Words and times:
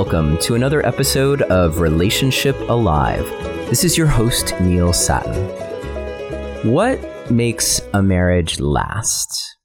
welcome 0.00 0.38
to 0.38 0.54
another 0.54 0.84
episode 0.86 1.42
of 1.42 1.80
Relationship 1.80 2.58
Alive. 2.70 3.22
This 3.68 3.84
is 3.84 3.98
your 3.98 4.06
host, 4.06 4.58
Neil 4.58 4.94
Sattin. 4.94 5.46
What 6.72 7.30
makes 7.30 7.82
a 7.92 8.02
marriage 8.02 8.58
last? 8.60 9.58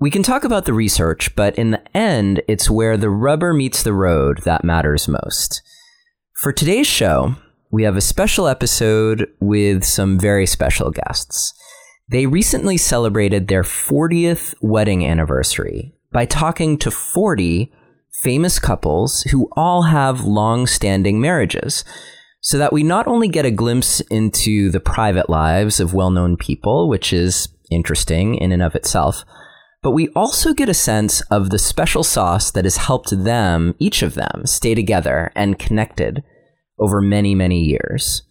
We 0.00 0.10
can 0.10 0.24
talk 0.24 0.42
about 0.42 0.64
the 0.64 0.72
research, 0.72 1.36
but 1.36 1.54
in 1.54 1.70
the 1.70 1.96
end, 1.96 2.42
it's 2.48 2.68
where 2.68 2.96
the 2.96 3.08
rubber 3.08 3.54
meets 3.54 3.84
the 3.84 3.92
road 3.92 4.38
that 4.42 4.64
matters 4.64 5.06
most. 5.06 5.62
For 6.42 6.52
today's 6.52 6.88
show, 6.88 7.36
we 7.70 7.84
have 7.84 7.96
a 7.96 8.00
special 8.00 8.48
episode 8.48 9.28
with 9.38 9.84
some 9.84 10.18
very 10.18 10.46
special 10.46 10.90
guests. 10.90 11.54
They 12.08 12.26
recently 12.26 12.78
celebrated 12.78 13.46
their 13.46 13.62
40th 13.62 14.56
wedding 14.60 15.06
anniversary 15.06 15.94
by 16.10 16.26
talking 16.26 16.78
to 16.78 16.90
40 16.90 17.72
famous 18.26 18.58
couples 18.58 19.22
who 19.30 19.48
all 19.52 19.82
have 19.82 20.24
long 20.24 20.66
standing 20.66 21.20
marriages, 21.20 21.84
so 22.40 22.58
that 22.58 22.72
we 22.72 22.82
not 22.82 23.06
only 23.06 23.28
get 23.28 23.46
a 23.46 23.52
glimpse 23.52 24.00
into 24.10 24.68
the 24.68 24.80
private 24.80 25.30
lives 25.30 25.78
of 25.78 25.94
well 25.94 26.10
known 26.10 26.36
people, 26.36 26.88
which 26.88 27.12
is 27.12 27.46
interesting 27.70 28.34
in 28.34 28.50
and 28.50 28.64
of 28.64 28.74
itself, 28.74 29.24
but 29.80 29.92
we 29.92 30.08
also 30.16 30.52
get 30.52 30.68
a 30.68 30.74
sense 30.74 31.20
of 31.30 31.50
the 31.50 31.58
special 31.58 32.02
sauce 32.02 32.50
that 32.50 32.64
has 32.64 32.78
helped 32.78 33.10
them, 33.10 33.76
each 33.78 34.02
of 34.02 34.14
them, 34.14 34.42
stay 34.44 34.74
together 34.74 35.30
and 35.36 35.60
connected 35.60 36.24
over 36.80 37.00
many, 37.00 37.32
many 37.32 37.62
years. 37.62 38.22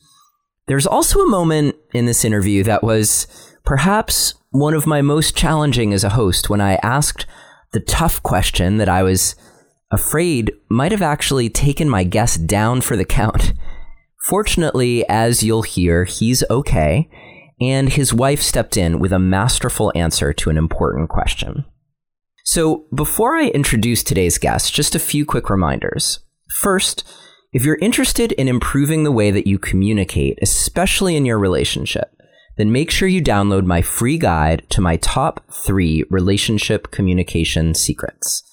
There's 0.68 0.86
also 0.86 1.22
a 1.22 1.30
moment 1.30 1.78
in 1.94 2.06
this 2.06 2.26
interview 2.26 2.64
that 2.64 2.84
was 2.84 3.28
perhaps 3.64 4.34
one 4.50 4.74
of 4.74 4.86
my 4.86 5.02
most 5.02 5.38
challenging 5.38 5.94
as 5.94 6.04
a 6.04 6.10
host 6.10 6.50
when 6.50 6.60
I 6.60 6.76
asked 6.84 7.26
the 7.72 7.80
tough 7.80 8.22
question 8.24 8.76
that 8.76 8.90
I 8.90 9.02
was 9.02 9.38
afraid 9.92 10.52
might 10.70 10.92
have 10.92 11.02
actually 11.02 11.50
taken 11.50 11.90
my 11.90 12.04
guest 12.04 12.48
down 12.48 12.82
for 12.82 12.96
the 12.96 13.06
count. 13.06 13.54
Fortunately, 14.28 15.08
as 15.08 15.44
you'll 15.44 15.62
hear, 15.62 16.04
he's 16.04 16.44
okay, 16.50 17.10
and 17.62 17.90
his 17.90 18.14
wife 18.14 18.42
stepped 18.42 18.76
in 18.76 19.00
with 19.00 19.14
a 19.14 19.20
masterful 19.20 19.92
answer 19.96 20.34
to 20.34 20.50
an 20.50 20.58
important 20.58 21.10
question. 21.10 21.66
So, 22.44 22.86
before 22.94 23.36
I 23.36 23.48
introduce 23.48 24.04
today's 24.04 24.38
guest, 24.38 24.74
just 24.74 24.94
a 24.94 25.00
few 25.00 25.26
quick 25.26 25.50
reminders. 25.50 26.20
First, 26.62 27.04
if 27.54 27.64
you're 27.64 27.78
interested 27.78 28.32
in 28.34 28.48
improving 28.48 29.04
the 29.04 29.12
way 29.12 29.32
that 29.32 29.48
you 29.48 29.58
communicate, 29.58 30.38
especially 30.42 31.16
in 31.16 31.26
your 31.26 31.40
relationship, 31.40 32.12
then 32.58 32.72
make 32.72 32.92
sure 32.92 33.08
you 33.08 33.22
download 33.22 33.66
my 33.66 33.82
free 33.82 34.18
guide 34.18 34.64
to 34.70 34.82
my 34.82 34.98
top 34.98 35.44
three 35.52 36.04
relationship 36.10 36.92
communication 36.92 37.74
secrets. 37.74 38.45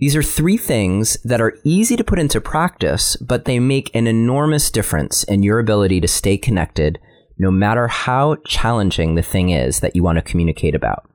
These 0.00 0.16
are 0.16 0.22
three 0.22 0.56
things 0.56 1.18
that 1.24 1.42
are 1.42 1.58
easy 1.62 1.94
to 1.96 2.04
put 2.04 2.18
into 2.18 2.40
practice, 2.40 3.16
but 3.16 3.44
they 3.44 3.60
make 3.60 3.94
an 3.94 4.06
enormous 4.06 4.70
difference 4.70 5.24
in 5.24 5.42
your 5.42 5.58
ability 5.58 6.00
to 6.00 6.08
stay 6.08 6.38
connected 6.38 6.98
no 7.38 7.50
matter 7.50 7.86
how 7.86 8.36
challenging 8.46 9.14
the 9.14 9.22
thing 9.22 9.50
is 9.50 9.80
that 9.80 9.94
you 9.94 10.02
want 10.02 10.16
to 10.16 10.22
communicate 10.22 10.74
about. 10.74 11.08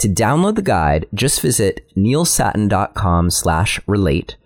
To 0.00 0.08
download 0.08 0.56
the 0.56 0.62
guide, 0.62 1.06
just 1.14 1.40
visit 1.40 1.86
neilsattin.com 1.96 3.30
slash 3.30 3.80
relate 3.86 4.36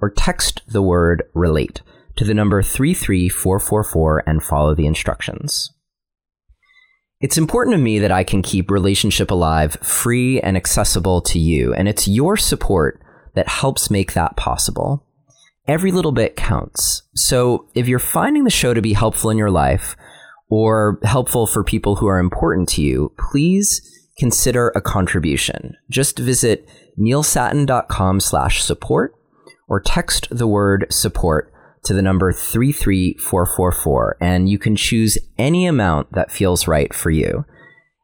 or 0.00 0.10
text 0.10 0.62
the 0.68 0.82
word 0.82 1.24
relate 1.34 1.82
to 2.16 2.24
the 2.24 2.34
number 2.34 2.62
33444 2.62 4.22
and 4.28 4.44
follow 4.44 4.76
the 4.76 4.86
instructions. 4.86 5.72
It's 7.20 7.38
important 7.38 7.74
to 7.74 7.82
me 7.82 7.98
that 7.98 8.12
I 8.12 8.22
can 8.22 8.42
keep 8.42 8.70
Relationship 8.70 9.32
Alive 9.32 9.76
free 9.82 10.40
and 10.40 10.56
accessible 10.56 11.20
to 11.22 11.38
you, 11.40 11.74
and 11.74 11.88
it's 11.88 12.06
your 12.06 12.36
support 12.36 13.02
that 13.38 13.46
helps 13.46 13.88
make 13.88 14.14
that 14.14 14.36
possible. 14.36 15.06
Every 15.68 15.92
little 15.92 16.10
bit 16.10 16.34
counts. 16.34 17.02
So 17.14 17.68
if 17.72 17.86
you're 17.86 18.00
finding 18.00 18.42
the 18.42 18.50
show 18.50 18.74
to 18.74 18.82
be 18.82 18.94
helpful 18.94 19.30
in 19.30 19.38
your 19.38 19.52
life 19.52 19.94
or 20.50 20.98
helpful 21.04 21.46
for 21.46 21.62
people 21.62 21.94
who 21.94 22.08
are 22.08 22.18
important 22.18 22.68
to 22.70 22.82
you, 22.82 23.12
please 23.16 23.80
consider 24.18 24.70
a 24.70 24.80
contribution. 24.80 25.76
Just 25.88 26.18
visit 26.18 26.68
neilsattin.com 26.98 28.18
slash 28.18 28.60
support 28.60 29.14
or 29.68 29.80
text 29.80 30.26
the 30.32 30.48
word 30.48 30.88
support 30.90 31.52
to 31.84 31.94
the 31.94 32.02
number 32.02 32.32
33444 32.32 34.16
and 34.20 34.48
you 34.48 34.58
can 34.58 34.74
choose 34.74 35.16
any 35.38 35.64
amount 35.64 36.10
that 36.10 36.32
feels 36.32 36.66
right 36.66 36.92
for 36.92 37.12
you. 37.12 37.44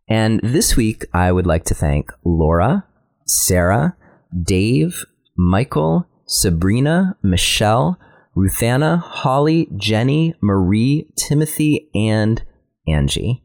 And 0.09 0.39
this 0.45 0.77
week, 0.77 1.07
I 1.13 1.33
would 1.33 1.45
like 1.45 1.65
to 1.65 1.75
thank 1.75 2.13
Laura, 2.25 2.87
Sarah, 3.27 3.97
Dave, 4.43 5.05
Michael, 5.37 6.07
Sabrina, 6.27 7.17
Michelle, 7.23 7.99
Ruthanna, 8.37 9.01
Holly, 9.01 9.69
Jenny, 9.77 10.35
Marie, 10.41 11.09
Timothy, 11.17 11.89
and 11.95 12.43
Angie. 12.87 13.43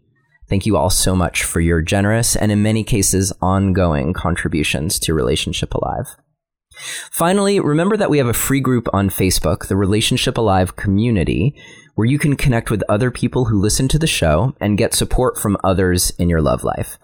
Thank 0.47 0.65
you 0.65 0.77
all 0.77 0.89
so 0.89 1.15
much 1.15 1.43
for 1.43 1.59
your 1.59 1.81
generous 1.81 2.35
and 2.35 2.51
in 2.51 2.63
many 2.63 2.83
cases 2.83 3.31
ongoing 3.41 4.13
contributions 4.13 4.97
to 4.99 5.13
Relationship 5.13 5.73
Alive. 5.75 6.07
Finally, 7.11 7.59
remember 7.59 7.97
that 7.97 8.09
we 8.09 8.17
have 8.17 8.27
a 8.27 8.33
free 8.33 8.61
group 8.61 8.87
on 8.93 9.09
Facebook, 9.09 9.67
the 9.67 9.75
Relationship 9.75 10.37
Alive 10.37 10.75
community, 10.75 11.55
where 11.95 12.07
you 12.07 12.17
can 12.17 12.35
connect 12.35 12.71
with 12.71 12.83
other 12.89 13.11
people 13.11 13.45
who 13.45 13.59
listen 13.59 13.87
to 13.89 13.99
the 13.99 14.07
show 14.07 14.55
and 14.59 14.77
get 14.77 14.93
support 14.93 15.37
from 15.37 15.57
others 15.63 16.11
in 16.17 16.29
your 16.29 16.41
love 16.41 16.63
life. 16.63 16.97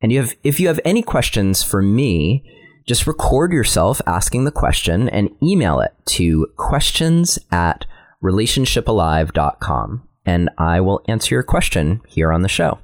And 0.00 0.12
you 0.12 0.20
have, 0.20 0.34
if 0.44 0.60
you 0.60 0.68
have 0.68 0.80
any 0.84 1.02
questions 1.02 1.62
for 1.62 1.82
me, 1.82 2.44
just 2.86 3.06
record 3.06 3.52
yourself 3.52 4.00
asking 4.06 4.44
the 4.44 4.50
question 4.50 5.08
and 5.08 5.30
email 5.42 5.80
it 5.80 5.92
to 6.06 6.46
questions 6.56 7.38
at 7.50 7.86
relationshipalive.com, 8.22 10.08
and 10.24 10.50
I 10.58 10.80
will 10.80 11.02
answer 11.08 11.34
your 11.34 11.42
question 11.42 12.00
here 12.06 12.32
on 12.32 12.42
the 12.42 12.48
show. 12.48 12.78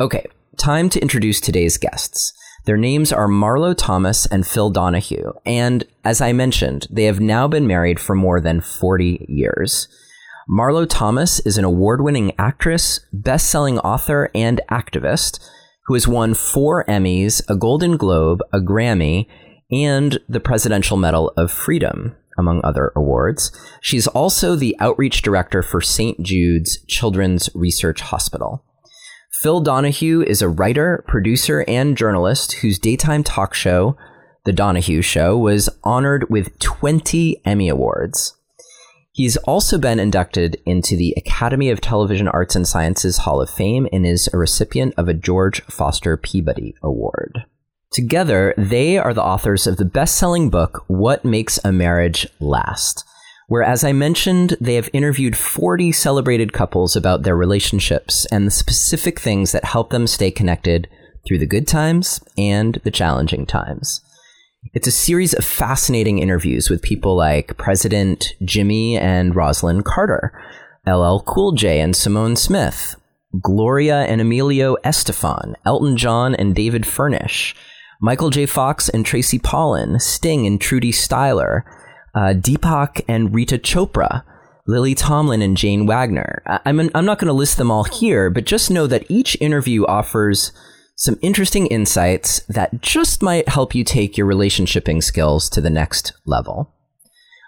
Okay, 0.00 0.26
time 0.58 0.88
to 0.90 1.00
introduce 1.00 1.40
today's 1.40 1.78
guests. 1.78 2.32
Their 2.64 2.76
names 2.76 3.12
are 3.12 3.28
Marlo 3.28 3.74
Thomas 3.76 4.26
and 4.26 4.46
Phil 4.46 4.70
Donahue, 4.70 5.32
and 5.44 5.84
as 6.04 6.20
I 6.20 6.32
mentioned, 6.32 6.88
they 6.90 7.04
have 7.04 7.20
now 7.20 7.46
been 7.46 7.66
married 7.66 8.00
for 8.00 8.14
more 8.14 8.40
than 8.40 8.60
40 8.60 9.24
years. 9.28 9.88
Marlo 10.50 10.86
Thomas 10.88 11.40
is 11.40 11.58
an 11.58 11.64
award 11.64 12.02
winning 12.02 12.32
actress, 12.38 13.00
best 13.12 13.50
selling 13.50 13.78
author, 13.80 14.30
and 14.34 14.60
activist 14.70 15.38
who 15.86 15.94
has 15.94 16.08
won 16.08 16.34
four 16.34 16.84
Emmys, 16.86 17.42
a 17.48 17.56
Golden 17.56 17.96
Globe, 17.96 18.40
a 18.52 18.58
Grammy, 18.58 19.26
and 19.70 20.18
the 20.28 20.40
Presidential 20.40 20.96
Medal 20.96 21.32
of 21.36 21.50
Freedom, 21.50 22.14
among 22.38 22.60
other 22.62 22.92
awards. 22.94 23.50
She's 23.80 24.06
also 24.06 24.56
the 24.56 24.76
outreach 24.80 25.22
director 25.22 25.62
for 25.62 25.80
St. 25.80 26.20
Jude's 26.22 26.84
Children's 26.86 27.50
Research 27.54 28.00
Hospital. 28.00 28.64
Phil 29.42 29.60
Donahue 29.60 30.22
is 30.22 30.42
a 30.42 30.48
writer, 30.48 31.04
producer, 31.06 31.64
and 31.68 31.96
journalist 31.96 32.54
whose 32.54 32.78
daytime 32.78 33.22
talk 33.22 33.54
show, 33.54 33.96
The 34.44 34.52
Donahue 34.52 35.02
Show, 35.02 35.36
was 35.36 35.68
honored 35.84 36.28
with 36.30 36.58
20 36.58 37.42
Emmy 37.44 37.68
Awards. 37.68 38.35
He's 39.16 39.38
also 39.38 39.78
been 39.78 39.98
inducted 39.98 40.60
into 40.66 40.94
the 40.94 41.14
Academy 41.16 41.70
of 41.70 41.80
Television 41.80 42.28
Arts 42.28 42.54
and 42.54 42.68
Sciences 42.68 43.16
Hall 43.16 43.40
of 43.40 43.48
Fame 43.48 43.88
and 43.90 44.04
is 44.04 44.28
a 44.30 44.36
recipient 44.36 44.92
of 44.98 45.08
a 45.08 45.14
George 45.14 45.62
Foster 45.62 46.18
Peabody 46.18 46.74
Award. 46.82 47.46
Together, 47.90 48.52
they 48.58 48.98
are 48.98 49.14
the 49.14 49.24
authors 49.24 49.66
of 49.66 49.78
the 49.78 49.86
best 49.86 50.16
selling 50.16 50.50
book, 50.50 50.84
What 50.88 51.24
Makes 51.24 51.58
a 51.64 51.72
Marriage 51.72 52.26
Last, 52.40 53.06
where, 53.48 53.62
as 53.62 53.84
I 53.84 53.92
mentioned, 53.92 54.54
they 54.60 54.74
have 54.74 54.90
interviewed 54.92 55.34
40 55.34 55.92
celebrated 55.92 56.52
couples 56.52 56.94
about 56.94 57.22
their 57.22 57.36
relationships 57.36 58.26
and 58.30 58.46
the 58.46 58.50
specific 58.50 59.18
things 59.18 59.50
that 59.52 59.64
help 59.64 59.88
them 59.88 60.06
stay 60.06 60.30
connected 60.30 60.90
through 61.26 61.38
the 61.38 61.46
good 61.46 61.66
times 61.66 62.20
and 62.36 62.74
the 62.84 62.90
challenging 62.90 63.46
times. 63.46 64.02
It's 64.74 64.86
a 64.86 64.92
series 64.92 65.32
of 65.34 65.44
fascinating 65.44 66.18
interviews 66.18 66.68
with 66.68 66.82
people 66.82 67.16
like 67.16 67.56
President 67.56 68.34
Jimmy 68.44 68.96
and 68.98 69.34
Rosalynn 69.34 69.84
Carter, 69.84 70.32
LL 70.86 71.20
Cool 71.20 71.52
J 71.52 71.80
and 71.80 71.96
Simone 71.96 72.36
Smith, 72.36 72.96
Gloria 73.40 74.02
and 74.02 74.20
Emilio 74.20 74.76
Estefan, 74.84 75.54
Elton 75.64 75.96
John 75.96 76.34
and 76.34 76.54
David 76.54 76.86
Furnish, 76.86 77.54
Michael 78.00 78.30
J. 78.30 78.44
Fox 78.46 78.88
and 78.88 79.04
Tracy 79.06 79.38
Pollan, 79.38 80.00
Sting 80.00 80.46
and 80.46 80.60
Trudy 80.60 80.92
Styler, 80.92 81.62
uh, 82.14 82.34
Deepak 82.34 83.02
and 83.08 83.34
Rita 83.34 83.58
Chopra, 83.58 84.22
Lily 84.66 84.94
Tomlin 84.94 85.42
and 85.42 85.56
Jane 85.56 85.86
Wagner. 85.86 86.42
I- 86.46 86.60
I'm, 86.66 86.80
I'm 86.94 87.04
not 87.06 87.18
going 87.18 87.28
to 87.28 87.32
list 87.32 87.56
them 87.56 87.70
all 87.70 87.84
here, 87.84 88.28
but 88.30 88.44
just 88.44 88.70
know 88.70 88.86
that 88.86 89.04
each 89.08 89.36
interview 89.40 89.84
offers 89.86 90.52
some 90.96 91.18
interesting 91.20 91.66
insights 91.66 92.40
that 92.48 92.80
just 92.80 93.22
might 93.22 93.48
help 93.48 93.74
you 93.74 93.84
take 93.84 94.16
your 94.16 94.26
relationshiping 94.26 95.02
skills 95.02 95.50
to 95.50 95.60
the 95.60 95.70
next 95.70 96.14
level. 96.24 96.72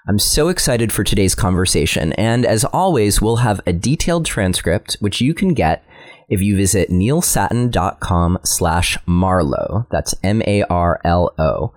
I'm 0.07 0.19
so 0.19 0.49
excited 0.49 0.93
for 0.93 1.03
today's 1.03 1.35
conversation, 1.35 2.13
and 2.15 2.47
as 2.47 2.65
always, 2.65 3.21
we'll 3.21 3.37
have 3.37 3.61
a 3.67 3.73
detailed 3.73 4.27
transcript 4.27 4.97
which 5.01 5.21
you 5.21 5.35
can 5.35 5.55
get 5.55 5.83
if 6.29 6.43
you 6.43 6.57
visit 6.57 6.91
neilsattin.com 6.91 8.39
slash 8.45 8.99
marlo. 9.07 9.87
That's 9.91 10.15
M-A-R-L-O. 10.23 11.75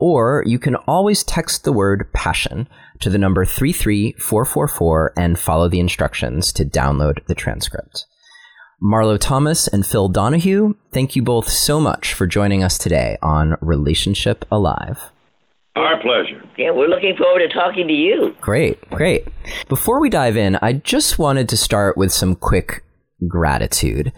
or 0.00 0.44
you 0.46 0.58
can 0.60 0.76
always 0.76 1.24
text 1.24 1.64
the 1.64 1.72
word 1.72 2.12
passion 2.12 2.68
to 3.00 3.10
the 3.10 3.18
number 3.18 3.44
33444 3.44 5.12
and 5.16 5.38
follow 5.38 5.68
the 5.68 5.80
instructions 5.80 6.52
to 6.52 6.64
download 6.64 7.24
the 7.26 7.34
transcript. 7.34 8.06
Marlo 8.82 9.18
Thomas 9.18 9.66
and 9.66 9.84
Phil 9.84 10.08
Donahue, 10.08 10.74
thank 10.92 11.16
you 11.16 11.22
both 11.22 11.48
so 11.48 11.80
much 11.80 12.14
for 12.14 12.28
joining 12.28 12.62
us 12.62 12.78
today 12.78 13.18
on 13.20 13.56
Relationship 13.60 14.44
Alive. 14.52 15.10
Our 15.74 16.00
pleasure. 16.00 16.40
Yeah, 16.56 16.70
we're 16.70 16.86
looking 16.86 17.16
forward 17.16 17.40
to 17.40 17.48
talking 17.48 17.88
to 17.88 17.92
you. 17.92 18.36
Great, 18.40 18.88
great. 18.90 19.26
Before 19.68 20.00
we 20.00 20.08
dive 20.08 20.36
in, 20.36 20.58
I 20.62 20.74
just 20.74 21.18
wanted 21.18 21.48
to 21.48 21.56
start 21.56 21.96
with 21.96 22.12
some 22.12 22.36
quick 22.36 22.84
gratitude. 23.26 24.12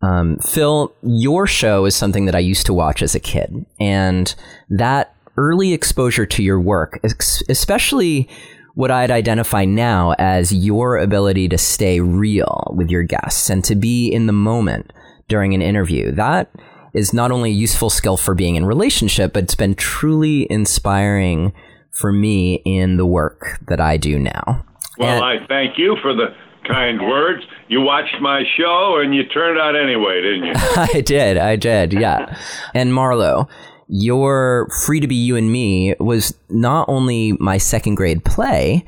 Um, 0.00 0.38
Phil, 0.38 0.94
your 1.02 1.48
show 1.48 1.84
is 1.84 1.96
something 1.96 2.26
that 2.26 2.36
I 2.36 2.40
used 2.40 2.66
to 2.66 2.74
watch 2.74 3.02
as 3.02 3.16
a 3.16 3.20
kid, 3.20 3.66
and 3.80 4.32
that 4.70 5.12
early 5.36 5.72
exposure 5.72 6.26
to 6.26 6.42
your 6.42 6.60
work, 6.60 7.00
especially 7.48 8.28
what 8.74 8.90
I'd 8.90 9.10
identify 9.10 9.64
now 9.64 10.14
as 10.18 10.52
your 10.52 10.98
ability 10.98 11.48
to 11.48 11.58
stay 11.58 12.00
real 12.00 12.72
with 12.76 12.90
your 12.90 13.04
guests 13.04 13.48
and 13.48 13.64
to 13.64 13.74
be 13.74 14.08
in 14.08 14.26
the 14.26 14.32
moment 14.32 14.92
during 15.28 15.54
an 15.54 15.62
interview, 15.62 16.10
that 16.12 16.50
is 16.92 17.12
not 17.12 17.30
only 17.30 17.50
a 17.50 17.54
useful 17.54 17.90
skill 17.90 18.16
for 18.16 18.34
being 18.34 18.56
in 18.56 18.66
relationship, 18.66 19.32
but 19.32 19.44
it's 19.44 19.54
been 19.54 19.74
truly 19.74 20.50
inspiring 20.50 21.52
for 21.90 22.12
me 22.12 22.62
in 22.64 22.96
the 22.96 23.06
work 23.06 23.60
that 23.68 23.80
I 23.80 23.96
do 23.96 24.18
now. 24.18 24.64
Well, 24.98 25.22
and, 25.22 25.24
I 25.24 25.46
thank 25.46 25.78
you 25.78 25.96
for 26.02 26.14
the 26.14 26.34
kind 26.66 27.00
words. 27.00 27.44
You 27.68 27.80
watched 27.80 28.20
my 28.20 28.42
show 28.56 29.00
and 29.02 29.14
you 29.14 29.24
turned 29.26 29.58
out 29.58 29.76
anyway, 29.76 30.22
didn't 30.22 30.44
you? 30.44 30.52
I 30.56 31.00
did. 31.00 31.36
I 31.36 31.56
did. 31.56 31.92
Yeah. 31.92 32.36
and 32.74 32.92
Marlo, 32.92 33.48
your 33.96 34.68
Free 34.84 34.98
to 34.98 35.06
Be 35.06 35.14
You 35.14 35.36
and 35.36 35.52
Me 35.52 35.94
was 36.00 36.34
not 36.50 36.88
only 36.88 37.32
my 37.38 37.58
second 37.58 37.94
grade 37.94 38.24
play, 38.24 38.84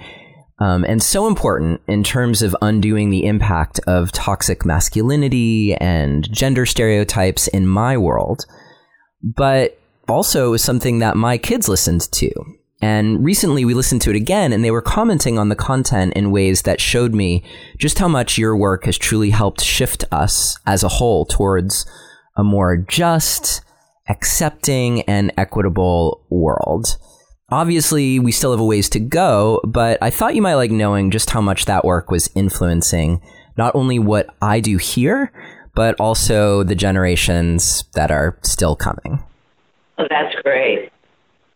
um, 0.58 0.84
and 0.84 1.00
so 1.00 1.28
important 1.28 1.80
in 1.86 2.02
terms 2.02 2.42
of 2.42 2.56
undoing 2.60 3.10
the 3.10 3.24
impact 3.24 3.78
of 3.86 4.10
toxic 4.10 4.64
masculinity 4.64 5.74
and 5.76 6.30
gender 6.32 6.66
stereotypes 6.66 7.46
in 7.46 7.68
my 7.68 7.96
world, 7.96 8.46
but 9.22 9.78
also 10.08 10.56
something 10.56 10.98
that 10.98 11.16
my 11.16 11.38
kids 11.38 11.68
listened 11.68 12.10
to. 12.12 12.30
And 12.82 13.24
recently 13.24 13.64
we 13.64 13.74
listened 13.74 14.02
to 14.02 14.10
it 14.10 14.16
again 14.16 14.52
and 14.52 14.64
they 14.64 14.70
were 14.72 14.82
commenting 14.82 15.38
on 15.38 15.50
the 15.50 15.56
content 15.56 16.14
in 16.14 16.32
ways 16.32 16.62
that 16.62 16.80
showed 16.80 17.14
me 17.14 17.44
just 17.78 17.98
how 17.98 18.08
much 18.08 18.38
your 18.38 18.56
work 18.56 18.86
has 18.86 18.98
truly 18.98 19.30
helped 19.30 19.62
shift 19.62 20.04
us 20.10 20.58
as 20.66 20.82
a 20.82 20.88
whole 20.88 21.26
towards 21.26 21.86
a 22.36 22.42
more 22.42 22.76
just, 22.76 23.62
accepting, 24.08 25.02
and 25.02 25.32
equitable 25.36 26.24
world. 26.30 26.96
Obviously, 27.50 28.18
we 28.18 28.32
still 28.32 28.50
have 28.50 28.60
a 28.60 28.64
ways 28.64 28.88
to 28.90 29.00
go, 29.00 29.60
but 29.64 30.02
I 30.02 30.10
thought 30.10 30.34
you 30.34 30.42
might 30.42 30.54
like 30.54 30.70
knowing 30.70 31.10
just 31.10 31.30
how 31.30 31.40
much 31.40 31.66
that 31.66 31.84
work 31.84 32.10
was 32.10 32.28
influencing 32.34 33.20
not 33.56 33.74
only 33.74 33.98
what 33.98 34.34
I 34.42 34.60
do 34.60 34.76
here, 34.76 35.32
but 35.74 35.94
also 36.00 36.62
the 36.64 36.74
generations 36.74 37.84
that 37.94 38.10
are 38.10 38.38
still 38.42 38.76
coming. 38.76 39.22
Oh, 39.98 40.04
that's 40.10 40.34
great. 40.42 40.90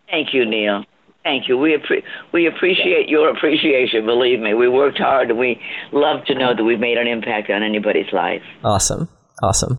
Thank 0.09 0.33
you, 0.33 0.45
Neil. 0.45 0.85
Thank 1.23 1.49
you. 1.49 1.59
We 1.59 1.77
appre- 1.77 2.03
we 2.33 2.47
appreciate 2.47 3.09
your 3.09 3.29
appreciation. 3.29 4.07
Believe 4.07 4.41
me, 4.41 4.55
we 4.55 4.69
worked 4.69 4.99
hard, 4.99 5.31
and 5.31 5.39
we 5.39 5.61
love 5.93 6.25
to 6.27 6.35
know 6.35 6.55
that 6.57 6.65
we've 6.65 6.81
made 6.81 6.97
an 6.97 7.07
impact 7.07 7.51
on 7.51 7.63
anybody's 7.63 8.11
life. 8.13 8.43
Awesome, 8.65 9.09
awesome. 9.43 9.77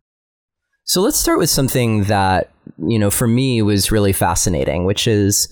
So 0.83 1.01
let's 1.01 1.19
start 1.19 1.39
with 1.39 1.49
something 1.49 2.03
that 2.05 2.51
you 2.77 2.99
know 2.99 3.11
for 3.11 3.27
me 3.27 3.61
was 3.61 3.91
really 3.91 4.13
fascinating, 4.13 4.85
which 4.85 5.07
is 5.07 5.47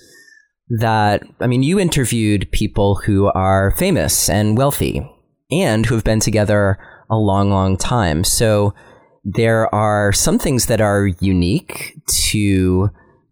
that, 0.70 1.24
I 1.40 1.48
mean, 1.48 1.64
you 1.64 1.80
interviewed 1.80 2.52
people 2.52 2.96
who 2.96 3.32
are 3.34 3.72
famous 3.78 4.30
and 4.30 4.58
wealthy 4.58 5.10
and 5.50 5.86
who 5.86 5.96
have 5.96 6.04
been 6.04 6.20
together 6.20 6.78
a 7.10 7.16
long, 7.16 7.50
long 7.50 7.76
time. 7.76 8.24
So 8.24 8.76
there 9.24 9.74
are 9.74 10.12
some 10.14 10.38
things 10.38 10.68
that 10.68 10.80
are 10.80 11.08
unique 11.20 11.96
to 12.30 12.90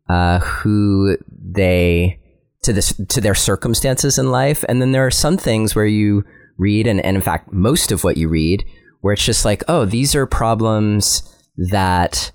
uh, 0.09 0.39
who 0.39 1.17
they 1.29 2.19
to 2.63 2.73
this 2.73 2.99
to 3.09 3.21
their 3.21 3.35
circumstances 3.35 4.17
in 4.17 4.31
life, 4.31 4.65
and 4.67 4.81
then 4.81 4.91
there 4.91 5.05
are 5.05 5.11
some 5.11 5.37
things 5.37 5.75
where 5.75 5.85
you 5.85 6.23
read, 6.57 6.87
and, 6.87 6.99
and 7.05 7.15
in 7.15 7.21
fact, 7.21 7.53
most 7.53 7.91
of 7.91 8.03
what 8.03 8.17
you 8.17 8.27
read, 8.27 8.65
where 9.01 9.13
it's 9.13 9.23
just 9.23 9.45
like, 9.45 9.63
oh, 9.67 9.85
these 9.85 10.15
are 10.15 10.25
problems 10.25 11.21
that 11.57 12.31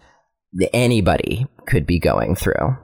anybody 0.72 1.46
could 1.66 1.86
be 1.86 1.98
going 1.98 2.34
through. 2.34 2.76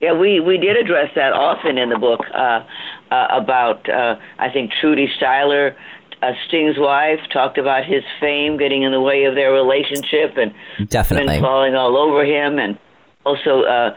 Yeah, 0.00 0.18
we, 0.18 0.40
we 0.40 0.56
did 0.56 0.76
address 0.76 1.10
that 1.14 1.32
often 1.32 1.76
in 1.76 1.90
the 1.90 1.98
book 1.98 2.20
uh, 2.34 2.64
uh, 3.10 3.26
about, 3.32 3.88
uh, 3.88 4.16
I 4.38 4.50
think, 4.50 4.72
Trudy 4.80 5.08
Styler, 5.20 5.74
uh, 6.22 6.32
Sting's 6.48 6.76
wife, 6.78 7.20
talked 7.32 7.58
about 7.58 7.84
his 7.84 8.02
fame 8.18 8.56
getting 8.56 8.82
in 8.82 8.92
the 8.92 9.00
way 9.00 9.24
of 9.24 9.34
their 9.34 9.52
relationship 9.52 10.36
and 10.36 10.54
definitely 10.88 11.38
falling 11.40 11.74
all 11.74 11.96
over 11.98 12.24
him 12.24 12.58
and 12.58 12.78
also 13.26 13.62
uh, 13.62 13.94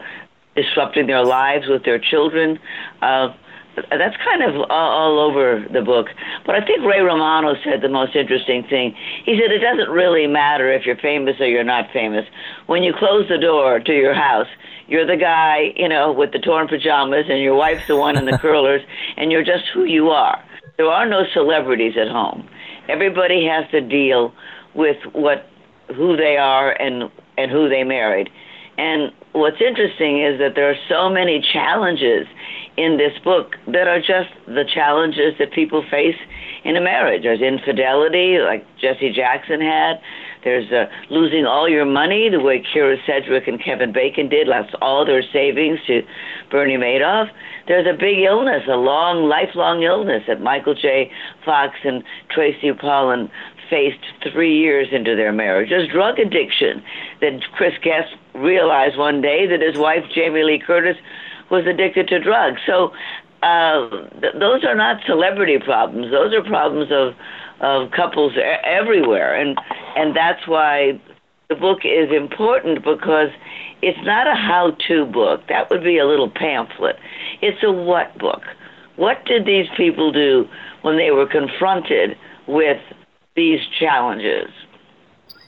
disrupting 0.54 1.06
their 1.06 1.24
lives 1.24 1.66
with 1.68 1.84
their 1.84 1.98
children. 1.98 2.58
That's 3.76 4.16
kind 4.24 4.42
of 4.42 4.70
all, 4.70 5.18
all 5.18 5.18
over 5.18 5.64
the 5.72 5.82
book. 5.82 6.08
But 6.46 6.54
I 6.54 6.64
think 6.64 6.84
Ray 6.84 7.00
Romano 7.00 7.54
said 7.64 7.80
the 7.82 7.88
most 7.88 8.14
interesting 8.14 8.64
thing. 8.64 8.94
He 9.24 9.38
said 9.40 9.50
it 9.50 9.60
doesn't 9.60 9.92
really 9.92 10.26
matter 10.26 10.72
if 10.72 10.86
you're 10.86 10.96
famous 10.96 11.36
or 11.40 11.46
you're 11.46 11.64
not 11.64 11.90
famous. 11.92 12.24
When 12.66 12.82
you 12.82 12.92
close 12.96 13.28
the 13.28 13.38
door 13.38 13.80
to 13.80 13.92
your 13.92 14.14
house, 14.14 14.48
you're 14.86 15.06
the 15.06 15.16
guy, 15.16 15.72
you 15.76 15.88
know, 15.88 16.12
with 16.12 16.32
the 16.32 16.38
torn 16.38 16.68
pajamas, 16.68 17.26
and 17.28 17.40
your 17.40 17.54
wife's 17.54 17.86
the 17.86 17.96
one 17.96 18.16
in 18.16 18.26
the 18.26 18.38
curlers, 18.42 18.82
and 19.16 19.32
you're 19.32 19.44
just 19.44 19.64
who 19.72 19.84
you 19.84 20.10
are. 20.10 20.42
There 20.76 20.86
are 20.86 21.08
no 21.08 21.22
celebrities 21.32 21.94
at 22.00 22.08
home. 22.08 22.48
Everybody 22.88 23.46
has 23.46 23.70
to 23.70 23.80
deal 23.80 24.34
with 24.74 24.96
what 25.12 25.48
who 25.96 26.16
they 26.16 26.36
are 26.36 26.72
and 26.72 27.10
and 27.38 27.50
who 27.50 27.68
they 27.68 27.84
married. 27.84 28.30
And 28.76 29.12
what's 29.32 29.60
interesting 29.60 30.22
is 30.22 30.38
that 30.38 30.54
there 30.54 30.70
are 30.70 30.76
so 30.88 31.08
many 31.08 31.44
challenges 31.52 32.26
in 32.76 32.96
this 32.96 33.12
book 33.22 33.56
that 33.66 33.86
are 33.86 34.00
just 34.00 34.30
the 34.46 34.64
challenges 34.64 35.34
that 35.38 35.52
people 35.52 35.84
face 35.90 36.16
in 36.64 36.76
a 36.76 36.80
marriage. 36.80 37.22
There's 37.22 37.40
infidelity, 37.40 38.38
like 38.38 38.66
Jesse 38.80 39.12
Jackson 39.12 39.60
had. 39.60 40.00
There's 40.42 40.70
uh, 40.72 40.86
losing 41.08 41.46
all 41.46 41.68
your 41.68 41.86
money, 41.86 42.28
the 42.28 42.40
way 42.40 42.62
Kyra 42.62 42.96
Sedgwick 43.06 43.46
and 43.48 43.62
Kevin 43.62 43.92
Bacon 43.92 44.28
did, 44.28 44.48
lost 44.48 44.74
all 44.82 45.06
their 45.06 45.22
savings 45.32 45.78
to 45.86 46.02
Bernie 46.50 46.76
Madoff. 46.76 47.30
There's 47.66 47.86
a 47.86 47.96
big 47.98 48.18
illness, 48.18 48.62
a 48.68 48.76
long, 48.76 49.26
lifelong 49.28 49.82
illness 49.82 50.24
that 50.28 50.42
Michael 50.42 50.74
J. 50.74 51.10
Fox 51.44 51.76
and 51.84 52.04
Tracy 52.28 52.72
Pollan 52.72 53.30
faced 53.70 54.04
three 54.32 54.58
years 54.58 54.88
into 54.92 55.16
their 55.16 55.32
marriage. 55.32 55.70
There's 55.70 55.88
drug 55.88 56.18
addiction 56.18 56.82
that 57.22 57.40
Chris 57.52 57.72
Guest 57.82 58.14
realized 58.34 58.98
one 58.98 59.22
day 59.22 59.46
that 59.46 59.62
his 59.62 59.78
wife, 59.78 60.04
Jamie 60.14 60.42
Lee 60.42 60.62
Curtis, 60.64 60.96
was 61.54 61.66
addicted 61.66 62.08
to 62.08 62.18
drugs. 62.18 62.60
So 62.66 62.90
uh, 63.42 63.88
th- 64.20 64.34
those 64.38 64.64
are 64.64 64.74
not 64.74 65.04
celebrity 65.06 65.58
problems. 65.58 66.10
Those 66.10 66.34
are 66.34 66.42
problems 66.42 66.90
of 66.90 67.14
of 67.60 67.92
couples 67.92 68.32
everywhere, 68.64 69.34
and 69.40 69.56
and 69.96 70.14
that's 70.16 70.46
why 70.46 71.00
the 71.48 71.54
book 71.54 71.80
is 71.84 72.10
important 72.10 72.84
because 72.84 73.28
it's 73.80 73.98
not 74.04 74.26
a 74.26 74.34
how-to 74.34 75.06
book. 75.06 75.42
That 75.48 75.70
would 75.70 75.84
be 75.84 75.98
a 75.98 76.06
little 76.06 76.30
pamphlet. 76.30 76.96
It's 77.42 77.62
a 77.62 77.70
what 77.70 78.18
book. 78.18 78.42
What 78.96 79.24
did 79.26 79.44
these 79.44 79.66
people 79.76 80.10
do 80.10 80.46
when 80.82 80.96
they 80.96 81.10
were 81.10 81.26
confronted 81.26 82.16
with 82.48 82.80
these 83.36 83.60
challenges? 83.78 84.50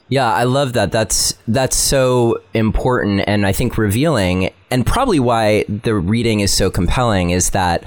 Yeah, 0.09 0.31
I 0.31 0.43
love 0.43 0.73
that. 0.73 0.91
That's 0.91 1.33
that's 1.47 1.75
so 1.75 2.41
important 2.53 3.23
and 3.27 3.45
I 3.45 3.51
think 3.51 3.77
revealing 3.77 4.51
and 4.71 4.85
probably 4.85 5.19
why 5.19 5.65
the 5.67 5.95
reading 5.95 6.39
is 6.39 6.53
so 6.53 6.69
compelling 6.69 7.31
is 7.31 7.51
that 7.51 7.83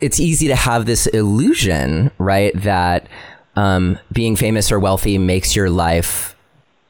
it's 0.00 0.18
easy 0.18 0.48
to 0.48 0.56
have 0.56 0.86
this 0.86 1.06
illusion, 1.08 2.10
right, 2.18 2.52
that 2.62 3.06
um, 3.56 3.98
being 4.12 4.36
famous 4.36 4.72
or 4.72 4.78
wealthy 4.78 5.18
makes 5.18 5.54
your 5.54 5.70
life 5.70 6.34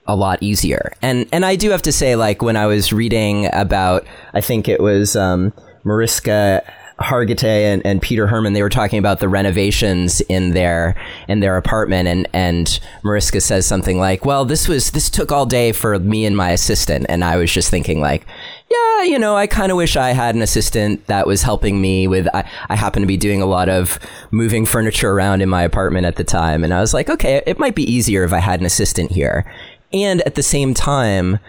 a 0.07 0.15
lot 0.15 0.43
easier. 0.43 0.93
And 1.03 1.27
and 1.33 1.45
I 1.45 1.57
do 1.57 1.71
have 1.71 1.83
to 1.83 1.93
say, 1.93 2.15
like 2.17 2.43
when 2.43 2.57
I 2.57 2.67
was 2.67 2.93
reading 2.93 3.49
about, 3.53 4.07
I 4.33 4.41
think 4.41 4.69
it 4.69 4.81
was 4.81 5.17
um, 5.17 5.53
Mariska 5.83 6.63
Hargitay 7.01 7.73
and, 7.73 7.85
and 7.85 8.01
Peter 8.01 8.29
Hermann, 8.29 8.53
they 8.53 8.63
were 8.63 8.69
talking 8.69 9.01
about 9.01 9.19
the 9.19 9.29
renovations 9.29 10.21
in 10.23 10.51
their 10.51 10.95
in 11.29 11.41
their 11.41 11.57
apartment, 11.57 12.07
and 12.09 12.29
and 12.33 12.79
Mariska 13.03 13.41
says 13.41 13.67
something 13.67 13.99
like, 13.99 14.25
"Well, 14.25 14.45
this 14.45 14.69
was 14.69 14.93
this 14.93 15.11
took 15.11 15.33
all 15.33 15.45
day 15.45 15.73
for 15.73 15.99
me 15.99 16.25
and 16.25 16.37
my 16.37 16.51
assistant," 16.51 17.07
and 17.09 17.25
I 17.25 17.37
was 17.37 17.53
just 17.53 17.69
thinking 17.69 18.01
like, 18.01 18.27
yeah, 18.71 19.03
you 19.03 19.19
know, 19.19 19.37
I 19.37 19.49
kind 19.49 19.73
of 19.73 19.77
wish 19.77 19.97
I 19.97 20.11
had 20.11 20.37
an 20.37 20.43
assistant 20.43 21.07
that 21.09 21.27
was 21.27 21.43
helping 21.43 21.81
me 21.81 22.07
with. 22.07 22.29
I, 22.33 22.49
I 22.69 22.77
happen 22.77 23.03
to 23.03 23.09
be 23.09 23.17
doing 23.17 23.43
a 23.43 23.47
lot 23.47 23.69
of 23.69 23.99
moving 24.31 24.65
furniture 24.65 25.11
around 25.11 25.43
in 25.43 25.49
my 25.49 25.65
apartment 25.65 26.07
at 26.07 26.15
the 26.15 26.25
time, 26.25 26.63
and 26.63 26.73
I 26.73 26.81
was 26.81 26.95
like, 26.95 27.11
okay, 27.11 27.43
it 27.45 27.59
might 27.59 27.75
be 27.75 27.91
easier 27.91 28.23
if 28.23 28.33
I 28.33 28.39
had 28.39 28.61
an 28.61 28.67
assistant 28.67 29.11
here, 29.11 29.51
and 29.93 30.21
at 30.23 30.37
the 30.37 30.43
same 30.45 30.75
time 30.75 31.41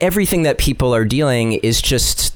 everything 0.00 0.42
that 0.44 0.58
people 0.58 0.94
are 0.94 1.04
dealing 1.04 1.52
is 1.52 1.82
just 1.82 2.34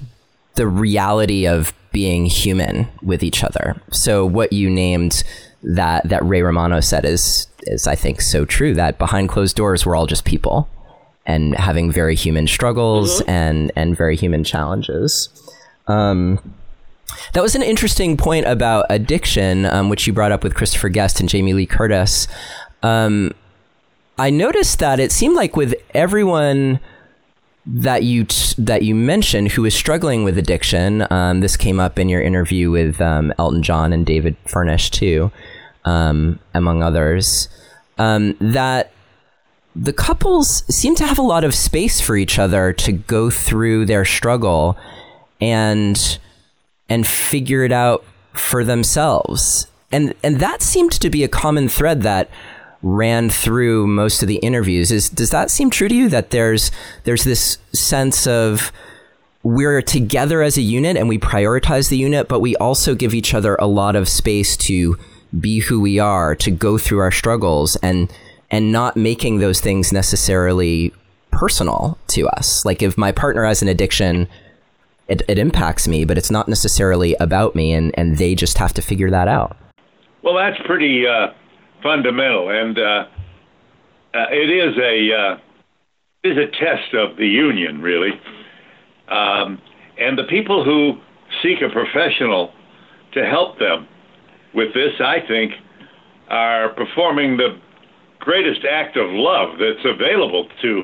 the 0.54 0.66
reality 0.66 1.46
of 1.46 1.72
being 1.92 2.26
human 2.26 2.88
with 3.02 3.22
each 3.22 3.44
other. 3.44 3.80
So 3.90 4.26
what 4.26 4.52
you 4.52 4.70
named 4.70 5.22
that 5.62 6.08
that 6.08 6.24
Ray 6.24 6.42
Romano 6.42 6.80
said 6.80 7.04
is 7.04 7.46
is 7.62 7.86
I 7.86 7.94
think 7.94 8.20
so 8.20 8.44
true 8.44 8.74
that 8.74 8.98
behind 8.98 9.30
closed 9.30 9.56
doors 9.56 9.86
we're 9.86 9.96
all 9.96 10.06
just 10.06 10.24
people 10.24 10.68
and 11.24 11.54
having 11.56 11.90
very 11.90 12.14
human 12.14 12.46
struggles 12.46 13.20
mm-hmm. 13.20 13.30
and 13.30 13.72
and 13.76 13.96
very 13.96 14.16
human 14.16 14.44
challenges. 14.44 15.28
Um, 15.86 16.54
that 17.32 17.42
was 17.42 17.54
an 17.54 17.62
interesting 17.62 18.16
point 18.16 18.46
about 18.46 18.86
addiction, 18.90 19.66
um, 19.66 19.88
which 19.88 20.06
you 20.06 20.12
brought 20.12 20.32
up 20.32 20.42
with 20.42 20.54
Christopher 20.54 20.88
Guest 20.88 21.20
and 21.20 21.28
Jamie 21.28 21.52
Lee 21.52 21.66
Curtis. 21.66 22.26
Um, 22.82 23.32
I 24.18 24.30
noticed 24.30 24.78
that 24.78 25.00
it 25.00 25.12
seemed 25.12 25.36
like 25.36 25.56
with 25.56 25.74
everyone 25.94 26.80
that 27.66 28.02
you 28.02 28.24
t- 28.24 28.54
that 28.58 28.82
you 28.82 28.94
mentioned 28.94 29.52
who 29.52 29.64
is 29.64 29.74
struggling 29.74 30.24
with 30.24 30.36
addiction, 30.36 31.06
um, 31.10 31.40
this 31.40 31.56
came 31.56 31.80
up 31.80 31.98
in 31.98 32.08
your 32.08 32.20
interview 32.20 32.70
with 32.70 33.00
um, 33.00 33.32
Elton 33.38 33.62
John 33.62 33.92
and 33.92 34.04
David 34.04 34.36
Furnish 34.46 34.90
too, 34.90 35.32
um, 35.84 36.38
among 36.52 36.82
others. 36.82 37.48
Um, 37.96 38.36
that 38.40 38.92
the 39.76 39.92
couples 39.92 40.64
seem 40.74 40.94
to 40.96 41.06
have 41.06 41.18
a 41.18 41.22
lot 41.22 41.44
of 41.44 41.54
space 41.54 42.00
for 42.00 42.16
each 42.16 42.38
other 42.38 42.72
to 42.72 42.92
go 42.92 43.30
through 43.30 43.86
their 43.86 44.04
struggle 44.04 44.76
and 45.40 46.18
and 46.88 47.06
figure 47.06 47.64
it 47.64 47.72
out 47.72 48.04
for 48.34 48.62
themselves. 48.62 49.66
And 49.90 50.14
and 50.22 50.38
that 50.40 50.62
seemed 50.62 50.92
to 50.92 51.10
be 51.10 51.24
a 51.24 51.28
common 51.28 51.68
thread 51.68 52.02
that 52.02 52.28
ran 52.84 53.30
through 53.30 53.86
most 53.86 54.22
of 54.22 54.28
the 54.28 54.36
interviews. 54.36 54.92
Is 54.92 55.08
does 55.08 55.30
that 55.30 55.50
seem 55.50 55.70
true 55.70 55.88
to 55.88 55.94
you 55.94 56.08
that 56.10 56.30
there's 56.30 56.70
there's 57.04 57.24
this 57.24 57.58
sense 57.72 58.26
of 58.26 58.70
we're 59.42 59.82
together 59.82 60.42
as 60.42 60.56
a 60.56 60.62
unit 60.62 60.96
and 60.96 61.08
we 61.08 61.18
prioritize 61.18 61.88
the 61.88 61.96
unit, 61.96 62.28
but 62.28 62.40
we 62.40 62.54
also 62.56 62.94
give 62.94 63.14
each 63.14 63.34
other 63.34 63.56
a 63.56 63.66
lot 63.66 63.96
of 63.96 64.08
space 64.08 64.56
to 64.56 64.98
be 65.38 65.60
who 65.60 65.80
we 65.80 65.98
are, 65.98 66.34
to 66.36 66.50
go 66.50 66.78
through 66.78 66.98
our 66.98 67.10
struggles 67.10 67.76
and 67.76 68.12
and 68.50 68.70
not 68.70 68.96
making 68.96 69.38
those 69.38 69.60
things 69.60 69.90
necessarily 69.90 70.92
personal 71.30 71.98
to 72.08 72.28
us. 72.28 72.64
Like 72.66 72.82
if 72.82 72.98
my 72.98 73.10
partner 73.10 73.44
has 73.44 73.62
an 73.62 73.68
addiction, 73.68 74.28
it, 75.08 75.22
it 75.26 75.38
impacts 75.38 75.88
me, 75.88 76.04
but 76.04 76.18
it's 76.18 76.30
not 76.30 76.48
necessarily 76.48 77.16
about 77.18 77.54
me, 77.54 77.72
and, 77.72 77.92
and 77.98 78.18
they 78.18 78.34
just 78.34 78.58
have 78.58 78.72
to 78.74 78.82
figure 78.82 79.10
that 79.10 79.26
out. 79.26 79.56
Well, 80.22 80.34
that's 80.34 80.60
pretty 80.66 81.06
uh, 81.06 81.32
fundamental, 81.84 82.50
and 82.50 82.76
uh, 82.76 83.04
uh, 84.14 84.26
it 84.30 84.50
is 84.50 84.76
a 84.78 85.14
uh, 85.14 85.36
is 86.24 86.36
a 86.36 86.50
test 86.58 86.94
of 86.94 87.16
the 87.16 87.28
union, 87.28 87.80
really. 87.80 88.12
Um, 89.08 89.60
and 89.98 90.18
the 90.18 90.24
people 90.24 90.64
who 90.64 90.98
seek 91.42 91.58
a 91.62 91.68
professional 91.68 92.52
to 93.12 93.24
help 93.24 93.58
them 93.58 93.86
with 94.54 94.72
this, 94.74 94.94
I 94.98 95.18
think, 95.28 95.52
are 96.28 96.70
performing 96.70 97.36
the 97.36 97.60
greatest 98.18 98.64
act 98.64 98.96
of 98.96 99.06
love 99.10 99.58
that's 99.58 99.84
available 99.84 100.48
to 100.62 100.82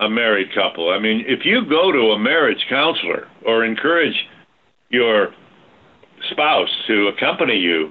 a 0.00 0.08
married 0.08 0.48
couple. 0.54 0.90
I 0.90 0.98
mean, 0.98 1.24
if 1.26 1.44
you 1.44 1.64
go 1.68 1.90
to 1.90 2.12
a 2.12 2.18
marriage 2.18 2.64
counselor 2.68 3.26
or 3.46 3.64
encourage 3.64 4.14
your 4.90 5.28
spouse 6.30 6.68
to 6.86 7.08
accompany 7.08 7.56
you, 7.56 7.88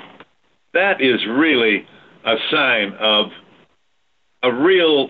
that 0.74 1.02
is 1.02 1.20
really 1.28 1.88
a 2.28 2.36
sign 2.52 2.94
of 3.00 3.28
a 4.44 4.54
real 4.54 5.10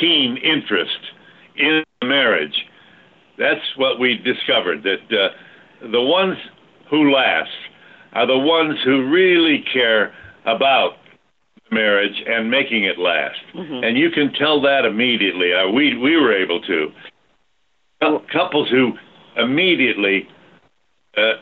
keen 0.00 0.36
interest 0.38 0.98
in 1.56 1.84
marriage. 2.02 2.64
That's 3.38 3.60
what 3.76 4.00
we 4.00 4.16
discovered 4.16 4.82
that 4.82 5.16
uh, 5.16 5.88
the 5.92 6.00
ones 6.00 6.36
who 6.90 7.12
last 7.12 7.50
are 8.14 8.26
the 8.26 8.38
ones 8.38 8.78
who 8.84 9.08
really 9.10 9.62
care 9.72 10.14
about 10.46 10.92
marriage 11.70 12.22
and 12.26 12.50
making 12.50 12.84
it 12.84 12.98
last. 12.98 13.38
Mm-hmm. 13.54 13.84
And 13.84 13.98
you 13.98 14.10
can 14.10 14.32
tell 14.32 14.62
that 14.62 14.84
immediately. 14.84 15.52
Uh, 15.52 15.70
we 15.70 15.96
we 15.98 16.16
were 16.16 16.34
able 16.34 16.60
to. 16.62 16.88
Couples 18.32 18.70
who 18.70 18.92
immediately 19.36 20.28
uh, 21.16 21.32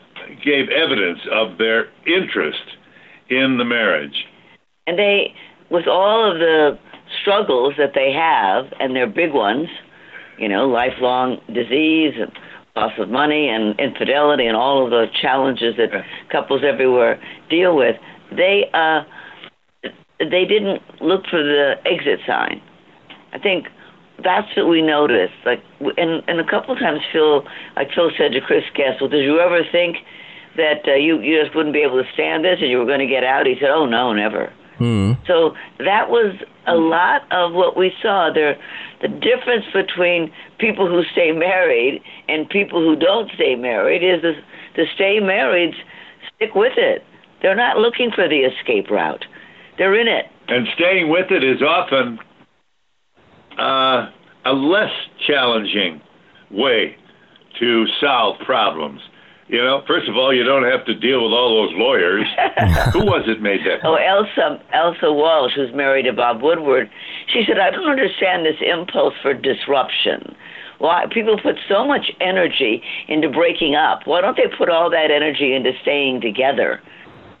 gave 0.43 0.69
evidence 0.69 1.19
of 1.31 1.57
their 1.57 1.87
interest 2.05 2.63
in 3.29 3.57
the 3.57 3.65
marriage. 3.65 4.25
And 4.87 4.99
they, 4.99 5.33
with 5.69 5.87
all 5.87 6.31
of 6.31 6.39
the 6.39 6.77
struggles 7.21 7.73
that 7.77 7.91
they 7.95 8.11
have, 8.11 8.71
and 8.79 8.95
they're 8.95 9.07
big 9.07 9.33
ones, 9.33 9.67
you 10.37 10.49
know, 10.49 10.67
lifelong 10.67 11.37
disease 11.53 12.13
and 12.19 12.31
loss 12.75 12.91
of 12.99 13.09
money 13.09 13.47
and 13.47 13.79
infidelity 13.79 14.45
and 14.45 14.57
all 14.57 14.83
of 14.83 14.91
the 14.91 15.05
challenges 15.21 15.75
that 15.77 15.89
couples 16.29 16.61
everywhere 16.63 17.21
deal 17.49 17.75
with, 17.75 17.95
they 18.31 18.69
uh, 18.73 19.03
they 20.19 20.45
didn't 20.45 20.81
look 21.01 21.25
for 21.29 21.41
the 21.41 21.75
exit 21.85 22.19
sign. 22.27 22.61
I 23.33 23.39
think 23.39 23.67
that's 24.23 24.47
what 24.55 24.67
we 24.67 24.81
noticed. 24.81 25.33
Like, 25.45 25.63
and 25.97 26.23
and 26.27 26.39
a 26.39 26.49
couple 26.49 26.73
of 26.73 26.79
times, 26.79 26.99
Phil, 27.11 27.43
like 27.75 27.89
Phil 27.93 28.11
said 28.17 28.31
to 28.33 28.41
Chris 28.41 28.63
"Well, 28.99 29.09
did 29.09 29.23
you 29.23 29.39
ever 29.39 29.61
think 29.71 29.97
that 30.57 30.87
uh, 30.87 30.95
you 30.95 31.21
you 31.21 31.41
just 31.41 31.55
wouldn't 31.55 31.73
be 31.73 31.81
able 31.81 32.01
to 32.01 32.09
stand 32.13 32.43
this 32.43 32.59
and 32.61 32.69
you 32.69 32.77
were 32.77 32.85
going 32.85 32.99
to 32.99 33.07
get 33.07 33.23
out?" 33.23 33.45
He 33.45 33.55
said, 33.59 33.69
"Oh 33.69 33.85
no, 33.85 34.13
never." 34.13 34.51
Mm. 34.79 35.17
So 35.25 35.55
that 35.79 36.09
was 36.09 36.35
a 36.67 36.75
lot 36.75 37.31
of 37.31 37.53
what 37.53 37.77
we 37.77 37.93
saw 38.01 38.29
there. 38.33 38.57
The 39.01 39.07
difference 39.07 39.65
between 39.73 40.31
people 40.59 40.87
who 40.87 41.03
stay 41.11 41.31
married 41.31 42.01
and 42.27 42.49
people 42.49 42.81
who 42.81 42.95
don't 42.95 43.31
stay 43.35 43.55
married 43.55 44.03
is 44.03 44.21
the 44.21 44.33
the 44.75 44.85
stay 44.93 45.19
marrieds 45.21 45.75
stick 46.35 46.55
with 46.55 46.73
it. 46.77 47.03
They're 47.41 47.55
not 47.55 47.77
looking 47.77 48.11
for 48.11 48.27
the 48.27 48.39
escape 48.39 48.89
route 48.89 49.25
they're 49.77 49.99
in 49.99 50.07
it. 50.07 50.25
And 50.47 50.67
staying 50.75 51.09
with 51.09 51.31
it 51.31 51.43
is 51.43 51.61
often 51.61 52.19
uh, 53.57 54.09
a 54.45 54.53
less 54.53 54.91
challenging 55.27 56.01
way 56.51 56.95
to 57.59 57.85
solve 57.99 58.37
problems. 58.45 59.01
You 59.47 59.59
know, 59.59 59.83
first 59.85 60.09
of 60.09 60.17
all, 60.17 60.33
you 60.33 60.43
don't 60.43 60.63
have 60.63 60.85
to 60.85 60.95
deal 60.95 61.23
with 61.23 61.31
all 61.31 61.67
those 61.67 61.77
lawyers. 61.77 62.25
Who 62.93 63.05
was 63.05 63.25
it 63.27 63.41
made 63.41 63.61
that? 63.65 63.85
Oh, 63.85 63.95
Elsa 63.95 64.59
Elsa 64.73 65.13
Walsh, 65.13 65.53
who's 65.55 65.73
married 65.73 66.03
to 66.03 66.13
Bob 66.13 66.41
Woodward. 66.41 66.89
She 67.27 67.43
said, 67.45 67.59
"I 67.59 67.69
don't 67.69 67.87
understand 67.87 68.45
this 68.45 68.57
impulse 68.59 69.13
for 69.21 69.35
disruption. 69.35 70.35
Why 70.79 71.05
people 71.11 71.39
put 71.39 71.57
so 71.69 71.85
much 71.85 72.11
energy 72.19 72.81
into 73.07 73.29
breaking 73.29 73.75
up? 73.75 74.05
Why 74.05 74.21
don't 74.21 74.35
they 74.35 74.47
put 74.57 74.69
all 74.69 74.89
that 74.89 75.11
energy 75.11 75.53
into 75.53 75.73
staying 75.81 76.21
together?" 76.21 76.81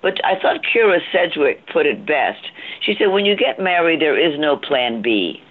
But 0.05 0.23
I 0.23 0.39
thought 0.39 0.61
Kyra 0.61 0.99
Sedgwick 1.11 1.65
put 1.73 1.87
it 1.87 2.05
best. 2.05 2.45
She 2.81 2.93
said, 2.93 3.07
when 3.07 3.25
you 3.25 3.35
get 3.35 3.59
married, 3.59 4.01
there 4.01 4.15
is 4.15 4.39
no 4.39 4.55
plan 4.55 5.01
B. 5.01 5.41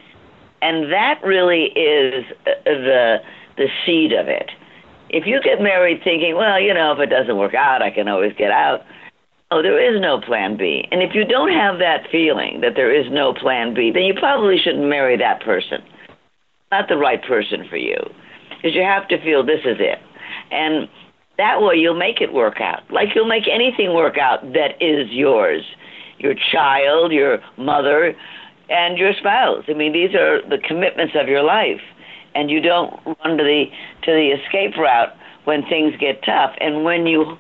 And 0.63 0.93
that 0.93 1.21
really 1.25 1.73
is 1.75 2.25
uh, 2.47 2.53
the, 2.65 3.17
the 3.57 3.67
seed 3.85 4.13
of 4.13 4.29
it. 4.29 4.53
If 5.11 5.27
you 5.27 5.41
get 5.43 5.63
married 5.63 6.01
thinking, 6.03 6.35
well, 6.35 6.61
you 6.61 6.75
know, 6.75 6.93
if 6.93 6.99
it 6.99 7.11
doesn't 7.11 7.37
work 7.37 7.55
out, 7.55 7.83
I 7.83 7.91
can 7.91 8.09
always 8.09 8.33
get 8.37 8.51
out. 8.51 8.81
Oh, 9.51 9.63
there 9.63 9.79
is 9.79 10.01
no 10.01 10.21
plan 10.21 10.57
B. 10.57 10.89
And 10.91 11.03
if 11.03 11.15
you 11.15 11.25
don't 11.25 11.53
have 11.53 11.79
that 11.79 12.09
feeling 12.11 12.61
that 12.63 12.73
there 12.75 12.93
is 12.93 13.07
no 13.13 13.33
plan 13.33 13.75
B, 13.75 13.91
then 13.93 14.03
you 14.03 14.15
probably 14.15 14.59
shouldn't 14.59 14.89
marry 14.89 15.17
that 15.19 15.43
person. 15.43 15.79
Not 16.73 16.89
the 16.89 16.97
right 16.97 17.23
person 17.23 17.67
for 17.69 17.77
you. 17.77 17.99
Because 18.57 18.75
you 18.75 18.83
have 18.83 19.07
to 19.09 19.23
feel 19.23 19.45
this 19.45 19.61
is 19.65 19.77
it. 19.79 19.99
And 20.51 20.89
that 21.37 21.61
way 21.61 21.77
you'll 21.77 21.99
make 21.99 22.21
it 22.21 22.33
work 22.33 22.61
out. 22.61 22.83
Like 22.91 23.09
you'll 23.15 23.29
make 23.29 23.45
anything 23.47 23.95
work 23.95 24.19
out 24.19 24.43
that 24.55 24.81
is 24.81 25.09
yours. 25.11 25.63
Your 26.19 26.35
child, 26.53 27.13
your 27.13 27.39
mother, 27.59 28.15
and 28.69 28.99
your 28.99 29.13
spouse. 29.19 29.65
I 29.69 29.75
mean, 29.75 29.93
these 29.93 30.15
are 30.15 30.41
the 30.49 30.59
commitments 30.67 31.15
of 31.15 31.29
your 31.29 31.43
life. 31.43 31.81
And 32.35 32.51
you 32.51 32.61
don't 32.61 32.93
run 33.07 33.39
to 33.39 33.45
the 33.45 33.67
to 34.03 34.13
the 34.13 34.31
escape 34.31 34.77
route 34.77 35.15
when 35.45 35.63
things 35.67 35.95
get 35.99 36.23
tough. 36.25 36.55
And 36.61 36.85
when 36.85 37.07
you 37.07 37.39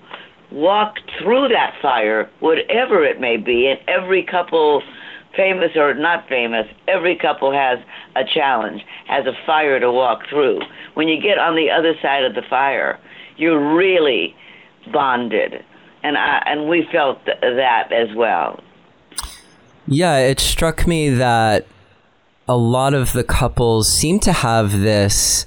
walk 0.51 0.97
through 1.21 1.49
that 1.49 1.75
fire, 1.83 2.31
whatever 2.41 3.05
it 3.05 3.21
may 3.21 3.37
be, 3.37 3.67
and 3.67 3.81
every 3.89 4.23
couple 4.23 4.83
famous 5.37 5.71
or 5.77 5.95
not 5.95 6.29
famous, 6.29 6.67
every 6.87 7.17
couple 7.17 7.53
has 7.53 7.79
a 8.17 8.23
challenge, 8.25 8.83
has 9.07 9.27
a 9.27 9.33
fire 9.45 9.81
to 9.81 9.91
walk 9.91 10.21
through. 10.29 10.61
When 10.95 11.09
you 11.09 11.21
get 11.21 11.39
on 11.39 11.57
the 11.57 11.71
other 11.71 11.95
side 12.01 12.25
of 12.25 12.35
the 12.35 12.43
fire, 12.49 12.99
you're 13.37 13.75
really 13.75 14.37
bonded, 14.93 15.65
and 16.03 16.17
I, 16.17 16.43
and 16.47 16.69
we 16.69 16.87
felt 16.93 17.25
th- 17.25 17.39
that 17.41 17.93
as 17.93 18.15
well. 18.15 18.63
Yeah, 19.87 20.19
it 20.19 20.41
struck 20.41 20.87
me 20.87 21.11
that 21.11 21.67
a 22.49 22.57
lot 22.57 22.95
of 22.95 23.13
the 23.13 23.25
couples 23.25 23.93
seem 23.93 24.21
to 24.21 24.33
have 24.33 24.81
this. 24.81 25.47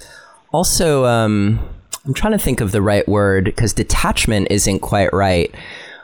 Also, 0.51 1.05
um, 1.05 1.59
I'm 2.05 2.13
trying 2.13 2.33
to 2.33 2.39
think 2.39 2.61
of 2.61 2.71
the 2.71 2.81
right 2.81 3.07
word 3.07 3.45
because 3.45 3.73
detachment 3.73 4.47
isn't 4.49 4.79
quite 4.79 5.11
right, 5.13 5.53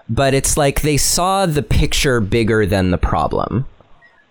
but 0.09 0.33
it's 0.33 0.57
like 0.57 0.81
they 0.81 0.97
saw 0.97 1.45
the 1.45 1.63
picture 1.63 2.19
bigger 2.19 2.65
than 2.65 2.91
the 2.91 2.97
problem. 2.97 3.65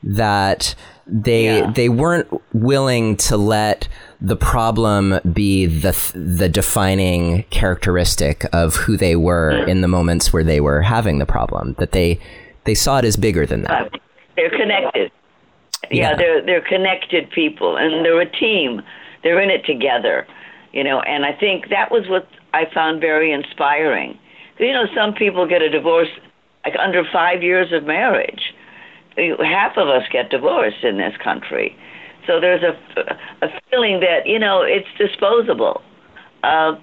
that 0.04 0.74
they 1.06 1.58
Yeah. 1.60 1.70
they 1.70 1.88
weren't 1.88 2.26
willing 2.52 3.16
to 3.16 3.36
let 3.36 3.86
the 4.20 4.34
problem 4.34 5.20
be 5.32 5.64
the 5.66 5.92
the 6.16 6.48
defining 6.48 7.44
characteristic 7.50 8.44
of 8.52 8.74
who 8.74 8.96
they 8.96 9.14
were 9.14 9.52
in 9.68 9.80
the 9.80 9.86
moments 9.86 10.32
where 10.32 10.42
they 10.42 10.60
were 10.60 10.82
having 10.82 11.18
the 11.20 11.24
problem. 11.26 11.76
That 11.78 11.92
they 11.92 12.18
they 12.64 12.74
saw 12.74 12.98
it 12.98 13.04
as 13.04 13.16
bigger 13.16 13.46
than 13.46 13.62
that. 13.62 13.92
They're 14.34 14.50
connected. 14.50 15.12
Yeah. 15.90 16.10
Yeah. 16.10 16.16
they're 16.16 16.46
they're 16.46 16.60
connected 16.62 17.30
people, 17.30 17.76
and 17.76 18.04
they're 18.04 18.20
a 18.20 18.30
team. 18.30 18.82
They're 19.22 19.40
in 19.40 19.50
it 19.50 19.64
together, 19.64 20.26
you 20.72 20.84
know. 20.84 21.00
And 21.00 21.24
I 21.24 21.32
think 21.32 21.68
that 21.70 21.90
was 21.90 22.08
what 22.08 22.28
I 22.54 22.66
found 22.72 23.00
very 23.00 23.32
inspiring. 23.32 24.18
You 24.58 24.72
know, 24.72 24.86
some 24.94 25.14
people 25.14 25.46
get 25.46 25.62
a 25.62 25.68
divorce 25.68 26.08
like 26.64 26.74
under 26.78 27.02
five 27.12 27.42
years 27.42 27.72
of 27.72 27.84
marriage. 27.84 28.54
Half 29.16 29.76
of 29.76 29.88
us 29.88 30.04
get 30.10 30.30
divorced 30.30 30.82
in 30.84 30.96
this 30.96 31.14
country, 31.22 31.76
so 32.26 32.40
there's 32.40 32.62
a 32.62 32.72
a 33.44 33.48
feeling 33.70 34.00
that 34.00 34.26
you 34.26 34.38
know 34.38 34.62
it's 34.62 34.88
disposable. 34.96 35.82
Uh, 36.42 36.74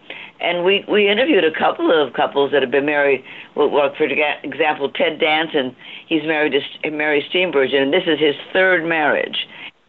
and 0.42 0.64
we 0.64 0.86
we 0.88 1.10
interviewed 1.10 1.44
a 1.44 1.52
couple 1.52 1.92
of 1.92 2.14
couples 2.14 2.52
that 2.52 2.62
have 2.62 2.72
been 2.72 2.86
married. 2.86 3.24
Well, 3.56 3.94
for 3.98 4.06
example, 4.06 4.90
Ted 4.90 5.20
Danson, 5.20 5.76
he's 6.08 6.24
married 6.24 6.54
to 6.84 6.92
Mary 6.92 7.26
Steenburgen, 7.30 7.82
and 7.82 7.94
this 7.94 8.04
is 8.08 8.20
his 8.20 8.36
third 8.54 8.86
marriage, 8.86 9.48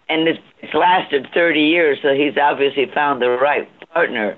and 0.09 0.29
it's, 0.29 0.41
it's 0.61 0.75
lasted 0.75 1.29
30 1.33 1.61
years. 1.61 1.99
So 2.03 2.15
he's 2.15 2.37
obviously 2.37 2.87
found 2.93 3.23
the 3.23 3.31
right 3.31 3.69
partner. 3.93 4.37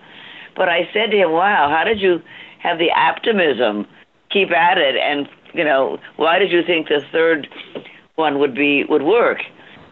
But 0.55 0.69
I 0.69 0.89
said 0.93 1.11
to 1.11 1.17
him, 1.17 1.33
"Wow, 1.33 1.71
how 1.71 1.85
did 1.85 2.01
you 2.01 2.23
have 2.59 2.79
the 2.79 2.91
optimism, 2.93 3.87
keep 4.31 4.51
at 4.51 4.79
it, 4.79 4.97
and 4.97 5.29
you 5.55 5.65
know, 5.65 5.99
why 6.17 6.39
did 6.39 6.51
you 6.51 6.63
think 6.63 6.89
the 6.89 7.03
third 7.11 7.49
one 8.17 8.39
would 8.39 8.55
be 8.55 8.85
would 8.85 9.03
work?" 9.03 9.39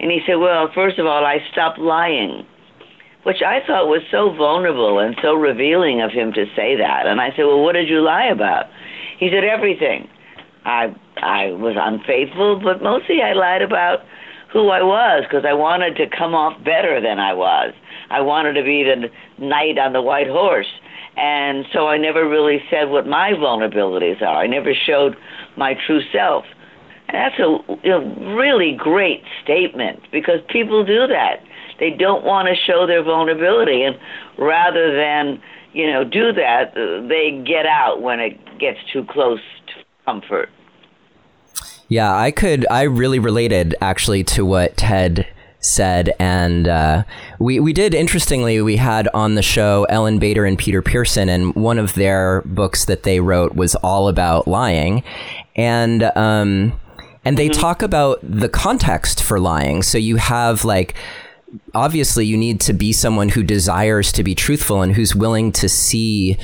And 0.01 0.11
he 0.11 0.21
said, 0.27 0.35
"Well, 0.35 0.71
first 0.75 0.99
of 0.99 1.07
all, 1.07 1.25
I 1.25 1.39
stopped 1.51 1.79
lying." 1.79 2.47
Which 3.25 3.43
I 3.43 3.61
thought 3.67 3.87
was 3.87 4.03
so 4.11 4.33
vulnerable 4.35 4.99
and 4.99 5.17
so 5.23 5.35
revealing 5.35 6.01
of 6.01 6.11
him 6.11 6.33
to 6.33 6.47
say 6.57 6.77
that. 6.77 7.07
And 7.07 7.21
I 7.21 7.31
said, 7.31 7.45
"Well, 7.45 7.63
what 7.63 7.75
did 7.75 7.89
you 7.89 8.01
lie 8.01 8.27
about?" 8.27 8.67
He 9.19 9.31
said, 9.31 9.45
"Everything. 9.45 10.09
I 10.65 10.95
I 11.23 11.53
was 11.53 11.77
unfaithful, 11.79 12.61
but 12.61 12.83
mostly 12.83 13.23
I 13.23 13.33
lied 13.33 13.63
about 13.63 14.05
who 14.53 14.69
I 14.71 14.83
was 14.83 15.25
because 15.25 15.45
I 15.45 15.53
wanted 15.53 15.97
to 15.97 16.07
come 16.07 16.35
off 16.35 16.63
better 16.65 17.01
than 17.01 17.19
I 17.19 17.35
was. 17.35 17.73
I 18.11 18.21
wanted 18.21 18.55
to 18.55 18.63
be 18.63 18.83
the 18.83 19.11
knight 19.39 19.79
on 19.79 19.93
the 19.93 20.03
white 20.03 20.29
horse." 20.29 20.71
And 21.17 21.67
so 21.73 21.89
I 21.89 21.99
never 21.99 22.27
really 22.27 22.63
said 22.71 22.89
what 22.89 23.07
my 23.07 23.33
vulnerabilities 23.33 24.23
are. 24.23 24.37
I 24.37 24.47
never 24.47 24.73
showed 24.75 25.17
my 25.57 25.75
true 25.87 26.01
self. 26.13 26.45
And 27.09 27.17
that's 27.17 27.39
a 27.39 27.89
know, 27.89 28.35
really 28.37 28.73
great 28.73 29.25
statement 29.43 30.01
because 30.13 30.41
people 30.49 30.85
do 30.85 31.07
that. 31.09 31.43
They 31.81 31.91
don't 31.91 32.25
want 32.25 32.49
to 32.49 32.55
show 32.55 32.87
their 32.87 33.03
vulnerability, 33.03 33.83
and 33.83 33.99
rather 34.39 34.95
than 34.95 35.43
you 35.73 35.91
know 35.91 36.05
do 36.05 36.33
that, 36.33 36.75
they 36.75 37.43
get 37.45 37.67
out 37.67 38.03
when 38.03 38.21
it 38.21 38.59
gets 38.59 38.79
too 38.93 39.05
close 39.05 39.41
to 39.67 39.85
comfort. 40.05 40.51
Yeah, 41.89 42.15
I 42.15 42.31
could. 42.31 42.67
I 42.71 42.83
really 42.83 43.19
related 43.19 43.75
actually 43.81 44.23
to 44.25 44.45
what 44.45 44.77
Ted 44.77 45.27
said, 45.61 46.15
and 46.19 46.69
uh, 46.69 47.05
we 47.39 47.61
we 47.61 47.73
did. 47.73 47.95
Interestingly, 47.95 48.61
we 48.61 48.77
had 48.77 49.09
on 49.15 49.35
the 49.35 49.43
show 49.43 49.87
Ellen 49.89 50.19
Bader 50.19 50.45
and 50.45 50.59
Peter 50.59 50.83
Pearson, 50.83 51.29
and 51.29 51.55
one 51.55 51.79
of 51.79 51.95
their 51.95 52.43
books 52.43 52.85
that 52.87 53.03
they 53.03 53.21
wrote 53.21 53.55
was 53.55 53.75
all 53.77 54.09
about 54.09 54.47
lying, 54.47 55.03
and 55.57 56.05
um, 56.17 56.79
and 57.25 57.37
they 57.37 57.49
talk 57.49 57.83
about 57.83 58.19
the 58.23 58.49
context 58.49 59.23
for 59.23 59.39
lying. 59.39 59.83
So 59.83 59.99
you 59.99 60.17
have 60.17 60.65
like 60.65 60.95
obviously 61.75 62.27
you 62.27 62.37
need 62.37 62.61
to 62.61 62.73
be 62.73 62.93
someone 62.93 63.31
who 63.31 63.43
desires 63.43 64.13
to 64.13 64.23
be 64.23 64.35
truthful 64.35 64.83
and 64.83 64.95
who's 64.95 65.15
willing 65.15 65.53
to 65.53 65.69
see 65.69 66.39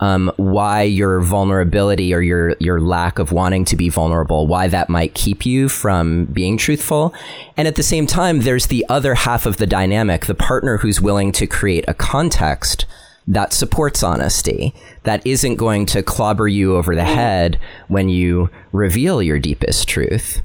um, 0.00 0.32
why 0.36 0.82
your 0.82 1.20
vulnerability 1.20 2.12
or 2.12 2.20
your 2.20 2.56
your 2.58 2.80
lack 2.80 3.20
of 3.20 3.30
wanting 3.30 3.64
to 3.66 3.76
be 3.76 3.88
vulnerable, 3.88 4.48
why 4.48 4.66
that 4.66 4.88
might 4.88 5.14
keep 5.14 5.46
you 5.46 5.68
from 5.68 6.24
being 6.26 6.56
truthful. 6.56 7.14
And 7.56 7.68
at 7.68 7.76
the 7.76 7.84
same 7.84 8.08
time, 8.08 8.40
there's 8.40 8.66
the 8.66 8.84
other 8.88 9.14
half 9.14 9.46
of 9.46 9.58
the 9.58 9.66
dynamic, 9.66 10.26
the 10.26 10.34
partner 10.34 10.78
who's 10.78 11.00
willing 11.00 11.30
to 11.32 11.46
create 11.46 11.84
a 11.86 11.94
context 11.94 12.84
that 13.28 13.52
supports 13.52 14.02
honesty, 14.02 14.74
that 15.04 15.24
isn't 15.24 15.54
going 15.54 15.86
to 15.86 16.02
clobber 16.02 16.48
you 16.48 16.76
over 16.76 16.96
the 16.96 17.04
head 17.04 17.60
when 17.86 18.08
you 18.08 18.50
reveal 18.72 19.22
your 19.22 19.38
deepest 19.38 19.88
truth. 19.88 20.42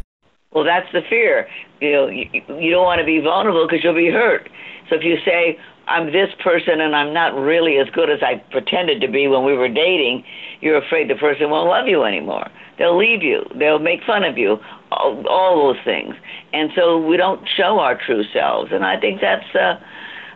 Well, 0.58 0.66
that's 0.66 0.92
the 0.92 1.02
fear. 1.08 1.48
You 1.80 1.92
know, 1.92 2.08
you, 2.08 2.26
you 2.34 2.72
don't 2.72 2.84
want 2.84 2.98
to 2.98 3.06
be 3.06 3.20
vulnerable 3.20 3.68
because 3.68 3.84
you'll 3.84 3.94
be 3.94 4.10
hurt. 4.10 4.50
So 4.90 4.96
if 4.96 5.04
you 5.04 5.18
say, 5.24 5.60
I'm 5.88 6.08
this 6.08 6.30
person 6.44 6.82
and 6.82 6.96
I'm 6.96 7.14
not 7.14 7.36
really 7.36 7.78
as 7.78 7.88
good 7.94 8.10
as 8.10 8.24
I 8.24 8.42
pretended 8.50 9.00
to 9.02 9.08
be 9.08 9.28
when 9.28 9.46
we 9.46 9.54
were 9.54 9.70
dating, 9.70 10.24
you're 10.60 10.78
afraid 10.84 11.12
the 11.12 11.16
person 11.16 11.52
won't 11.52 11.70
love 11.70 11.88
you 11.88 12.02
anymore. 12.06 12.50
They'll 12.80 12.98
leave 12.98 13.22
you. 13.22 13.46
They'll 13.54 13.78
make 13.78 14.02
fun 14.04 14.24
of 14.24 14.36
you. 14.36 14.58
All, 14.90 15.28
all 15.28 15.68
those 15.68 15.84
things. 15.86 16.16
And 16.54 16.72
so 16.76 16.98
we 16.98 17.18
don't 17.18 17.48
show 17.56 17.78
our 17.78 17.96
true 18.04 18.24
selves. 18.34 18.72
And 18.74 18.84
I 18.84 19.00
think 19.00 19.22
that's, 19.22 19.46
uh, 19.54 19.78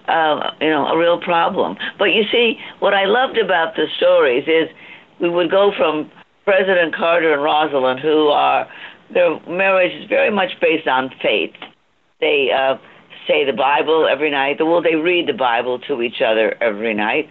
uh, 0.07 0.51
you 0.61 0.69
know, 0.69 0.85
a 0.85 0.97
real 0.99 1.19
problem. 1.19 1.77
But 1.97 2.13
you 2.13 2.25
see, 2.31 2.59
what 2.77 2.93
I 2.93 3.05
loved 3.05 3.39
about 3.39 3.75
the 3.75 3.87
stories 3.97 4.43
is 4.45 4.69
we 5.19 5.31
would 5.31 5.49
go 5.49 5.71
from 5.75 6.11
President 6.45 6.95
Carter 6.95 7.33
and 7.33 7.41
Rosalynn, 7.41 7.99
who 7.99 8.27
are 8.27 8.67
their 9.13 9.39
marriage 9.47 9.93
is 10.01 10.09
very 10.09 10.31
much 10.31 10.51
based 10.61 10.87
on 10.87 11.09
faith. 11.21 11.53
They 12.19 12.49
uh, 12.55 12.77
say 13.27 13.45
the 13.45 13.53
Bible 13.53 14.07
every 14.11 14.31
night. 14.31 14.57
Well, 14.59 14.81
they 14.81 14.95
read 14.95 15.27
the 15.27 15.33
Bible 15.33 15.79
to 15.87 16.01
each 16.01 16.21
other 16.21 16.55
every 16.61 16.93
night. 16.93 17.29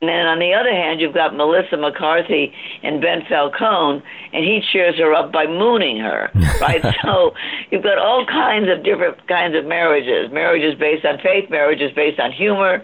And 0.00 0.08
then 0.08 0.24
on 0.24 0.38
the 0.38 0.54
other 0.54 0.72
hand, 0.72 0.98
you've 0.98 1.12
got 1.12 1.36
Melissa 1.36 1.76
McCarthy 1.76 2.54
and 2.82 3.02
Ben 3.02 3.20
Falcone, 3.28 4.02
and 4.32 4.44
he 4.44 4.62
cheers 4.72 4.96
her 4.96 5.12
up 5.12 5.30
by 5.30 5.46
mooning 5.46 5.98
her, 5.98 6.30
right? 6.60 6.80
so 7.04 7.32
you've 7.70 7.82
got 7.82 7.98
all 7.98 8.24
kinds 8.24 8.70
of 8.70 8.82
different 8.82 9.20
kinds 9.28 9.54
of 9.54 9.66
marriages. 9.66 10.32
Marriages 10.32 10.78
based 10.78 11.04
on 11.04 11.18
faith, 11.18 11.50
marriages 11.50 11.92
based 11.94 12.18
on 12.18 12.32
humor, 12.32 12.82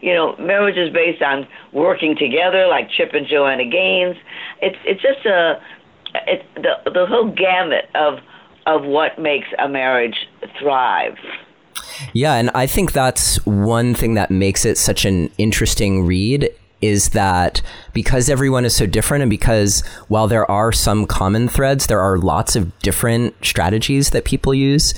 you 0.00 0.12
know, 0.12 0.34
marriages 0.40 0.92
based 0.92 1.22
on 1.22 1.46
working 1.72 2.16
together, 2.18 2.66
like 2.66 2.90
Chip 2.90 3.14
and 3.14 3.28
Joanna 3.28 3.64
Gaines. 3.64 4.16
It's 4.60 4.76
it's 4.84 5.00
just 5.00 5.24
a 5.24 5.60
the 6.56 6.90
the 6.90 7.06
whole 7.06 7.30
gamut 7.30 7.88
of 7.94 8.20
of 8.66 8.84
what 8.84 9.18
makes 9.18 9.48
a 9.58 9.68
marriage 9.68 10.28
thrive. 10.58 11.16
Yeah, 12.12 12.34
and 12.34 12.50
I 12.54 12.66
think 12.66 12.92
that's 12.92 13.44
one 13.46 13.94
thing 13.94 14.14
that 14.14 14.30
makes 14.30 14.64
it 14.64 14.76
such 14.76 15.04
an 15.04 15.30
interesting 15.38 16.04
read 16.04 16.50
is 16.82 17.10
that 17.10 17.62
because 17.94 18.28
everyone 18.28 18.64
is 18.64 18.76
so 18.76 18.86
different 18.86 19.22
and 19.22 19.30
because 19.30 19.80
while 20.08 20.28
there 20.28 20.48
are 20.50 20.72
some 20.72 21.06
common 21.06 21.48
threads, 21.48 21.86
there 21.86 22.00
are 22.00 22.18
lots 22.18 22.54
of 22.54 22.76
different 22.80 23.34
strategies 23.42 24.10
that 24.10 24.24
people 24.24 24.52
use. 24.52 24.94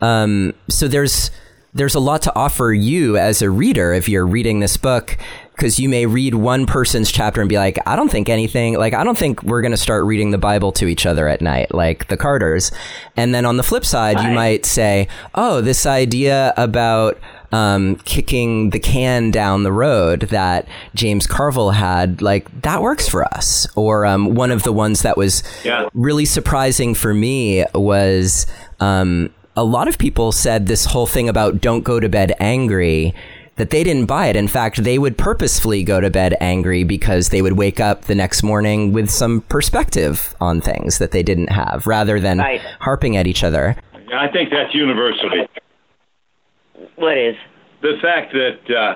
Um, 0.00 0.52
so 0.68 0.88
there's 0.88 1.30
there's 1.74 1.94
a 1.94 2.00
lot 2.00 2.20
to 2.22 2.34
offer 2.36 2.72
you 2.72 3.16
as 3.16 3.40
a 3.40 3.48
reader 3.48 3.94
if 3.94 4.08
you're 4.08 4.26
reading 4.26 4.60
this 4.60 4.76
book 4.76 5.16
because 5.54 5.78
you 5.78 5.88
may 5.88 6.06
read 6.06 6.34
one 6.34 6.66
person's 6.66 7.12
chapter 7.12 7.40
and 7.40 7.48
be 7.48 7.56
like, 7.58 7.78
I 7.86 7.94
don't 7.94 8.10
think 8.10 8.28
anything, 8.28 8.74
like, 8.78 8.94
I 8.94 9.04
don't 9.04 9.18
think 9.18 9.42
we're 9.42 9.60
going 9.60 9.72
to 9.72 9.76
start 9.76 10.04
reading 10.04 10.30
the 10.30 10.38
Bible 10.38 10.72
to 10.72 10.86
each 10.86 11.06
other 11.06 11.28
at 11.28 11.40
night, 11.40 11.74
like 11.74 12.08
the 12.08 12.16
Carters. 12.16 12.72
And 13.16 13.34
then 13.34 13.44
on 13.44 13.58
the 13.58 13.62
flip 13.62 13.84
side, 13.84 14.20
you 14.20 14.30
might 14.30 14.64
say, 14.64 15.08
oh, 15.34 15.60
this 15.60 15.84
idea 15.86 16.54
about 16.56 17.18
um, 17.52 17.96
kicking 18.06 18.70
the 18.70 18.80
can 18.80 19.30
down 19.30 19.62
the 19.62 19.72
road 19.72 20.22
that 20.30 20.66
James 20.94 21.26
Carville 21.26 21.72
had, 21.72 22.22
like, 22.22 22.62
that 22.62 22.80
works 22.80 23.06
for 23.06 23.22
us. 23.34 23.66
Or 23.76 24.06
um, 24.06 24.34
one 24.34 24.50
of 24.50 24.62
the 24.62 24.72
ones 24.72 25.02
that 25.02 25.16
was 25.18 25.42
Yeah. 25.64 25.88
really 25.92 26.24
surprising 26.24 26.94
for 26.94 27.12
me 27.12 27.64
was 27.74 28.46
um, 28.80 29.28
a 29.54 29.64
lot 29.64 29.86
of 29.86 29.98
people 29.98 30.32
said 30.32 30.66
this 30.66 30.86
whole 30.86 31.06
thing 31.06 31.28
about 31.28 31.60
don't 31.60 31.82
go 31.82 32.00
to 32.00 32.08
bed 32.08 32.32
angry 32.40 33.14
that 33.56 33.70
they 33.70 33.84
didn't 33.84 34.06
buy 34.06 34.26
it. 34.28 34.36
In 34.36 34.48
fact, 34.48 34.82
they 34.82 34.98
would 34.98 35.18
purposefully 35.18 35.84
go 35.84 36.00
to 36.00 36.08
bed 36.10 36.36
angry 36.40 36.84
because 36.84 37.28
they 37.28 37.42
would 37.42 37.52
wake 37.54 37.80
up 37.80 38.02
the 38.04 38.14
next 38.14 38.42
morning 38.42 38.92
with 38.92 39.10
some 39.10 39.42
perspective 39.42 40.34
on 40.40 40.60
things 40.60 40.98
that 40.98 41.10
they 41.10 41.22
didn't 41.22 41.48
have 41.48 41.86
rather 41.86 42.18
than 42.18 42.38
Right. 42.38 42.60
harping 42.80 43.16
at 43.16 43.26
each 43.26 43.44
other. 43.44 43.76
I 44.14 44.28
think 44.28 44.50
that's 44.50 44.74
universally 44.74 45.48
What 46.96 47.16
is? 47.18 47.36
the 47.82 47.98
fact 48.00 48.32
that 48.32 48.74
uh, 48.74 48.94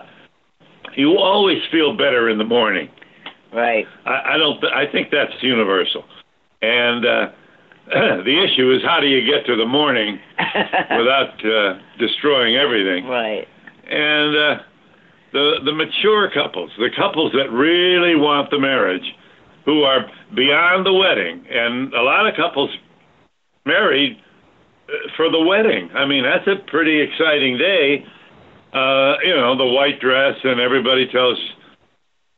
you 0.94 1.18
always 1.18 1.58
feel 1.70 1.96
better 1.96 2.28
in 2.30 2.38
the 2.38 2.44
morning. 2.44 2.88
Right. 3.52 3.86
I, 4.04 4.34
I 4.34 4.36
don't. 4.38 4.62
I 4.66 4.86
think 4.90 5.10
that's 5.10 5.32
universal, 5.42 6.04
and 6.62 7.04
uh, 7.06 7.28
the 7.88 8.44
issue 8.44 8.70
is 8.72 8.82
how 8.82 9.00
do 9.00 9.06
you 9.06 9.24
get 9.24 9.46
to 9.46 9.56
the 9.56 9.64
morning 9.66 10.18
without 10.90 11.44
uh, 11.44 11.78
destroying 11.98 12.56
everything? 12.56 13.06
Right. 13.06 13.48
And 13.88 14.36
uh, 14.36 14.62
the 15.32 15.54
the 15.64 15.72
mature 15.72 16.30
couples, 16.32 16.70
the 16.78 16.90
couples 16.96 17.32
that 17.32 17.50
really 17.50 18.16
want 18.16 18.50
the 18.50 18.58
marriage, 18.58 19.04
who 19.64 19.82
are 19.82 20.06
beyond 20.34 20.86
the 20.86 20.92
wedding, 20.92 21.44
and 21.50 21.92
a 21.94 22.02
lot 22.02 22.26
of 22.26 22.34
couples 22.36 22.70
married 23.64 24.18
for 25.16 25.30
the 25.30 25.40
wedding. 25.40 25.90
I 25.94 26.06
mean, 26.06 26.24
that's 26.24 26.46
a 26.46 26.62
pretty 26.70 27.00
exciting 27.00 27.58
day. 27.58 28.04
Uh, 28.72 29.16
you 29.24 29.34
know, 29.34 29.56
the 29.56 29.66
white 29.66 30.00
dress, 30.00 30.36
and 30.44 30.60
everybody 30.60 31.06
tells 31.08 31.38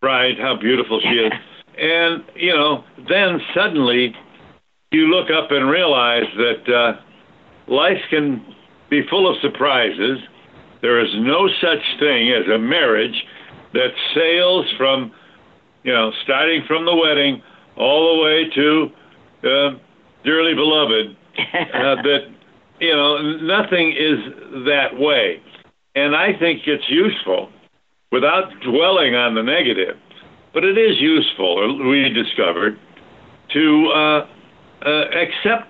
bride 0.01 0.39
how 0.39 0.57
beautiful 0.57 1.01
she 1.01 1.09
is. 1.09 1.33
and, 1.79 2.25
you 2.37 2.55
know, 2.55 2.85
then 3.09 3.41
suddenly 3.55 4.15
you 4.91 5.07
look 5.07 5.29
up 5.31 5.51
and 5.51 5.69
realize 5.69 6.27
that 6.37 6.75
uh, 6.75 7.73
life 7.73 8.01
can 8.11 8.45
be 8.91 9.03
full 9.09 9.29
of 9.29 9.41
surprises. 9.43 10.19
There 10.83 11.01
is 11.01 11.11
no 11.17 11.49
such 11.61 11.83
thing 11.99 12.33
as 12.33 12.47
a 12.49 12.59
marriage 12.59 13.25
that 13.73 13.91
sails 14.15 14.67
from, 14.77 15.13
you 15.83 15.93
know, 15.93 16.13
starting 16.25 16.63
from 16.67 16.85
the 16.85 16.95
wedding 16.95 17.43
all 17.77 18.17
the 18.17 18.23
way 18.23 18.51
to 18.55 19.49
uh, 19.49 19.79
dearly 20.25 20.55
beloved. 20.55 21.17
Uh, 21.39 21.95
that 22.03 22.35
you 22.81 22.93
know, 22.93 23.19
nothing 23.39 23.91
is 23.93 24.19
that 24.67 24.99
way, 24.99 25.43
and 25.95 26.15
I 26.15 26.39
think 26.39 26.63
it's 26.67 26.89
useful 26.89 27.51
without 28.13 28.51
dwelling 28.63 29.15
on 29.15 29.35
the 29.35 29.43
negative. 29.43 29.97
But 30.55 30.65
it 30.65 30.79
is 30.79 30.97
useful, 30.99 31.89
we 31.89 32.09
discovered, 32.09 32.79
to 33.53 33.93
uh, 33.95 34.27
uh, 34.85 35.05
accept 35.11 35.69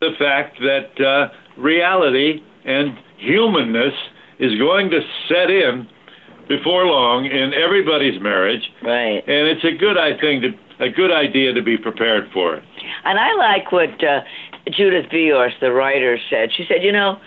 the 0.00 0.10
fact 0.18 0.58
that 0.60 1.04
uh, 1.04 1.28
reality 1.60 2.42
and 2.64 2.96
humanness 3.18 3.94
is 4.40 4.58
going 4.58 4.90
to 4.90 5.00
set 5.28 5.50
in 5.50 5.86
before 6.48 6.86
long 6.86 7.26
in 7.26 7.54
everybody's 7.54 8.20
marriage. 8.20 8.62
Right. 8.82 9.22
And 9.26 9.46
it's 9.46 9.64
a 9.64 9.76
good 9.78 9.96
I 9.96 10.18
think 10.18 10.42
to 10.42 10.50
a 10.80 10.88
good 10.88 11.12
idea 11.12 11.52
to 11.52 11.62
be 11.62 11.76
prepared 11.76 12.30
for 12.32 12.56
it. 12.56 12.64
And 13.04 13.18
I 13.18 13.34
like 13.34 13.70
what 13.70 14.02
uh, 14.02 14.20
Judith 14.70 15.06
Viorst, 15.12 15.60
the 15.60 15.72
writer, 15.72 16.18
said. 16.30 16.48
She 16.56 16.64
said, 16.66 16.82
you 16.82 16.90
know, 16.90 17.20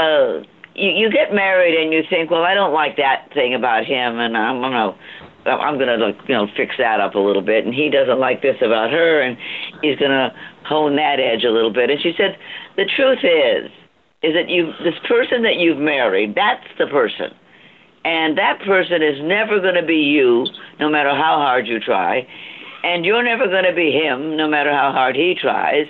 uh, 0.00 0.40
you, 0.74 0.90
you 0.90 1.10
get 1.10 1.34
married 1.34 1.78
and 1.78 1.92
you 1.92 2.02
think, 2.08 2.30
well, 2.30 2.42
I 2.42 2.54
don't 2.54 2.72
like 2.72 2.96
that 2.96 3.28
thing 3.34 3.54
about 3.54 3.84
him, 3.84 4.18
and 4.18 4.36
I'm 4.36 4.60
gonna, 4.60 4.96
I'm 5.44 5.78
gonna, 5.78 6.12
you 6.26 6.34
know, 6.34 6.48
fix 6.56 6.76
that 6.78 6.98
up 6.98 7.14
a 7.14 7.18
little 7.18 7.42
bit, 7.42 7.66
and 7.66 7.74
he 7.74 7.90
doesn't 7.90 8.18
like 8.18 8.40
this 8.40 8.56
about 8.62 8.90
her, 8.90 9.20
and 9.20 9.36
he's 9.82 9.98
gonna 9.98 10.34
hone 10.64 10.96
that 10.96 11.20
edge 11.20 11.44
a 11.44 11.50
little 11.50 11.72
bit. 11.72 11.90
And 11.90 12.00
she 12.00 12.14
said, 12.16 12.38
the 12.76 12.86
truth 12.96 13.20
is, 13.22 13.70
is 14.22 14.34
that 14.34 14.48
you, 14.48 14.72
this 14.84 14.98
person 15.08 15.42
that 15.42 15.56
you've 15.56 15.78
married, 15.78 16.34
that's 16.34 16.66
the 16.78 16.86
person. 16.86 17.34
And 18.04 18.36
that 18.38 18.60
person 18.66 19.02
is 19.02 19.18
never 19.22 19.60
going 19.60 19.74
to 19.74 19.86
be 19.86 19.96
you, 19.96 20.46
no 20.80 20.88
matter 20.88 21.10
how 21.10 21.36
hard 21.36 21.66
you 21.66 21.78
try 21.78 22.26
and 22.82 23.04
you're 23.04 23.22
never 23.22 23.46
going 23.46 23.64
to 23.64 23.74
be 23.74 23.90
him, 23.92 24.36
no 24.36 24.48
matter 24.48 24.72
how 24.72 24.92
hard 24.92 25.16
he 25.16 25.34
tries. 25.40 25.86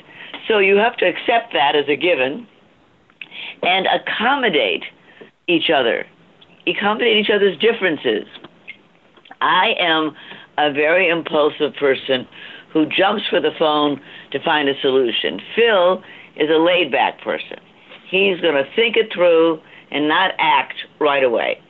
So 0.49 0.59
you 0.59 0.77
have 0.77 0.97
to 0.99 1.07
accept 1.07 1.53
that 1.53 1.75
as 1.75 1.89
a 1.89 1.97
given 1.97 2.47
and 3.63 3.87
accommodate 3.87 4.85
each 5.49 5.71
other, 5.71 6.05
accommodate 6.67 7.17
each 7.17 7.31
other's 7.31 7.59
differences. 7.59 8.27
I 9.41 9.75
am 9.79 10.15
a 10.59 10.73
very 10.73 11.09
impulsive 11.09 11.75
person 11.79 12.27
who 12.73 12.87
jumps 12.87 13.25
for 13.29 13.41
the 13.41 13.51
phone 13.59 14.01
to 14.33 14.43
find 14.43 14.69
a 14.69 14.81
solution. 14.81 15.41
Phil 15.55 16.03
is 16.37 16.51
a 16.51 16.59
laid 16.59 16.91
back 16.91 17.21
person. 17.23 17.59
He's 18.13 18.41
going 18.41 18.55
to 18.55 18.69
think 18.77 18.97
it 18.97 19.11
through 19.13 19.61
and 19.91 20.07
not 20.07 20.33
act 20.39 20.75
right 21.01 21.25
away. 21.25 21.61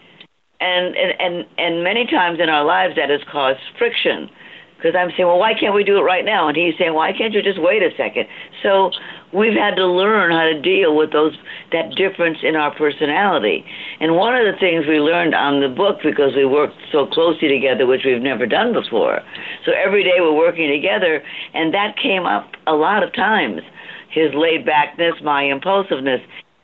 And, 0.61 0.97
and, 0.97 1.13
and, 1.21 1.47
and 1.57 1.85
many 1.85 2.05
times 2.07 2.41
in 2.41 2.49
our 2.49 2.65
lives 2.65 2.97
that 2.97 3.11
has 3.11 3.21
caused 3.31 3.61
friction 3.79 4.29
because 4.77 4.97
I'm 4.99 5.11
saying, 5.17 5.29
well, 5.29 5.39
why 5.39 5.55
can't 5.55 5.75
we 5.75 5.85
do 5.85 5.97
it 5.99 6.03
right 6.03 6.25
now? 6.25 6.49
And 6.49 6.57
he's 6.57 6.75
saying, 6.77 6.95
why 6.95 7.13
can't 7.13 7.33
you 7.33 7.43
just 7.43 7.63
wait 7.63 7.85
a 7.85 7.91
second? 7.97 8.27
So 8.65 8.91
we've 9.33 9.57
had 9.57 9.75
to 9.77 9.87
learn 9.87 10.31
how 10.33 10.45
to 10.45 10.61
deal 10.61 10.97
with 10.97 11.13
those 11.13 11.33
that 11.73 11.95
difference 11.97 12.39
in 12.43 12.57
our 12.57 12.75
personality. 12.75 13.65
And 14.01 14.17
one 14.17 14.35
of 14.35 14.45
the 14.45 14.59
things 14.59 14.87
we 14.87 15.01
learned 15.01 15.35
on 15.35 15.61
the 15.61 15.69
book 15.69 15.99
because 16.03 16.35
we 16.37 16.45
worked 16.45 16.77
so 16.91 17.07
closely 17.07 17.49
together, 17.49 17.87
which 17.87 18.03
we've 18.05 18.23
never 18.23 18.47
done 18.47 18.73
before. 18.73 19.21
So 19.65 19.73
every 19.73 20.05
day 20.05 20.21
we're 20.21 20.37
working 20.37 20.71
together, 20.71 21.23
and 21.55 21.73
that 21.75 21.97
came 21.97 22.27
up 22.27 22.53
a 22.67 22.75
lot 22.75 23.03
of 23.03 23.13
times. 23.15 23.63
His 24.11 24.35
laid 24.35 24.67
backness, 24.67 25.15
my 25.23 25.45
impulsiveness, 25.45 26.21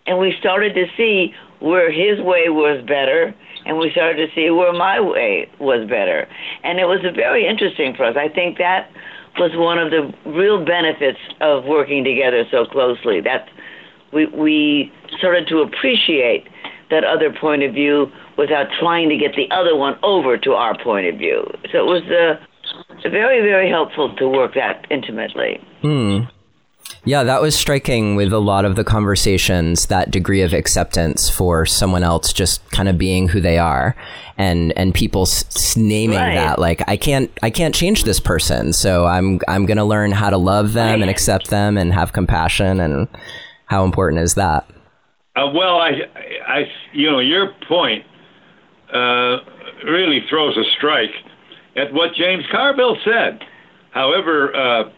and 0.07 0.19
we 0.19 0.35
started 0.39 0.75
to 0.75 0.87
see 0.97 1.33
where 1.61 1.91
his 1.91 2.21
way 2.25 2.49
was 2.49 2.85
better 2.87 3.35
and 3.67 3.77
we 3.79 3.91
started 3.91 4.27
to 4.27 4.35
see 4.35 4.51
where 4.51 4.73
my 4.73 5.01
way 5.01 5.49
was 5.61 5.87
better. 5.89 6.27
And 6.65 6.79
it 6.79 6.87
was 6.87 7.01
very 7.15 7.47
interesting 7.47 7.95
for 7.95 8.05
us. 8.05 8.17
I 8.17 8.29
think 8.29 8.57
that 8.59 8.91
was 9.39 9.53
one 9.55 9.79
of 9.79 9.91
the 9.91 10.13
real 10.29 10.65
benefits 10.65 11.19
of 11.41 11.65
working 11.65 12.05
together 12.05 12.45
so 12.51 12.65
closely. 12.67 13.21
That 13.21 13.49
we 14.13 14.27
we 14.27 14.93
started 15.19 15.49
to 15.49 15.59
appreciate 15.59 16.49
that 16.91 17.05
other 17.05 17.33
point 17.33 17.63
of 17.63 17.75
view 17.75 18.11
without 18.37 18.67
trying 18.81 19.09
to 19.09 19.17
get 19.17 19.35
the 19.35 19.51
other 19.51 19.77
one 19.77 19.99
over 20.03 20.39
to 20.39 20.53
our 20.53 20.77
point 20.83 21.07
of 21.07 21.17
view. 21.19 21.45
So 21.73 21.79
it 21.79 21.87
was 21.87 22.03
uh, 22.05 23.09
very 23.09 23.41
very 23.43 23.69
helpful 23.69 24.15
to 24.17 24.29
work 24.29 24.55
that 24.55 24.87
intimately. 24.91 25.61
Hmm. 25.83 26.21
Yeah, 27.09 27.23
that 27.23 27.41
was 27.41 27.55
striking 27.57 28.17
with 28.17 28.35
a 28.35 28.39
lot 28.39 28.67
of 28.67 28.77
the 28.77 28.85
conversations, 28.85 29.87
that 29.87 30.11
degree 30.11 30.43
of 30.43 30.53
acceptance 30.53 31.31
for 31.31 31.65
someone 31.65 32.03
else 32.03 32.35
just 32.35 32.71
kind 32.71 32.87
of 32.87 32.99
being 32.99 33.29
who 33.29 33.41
they 33.41 33.57
are 33.57 33.97
and 34.37 34.73
and 34.77 34.93
people 34.95 35.23
s- 35.23 35.75
naming 35.77 36.19
Right. 36.19 36.35
that 36.35 36.59
like 36.59 36.83
I 36.87 36.99
can't 36.99 37.31
I 37.43 37.49
can't 37.49 37.75
change 37.75 38.05
this 38.05 38.21
person, 38.21 38.75
so 38.75 39.07
I'm 39.07 39.41
I'm 39.49 39.65
going 39.65 39.79
to 39.79 39.85
learn 39.85 40.11
how 40.13 40.29
to 40.29 40.37
love 40.37 40.75
them 40.75 41.01
and 41.01 41.11
accept 41.11 41.49
them 41.49 41.79
and 41.79 41.95
have 41.95 42.13
compassion 42.13 42.79
and 42.79 43.09
how 43.65 43.85
important 43.85 44.21
is 44.23 44.35
that? 44.35 44.69
Uh, 45.35 45.51
well, 45.55 45.79
I, 45.79 45.93
I, 46.47 46.65
you 46.93 47.11
know, 47.11 47.21
your 47.21 47.55
point 47.69 48.05
uh, 48.93 49.39
really 49.85 50.21
throws 50.29 50.57
a 50.59 50.65
strike 50.77 51.15
at 51.75 51.93
what 51.95 52.13
James 52.15 52.45
Carville 52.51 52.99
said. 53.05 53.41
However, 53.93 54.55
uh, 54.55 54.91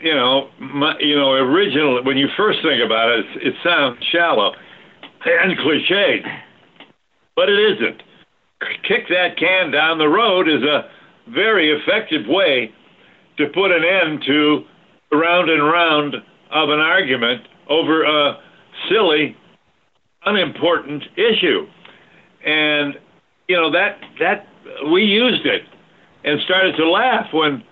you 0.00 0.14
know, 0.14 0.48
my, 0.58 0.98
you 0.98 1.16
know, 1.16 1.32
original 1.32 2.02
when 2.04 2.16
you 2.16 2.28
first 2.36 2.60
think 2.62 2.82
about 2.84 3.10
it, 3.10 3.26
it, 3.36 3.48
it 3.48 3.54
sounds 3.62 3.98
shallow 4.10 4.52
and 5.24 5.58
cliched, 5.58 6.24
but 7.36 7.48
it 7.48 7.58
isn't. 7.74 8.02
Kick 8.86 9.08
that 9.08 9.36
can 9.38 9.70
down 9.70 9.98
the 9.98 10.08
road 10.08 10.48
is 10.48 10.62
a 10.62 10.90
very 11.28 11.70
effective 11.70 12.26
way 12.26 12.72
to 13.38 13.46
put 13.48 13.70
an 13.70 13.84
end 13.84 14.22
to 14.26 14.64
round 15.12 15.50
and 15.50 15.62
round 15.62 16.14
of 16.50 16.68
an 16.68 16.80
argument 16.80 17.42
over 17.68 18.02
a 18.04 18.38
silly 18.88 19.36
unimportant 20.24 21.04
issue. 21.16 21.66
And 22.44 22.94
you 23.48 23.56
know 23.56 23.70
that 23.72 23.98
that 24.18 24.46
we 24.90 25.02
used 25.02 25.46
it 25.46 25.62
and 26.24 26.40
started 26.42 26.76
to 26.76 26.88
laugh 26.88 27.26
when 27.32 27.62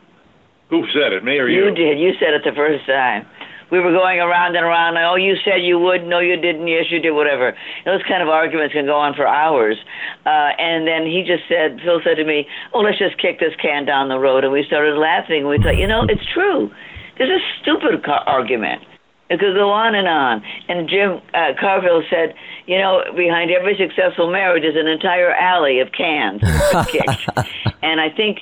who 0.70 0.84
said 0.92 1.12
it, 1.12 1.24
me 1.24 1.38
or 1.38 1.48
you? 1.48 1.66
You 1.66 1.74
did. 1.74 1.98
You 1.98 2.12
said 2.20 2.34
it 2.34 2.42
the 2.44 2.54
first 2.54 2.86
time. 2.86 3.26
We 3.70 3.80
were 3.80 3.92
going 3.92 4.18
around 4.18 4.56
and 4.56 4.64
around. 4.64 4.96
Oh, 4.96 5.16
you 5.16 5.36
said 5.44 5.60
you 5.60 5.78
would. 5.78 6.06
No, 6.06 6.20
you 6.20 6.36
didn't. 6.36 6.66
Yes, 6.68 6.86
you 6.90 7.00
did. 7.00 7.12
Whatever. 7.12 7.56
Those 7.84 8.00
kind 8.08 8.22
of 8.22 8.28
arguments 8.28 8.72
can 8.72 8.86
go 8.86 8.96
on 8.96 9.14
for 9.14 9.26
hours. 9.26 9.76
Uh, 10.24 10.56
and 10.56 10.88
then 10.88 11.04
he 11.04 11.22
just 11.22 11.44
said, 11.48 11.80
Phil 11.84 12.00
said 12.02 12.16
to 12.16 12.24
me, 12.24 12.46
"Oh, 12.72 12.80
let's 12.80 12.98
just 12.98 13.18
kick 13.18 13.40
this 13.40 13.52
can 13.60 13.84
down 13.84 14.08
the 14.08 14.18
road." 14.18 14.44
And 14.44 14.52
we 14.52 14.64
started 14.64 14.96
laughing. 14.96 15.40
And 15.44 15.48
we 15.48 15.58
thought, 15.58 15.76
you 15.76 15.86
know, 15.86 16.04
it's 16.08 16.24
true. 16.32 16.72
This 17.18 17.28
is 17.28 17.40
a 17.40 17.60
stupid 17.60 18.04
car- 18.04 18.24
argument. 18.26 18.82
It 19.28 19.40
could 19.40 19.54
go 19.54 19.68
on 19.68 19.94
and 19.94 20.08
on. 20.08 20.42
And 20.68 20.88
Jim 20.88 21.20
uh, 21.34 21.52
Carville 21.60 22.02
said, 22.08 22.32
you 22.66 22.78
know, 22.78 23.04
behind 23.14 23.50
every 23.50 23.76
successful 23.76 24.32
marriage 24.32 24.64
is 24.64 24.74
an 24.74 24.86
entire 24.86 25.34
alley 25.34 25.80
of 25.80 25.92
cans 25.92 26.40
kicked. 26.86 27.28
and 27.82 28.00
I 28.00 28.08
think 28.08 28.38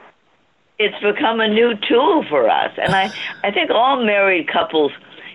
it's 0.79 1.03
become 1.03 1.41
a 1.41 1.49
new 1.49 1.75
tool 1.89 2.25
for 2.29 2.49
us. 2.49 2.73
And 2.77 2.95
I, 2.95 3.13
I 3.43 3.51
think 3.51 3.71
all 3.71 4.05
married 4.05 4.49
couples 4.49 4.93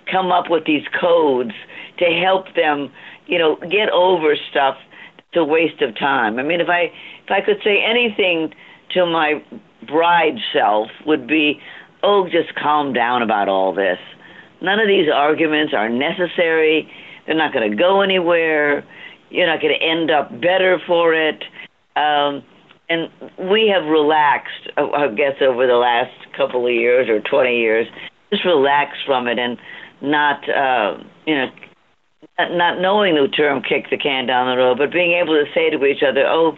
come 0.10 0.32
up 0.32 0.50
with 0.50 0.66
these 0.66 0.86
codes 1.00 1.54
to 1.98 2.06
help 2.06 2.54
them, 2.56 2.92
you 3.28 3.38
know, 3.38 3.56
get 3.56 3.90
over 3.90 4.36
stuff. 4.50 4.78
It's 5.18 5.38
a 5.38 5.44
waste 5.44 5.82
of 5.82 5.98
time. 5.98 6.40
I 6.40 6.44
mean, 6.44 6.62
if 6.62 6.70
I 6.70 6.92
if 7.24 7.32
I 7.32 7.42
could 7.42 7.62
say 7.64 7.82
anything 7.84 8.54
to 8.94 9.06
my 9.06 9.44
bride 9.88 10.38
self 10.54 10.90
would 11.06 11.28
be, 11.28 11.60
oh, 12.04 12.28
just 12.28 12.54
calm 12.56 12.94
down 12.94 13.22
about 13.22 13.48
all 13.48 13.74
this. 13.74 13.98
None 14.62 14.80
of 14.80 14.88
these 14.88 15.08
arguments 15.12 15.74
are 15.74 15.90
necessary. 15.90 16.92
They're 17.26 17.36
not 17.36 17.54
going 17.54 17.70
to 17.70 17.76
go 17.76 18.02
anywhere. 18.02 18.84
You're 19.30 19.48
not 19.48 19.62
going 19.62 19.74
to 19.74 19.84
end 19.84 20.12
up 20.12 20.30
better 20.42 20.80
for 20.86 21.14
it. 21.14 21.44
Um, 21.96 22.44
and 22.92 23.10
we 23.50 23.72
have 23.74 23.88
relaxed, 23.88 24.68
I 24.76 25.08
guess, 25.16 25.40
over 25.40 25.66
the 25.66 25.80
last 25.80 26.12
couple 26.36 26.68
of 26.68 26.74
years 26.74 27.08
or 27.08 27.22
20 27.22 27.56
years, 27.56 27.88
just 28.34 28.44
relaxed 28.44 29.00
from 29.06 29.28
it 29.28 29.40
and 29.40 29.58
not, 30.02 30.44
uh, 30.50 30.98
you 31.26 31.36
know, 31.36 31.48
not 32.38 32.82
knowing 32.82 33.16
the 33.16 33.30
term 33.30 33.62
kick 33.62 33.90
the 33.90 33.98
can 33.98 34.28
down 34.28 34.52
the 34.52 34.62
road, 34.62 34.78
but 34.78 34.92
being 34.92 35.14
able 35.14 35.34
to 35.34 35.46
say 35.54 35.70
to 35.70 35.86
each 35.86 36.04
other, 36.04 36.28
oh, 36.28 36.58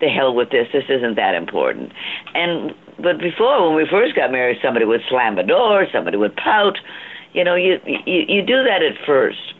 the 0.00 0.06
hell 0.06 0.34
with 0.34 0.50
this, 0.50 0.68
this 0.72 0.84
isn't 0.88 1.16
that 1.16 1.34
important. 1.34 1.92
And 2.34 2.72
but 2.98 3.18
before, 3.18 3.66
when 3.66 3.76
we 3.76 3.86
first 3.90 4.14
got 4.14 4.30
married, 4.30 4.58
somebody 4.62 4.84
would 4.84 5.00
slam 5.08 5.36
a 5.38 5.42
door, 5.42 5.86
somebody 5.92 6.16
would 6.16 6.36
pout, 6.36 6.78
You 7.32 7.42
know, 7.42 7.56
you, 7.56 7.78
you 8.06 8.22
you 8.28 8.42
do 8.42 8.62
that 8.62 8.82
at 8.82 8.94
first, 9.06 9.54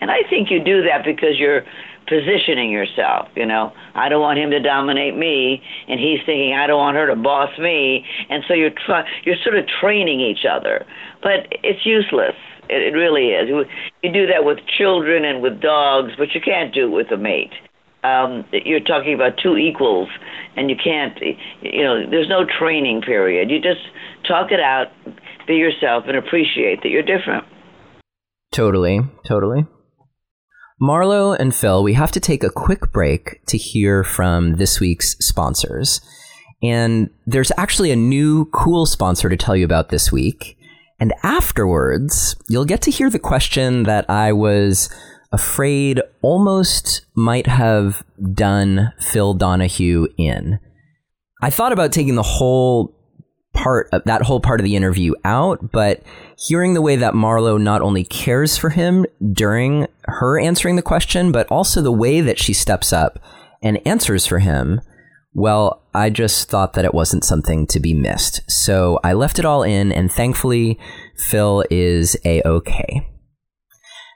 and 0.00 0.10
I 0.10 0.22
think 0.28 0.50
you 0.50 0.62
do 0.62 0.82
that 0.82 1.04
because 1.04 1.38
you're 1.38 1.64
positioning 2.06 2.70
yourself. 2.70 3.28
You 3.34 3.46
know, 3.46 3.72
I 3.94 4.08
don't 4.08 4.20
want 4.20 4.38
him 4.38 4.50
to 4.50 4.60
dominate 4.60 5.16
me, 5.16 5.62
and 5.88 5.98
he's 5.98 6.18
thinking 6.26 6.54
I 6.54 6.66
don't 6.66 6.78
want 6.78 6.96
her 6.96 7.06
to 7.06 7.16
boss 7.16 7.50
me, 7.58 8.04
and 8.28 8.44
so 8.46 8.54
you're 8.54 8.70
try, 8.70 9.04
you're 9.24 9.36
sort 9.42 9.56
of 9.56 9.66
training 9.80 10.20
each 10.20 10.44
other, 10.44 10.84
but 11.22 11.48
it's 11.62 11.84
useless. 11.84 12.34
It, 12.68 12.94
it 12.94 12.96
really 12.96 13.28
is. 13.28 13.48
You 14.02 14.12
do 14.12 14.26
that 14.26 14.44
with 14.44 14.58
children 14.78 15.24
and 15.24 15.42
with 15.42 15.60
dogs, 15.60 16.12
but 16.18 16.34
you 16.34 16.40
can't 16.40 16.72
do 16.74 16.86
it 16.86 16.90
with 16.90 17.12
a 17.12 17.16
mate. 17.16 17.52
Um, 18.02 18.44
you're 18.52 18.80
talking 18.80 19.14
about 19.14 19.38
two 19.42 19.56
equals, 19.56 20.08
and 20.56 20.68
you 20.68 20.76
can't. 20.76 21.18
You 21.62 21.82
know, 21.82 22.10
there's 22.10 22.28
no 22.28 22.44
training 22.44 23.00
period. 23.00 23.50
You 23.50 23.60
just 23.60 23.80
talk 24.28 24.52
it 24.52 24.60
out, 24.60 24.88
be 25.46 25.54
yourself, 25.54 26.04
and 26.06 26.16
appreciate 26.16 26.82
that 26.82 26.90
you're 26.90 27.02
different. 27.02 27.44
Totally, 28.52 29.00
totally. 29.26 29.66
Marlo 30.82 31.36
and 31.38 31.54
Phil, 31.54 31.82
we 31.82 31.94
have 31.94 32.10
to 32.12 32.20
take 32.20 32.42
a 32.42 32.50
quick 32.50 32.92
break 32.92 33.44
to 33.46 33.56
hear 33.56 34.02
from 34.02 34.56
this 34.56 34.80
week's 34.80 35.16
sponsors. 35.18 36.00
And 36.62 37.10
there's 37.26 37.52
actually 37.56 37.90
a 37.90 37.96
new 37.96 38.46
cool 38.46 38.86
sponsor 38.86 39.28
to 39.28 39.36
tell 39.36 39.54
you 39.56 39.64
about 39.64 39.90
this 39.90 40.10
week. 40.10 40.56
And 40.98 41.12
afterwards, 41.22 42.36
you'll 42.48 42.64
get 42.64 42.82
to 42.82 42.90
hear 42.90 43.10
the 43.10 43.18
question 43.18 43.84
that 43.84 44.08
I 44.08 44.32
was 44.32 44.88
afraid 45.32 46.00
almost 46.22 47.04
might 47.14 47.46
have 47.46 48.04
done 48.32 48.92
Phil 49.00 49.34
Donahue 49.34 50.06
in. 50.16 50.58
I 51.42 51.50
thought 51.50 51.72
about 51.72 51.92
taking 51.92 52.14
the 52.14 52.22
whole 52.22 52.93
part 53.54 53.88
of 53.92 54.04
that 54.04 54.22
whole 54.22 54.40
part 54.40 54.60
of 54.60 54.64
the 54.64 54.76
interview 54.76 55.14
out, 55.24 55.72
but 55.72 56.02
hearing 56.36 56.74
the 56.74 56.82
way 56.82 56.96
that 56.96 57.14
Marlo 57.14 57.60
not 57.60 57.80
only 57.80 58.04
cares 58.04 58.56
for 58.56 58.70
him 58.70 59.06
during 59.32 59.86
her 60.04 60.38
answering 60.38 60.76
the 60.76 60.82
question, 60.82 61.32
but 61.32 61.46
also 61.50 61.80
the 61.80 61.92
way 61.92 62.20
that 62.20 62.38
she 62.38 62.52
steps 62.52 62.92
up 62.92 63.18
and 63.62 63.84
answers 63.86 64.26
for 64.26 64.40
him, 64.40 64.80
well, 65.32 65.82
I 65.94 66.10
just 66.10 66.48
thought 66.48 66.74
that 66.74 66.84
it 66.84 66.94
wasn't 66.94 67.24
something 67.24 67.66
to 67.68 67.80
be 67.80 67.94
missed. 67.94 68.40
So 68.48 69.00
I 69.02 69.14
left 69.14 69.38
it 69.38 69.44
all 69.44 69.62
in, 69.62 69.90
and 69.90 70.12
thankfully, 70.12 70.78
Phil 71.16 71.64
is 71.70 72.16
a 72.24 72.42
okay. 72.42 73.08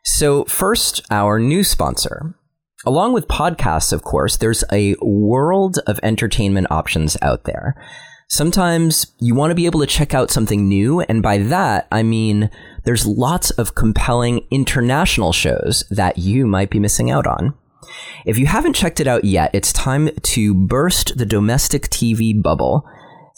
So, 0.05 0.45
first, 0.45 1.03
our 1.11 1.39
new 1.39 1.65
sponsor. 1.65 2.35
Along 2.87 3.13
with 3.13 3.27
podcasts, 3.27 3.93
of 3.93 4.03
course, 4.03 4.37
there's 4.37 4.65
a 4.73 4.95
world 5.03 5.79
of 5.87 5.99
entertainment 6.03 6.69
options 6.71 7.17
out 7.21 7.45
there. 7.45 7.75
Sometimes 8.31 9.15
you 9.19 9.35
want 9.35 9.51
to 9.51 9.55
be 9.55 9.65
able 9.65 9.81
to 9.81 9.87
check 9.87 10.13
out 10.13 10.31
something 10.31 10.69
new, 10.69 11.01
and 11.01 11.23
by 11.23 11.39
that, 11.39 11.89
I 11.91 12.03
mean 12.03 12.51
there's 12.85 13.07
lots 13.07 13.51
of 13.53 13.75
compelling 13.75 14.47
international 14.51 15.33
shows 15.33 15.83
that 15.91 16.19
you 16.19 16.47
might 16.47 16.69
be 16.69 16.79
missing 16.79 17.11
out 17.11 17.27
on. 17.27 17.55
If 18.27 18.37
you 18.37 18.45
haven't 18.45 18.75
checked 18.75 19.01
it 19.01 19.07
out 19.07 19.25
yet, 19.25 19.51
it's 19.55 19.73
time 19.73 20.11
to 20.11 20.55
burst 20.55 21.17
the 21.17 21.25
domestic 21.25 21.85
TV 21.85 22.41
bubble, 22.41 22.87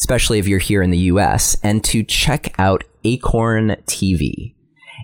especially 0.00 0.40
if 0.40 0.48
you're 0.48 0.58
here 0.58 0.82
in 0.82 0.90
the 0.90 0.98
US, 0.98 1.56
and 1.62 1.84
to 1.84 2.02
check 2.02 2.52
out 2.58 2.82
Acorn 3.04 3.76
TV. 3.86 4.54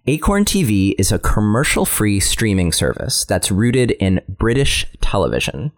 Acorn 0.09 0.45
TV 0.45 0.97
is 0.99 1.13
a 1.13 1.19
commercial 1.21 1.85
free 1.85 2.19
streaming 2.19 2.73
service 2.73 3.25
that's 3.25 3.53
rooted 3.53 3.93
in 3.93 4.21
British 4.29 4.85
television. 5.01 5.71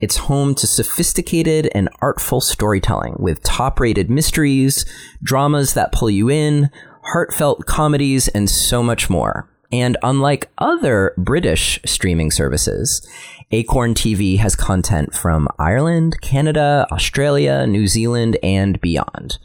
It's 0.00 0.16
home 0.16 0.54
to 0.54 0.66
sophisticated 0.66 1.70
and 1.74 1.90
artful 2.00 2.40
storytelling 2.40 3.16
with 3.18 3.42
top 3.42 3.78
rated 3.78 4.10
mysteries, 4.10 4.86
dramas 5.22 5.74
that 5.74 5.92
pull 5.92 6.08
you 6.08 6.30
in, 6.30 6.70
heartfelt 7.02 7.66
comedies, 7.66 8.28
and 8.28 8.48
so 8.48 8.82
much 8.82 9.10
more. 9.10 9.50
And 9.70 9.96
unlike 10.02 10.50
other 10.58 11.14
British 11.18 11.78
streaming 11.84 12.30
services, 12.30 13.06
Acorn 13.52 13.94
TV 13.94 14.38
has 14.38 14.56
content 14.56 15.14
from 15.14 15.48
Ireland, 15.58 16.20
Canada, 16.20 16.86
Australia, 16.90 17.66
New 17.66 17.86
Zealand, 17.86 18.38
and 18.42 18.80
beyond. 18.80 19.38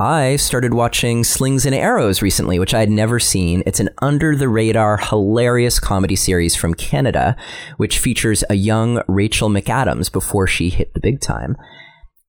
I 0.00 0.34
started 0.36 0.74
watching 0.74 1.22
Slings 1.22 1.64
and 1.64 1.74
Arrows 1.74 2.20
recently, 2.20 2.58
which 2.58 2.74
I 2.74 2.80
had 2.80 2.90
never 2.90 3.20
seen. 3.20 3.62
It's 3.64 3.78
an 3.78 3.90
under 4.02 4.34
the 4.34 4.48
radar, 4.48 4.96
hilarious 4.96 5.78
comedy 5.78 6.16
series 6.16 6.56
from 6.56 6.74
Canada, 6.74 7.36
which 7.76 8.00
features 8.00 8.42
a 8.50 8.56
young 8.56 9.02
Rachel 9.06 9.48
McAdams 9.48 10.10
before 10.10 10.48
she 10.48 10.68
hit 10.68 10.94
the 10.94 11.00
big 11.00 11.20
time. 11.20 11.56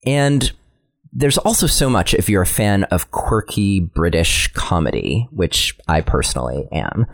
And 0.06 0.51
there's 1.12 1.39
also 1.39 1.65
so 1.65 1.89
much 1.89 2.13
if 2.13 2.30
you're 2.30 2.43
a 2.43 2.47
fan 2.47 2.84
of 2.86 3.10
quirky 3.10 3.80
British 3.80 4.54
comedy, 4.54 5.28
which 5.32 5.75
I 5.88 6.01
personally 6.01 6.67
am. 6.71 7.08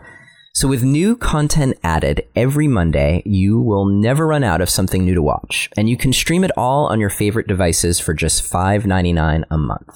So, 0.52 0.68
with 0.68 0.82
new 0.82 1.16
content 1.16 1.78
added 1.82 2.26
every 2.36 2.68
Monday, 2.68 3.22
you 3.24 3.58
will 3.58 3.86
never 3.86 4.26
run 4.26 4.44
out 4.44 4.60
of 4.60 4.68
something 4.68 5.02
new 5.02 5.14
to 5.14 5.22
watch, 5.22 5.70
and 5.78 5.88
you 5.88 5.96
can 5.96 6.12
stream 6.12 6.44
it 6.44 6.50
all 6.58 6.88
on 6.88 7.00
your 7.00 7.08
favorite 7.08 7.46
devices 7.46 7.98
for 8.00 8.12
just 8.12 8.42
$5.99 8.52 9.44
a 9.50 9.56
month. 9.56 9.94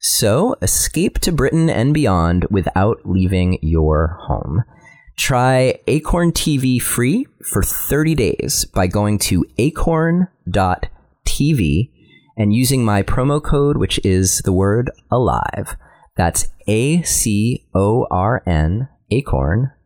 So 0.00 0.56
escape 0.62 1.18
to 1.20 1.30
Britain 1.30 1.68
and 1.68 1.92
beyond 1.92 2.46
without 2.50 3.02
leaving 3.04 3.58
your 3.60 4.18
home. 4.22 4.64
Try 5.18 5.78
Acorn 5.86 6.32
TV 6.32 6.80
free 6.80 7.26
for 7.44 7.62
30 7.62 8.14
days 8.14 8.64
by 8.64 8.86
going 8.86 9.18
to 9.18 9.44
acorn.tv 9.58 10.30
and 12.38 12.54
using 12.54 12.82
my 12.82 13.02
promo 13.02 13.42
code, 13.42 13.76
which 13.76 14.00
is 14.02 14.38
the 14.46 14.52
word 14.52 14.90
alive. 15.10 15.76
That's 16.16 16.48
A 16.66 17.02
C 17.02 17.66
O 17.74 18.06
R 18.10 18.42
N, 18.46 18.88
acorn.tv, 19.10 19.84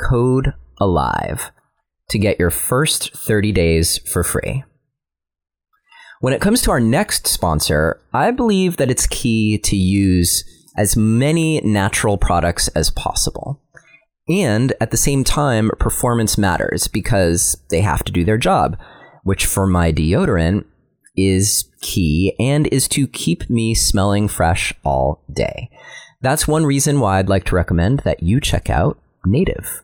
code 0.00 0.54
alive 0.80 1.50
to 2.08 2.18
get 2.18 2.38
your 2.38 2.48
first 2.50 3.14
30 3.14 3.52
days 3.52 3.98
for 3.98 4.24
free. 4.24 4.64
When 6.22 6.32
it 6.32 6.40
comes 6.40 6.62
to 6.62 6.70
our 6.70 6.78
next 6.78 7.26
sponsor, 7.26 8.00
I 8.14 8.30
believe 8.30 8.76
that 8.76 8.92
it's 8.92 9.08
key 9.08 9.58
to 9.58 9.74
use 9.74 10.44
as 10.78 10.96
many 10.96 11.60
natural 11.62 12.16
products 12.16 12.68
as 12.68 12.92
possible. 12.92 13.60
And 14.28 14.72
at 14.80 14.92
the 14.92 14.96
same 14.96 15.24
time, 15.24 15.72
performance 15.80 16.38
matters 16.38 16.86
because 16.86 17.60
they 17.70 17.80
have 17.80 18.04
to 18.04 18.12
do 18.12 18.24
their 18.24 18.38
job, 18.38 18.78
which 19.24 19.46
for 19.46 19.66
my 19.66 19.90
deodorant 19.90 20.64
is 21.16 21.68
key 21.80 22.36
and 22.38 22.68
is 22.68 22.86
to 22.90 23.08
keep 23.08 23.50
me 23.50 23.74
smelling 23.74 24.28
fresh 24.28 24.72
all 24.84 25.24
day. 25.32 25.70
That's 26.20 26.46
one 26.46 26.64
reason 26.64 27.00
why 27.00 27.18
I'd 27.18 27.28
like 27.28 27.46
to 27.46 27.56
recommend 27.56 27.98
that 28.04 28.22
you 28.22 28.40
check 28.40 28.70
out 28.70 28.96
Native. 29.26 29.82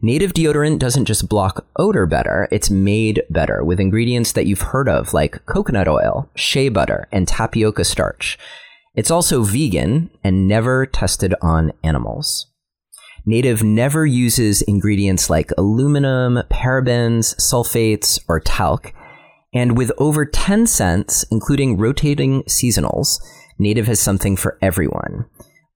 Native 0.00 0.32
deodorant 0.32 0.78
doesn't 0.78 1.04
just 1.04 1.28
block 1.28 1.66
odor 1.76 2.06
better, 2.06 2.48
it's 2.50 2.70
made 2.70 3.22
better 3.30 3.64
with 3.64 3.78
ingredients 3.78 4.32
that 4.32 4.46
you've 4.46 4.60
heard 4.60 4.88
of 4.88 5.12
like 5.12 5.44
coconut 5.46 5.88
oil, 5.88 6.28
shea 6.34 6.68
butter, 6.68 7.08
and 7.12 7.28
tapioca 7.28 7.84
starch. 7.84 8.38
It's 8.94 9.10
also 9.10 9.42
vegan 9.42 10.10
and 10.24 10.48
never 10.48 10.86
tested 10.86 11.34
on 11.40 11.72
animals. 11.82 12.48
Native 13.24 13.62
never 13.62 14.04
uses 14.04 14.62
ingredients 14.62 15.30
like 15.30 15.52
aluminum, 15.56 16.42
parabens, 16.50 17.36
sulfates, 17.40 18.18
or 18.28 18.40
talc. 18.40 18.92
And 19.54 19.78
with 19.78 19.92
over 19.98 20.26
10 20.26 20.66
scents, 20.66 21.24
including 21.30 21.78
rotating 21.78 22.42
seasonals, 22.44 23.20
Native 23.58 23.86
has 23.86 24.00
something 24.00 24.36
for 24.36 24.58
everyone. 24.60 25.26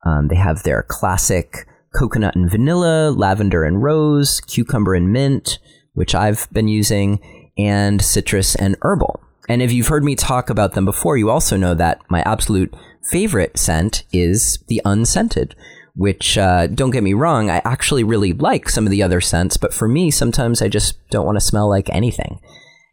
Um, 0.04 0.28
they 0.28 0.36
have 0.36 0.64
their 0.64 0.84
classic 0.88 1.66
coconut 1.96 2.36
and 2.36 2.50
vanilla, 2.50 3.10
lavender 3.10 3.64
and 3.64 3.82
rose, 3.82 4.40
cucumber 4.42 4.94
and 4.94 5.12
mint, 5.12 5.58
which 5.94 6.14
I've 6.14 6.48
been 6.52 6.68
using, 6.68 7.20
and 7.56 8.02
citrus 8.02 8.54
and 8.54 8.76
herbal. 8.82 9.20
And 9.48 9.62
if 9.62 9.72
you've 9.72 9.88
heard 9.88 10.04
me 10.04 10.14
talk 10.14 10.50
about 10.50 10.74
them 10.74 10.84
before, 10.84 11.16
you 11.16 11.30
also 11.30 11.56
know 11.56 11.74
that 11.74 12.00
my 12.10 12.20
absolute 12.22 12.74
favorite 13.10 13.58
scent 13.58 14.04
is 14.12 14.58
the 14.68 14.82
unscented, 14.84 15.54
which, 15.94 16.36
uh, 16.36 16.66
don't 16.66 16.90
get 16.90 17.02
me 17.02 17.14
wrong, 17.14 17.48
I 17.48 17.62
actually 17.64 18.04
really 18.04 18.32
like 18.32 18.68
some 18.68 18.84
of 18.84 18.90
the 18.90 19.02
other 19.02 19.20
scents, 19.20 19.56
but 19.56 19.72
for 19.72 19.88
me, 19.88 20.10
sometimes 20.10 20.60
I 20.60 20.68
just 20.68 20.98
don't 21.10 21.24
want 21.24 21.36
to 21.36 21.44
smell 21.44 21.68
like 21.68 21.88
anything. 21.90 22.40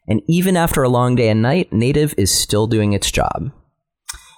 And 0.08 0.22
even 0.28 0.56
after 0.56 0.84
a 0.84 0.89
long 0.89 1.16
day 1.16 1.30
and 1.30 1.42
night, 1.42 1.74
Native 1.74 2.13
is 2.18 2.32
still 2.32 2.68
doing 2.68 2.94
its 2.94 3.12
job. 3.12 3.52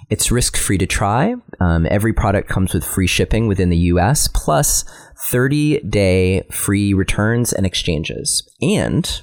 It's 0.09 0.31
risk 0.31 0.55
free 0.55 0.77
to 0.77 0.85
try. 0.85 1.35
Um, 1.59 1.87
every 1.89 2.13
product 2.13 2.49
comes 2.49 2.73
with 2.73 2.85
free 2.85 3.07
shipping 3.07 3.47
within 3.47 3.69
the 3.69 3.77
US, 3.77 4.27
plus 4.27 4.85
30 5.31 5.79
day 5.81 6.43
free 6.51 6.93
returns 6.93 7.51
and 7.53 7.65
exchanges. 7.65 8.47
And 8.61 9.21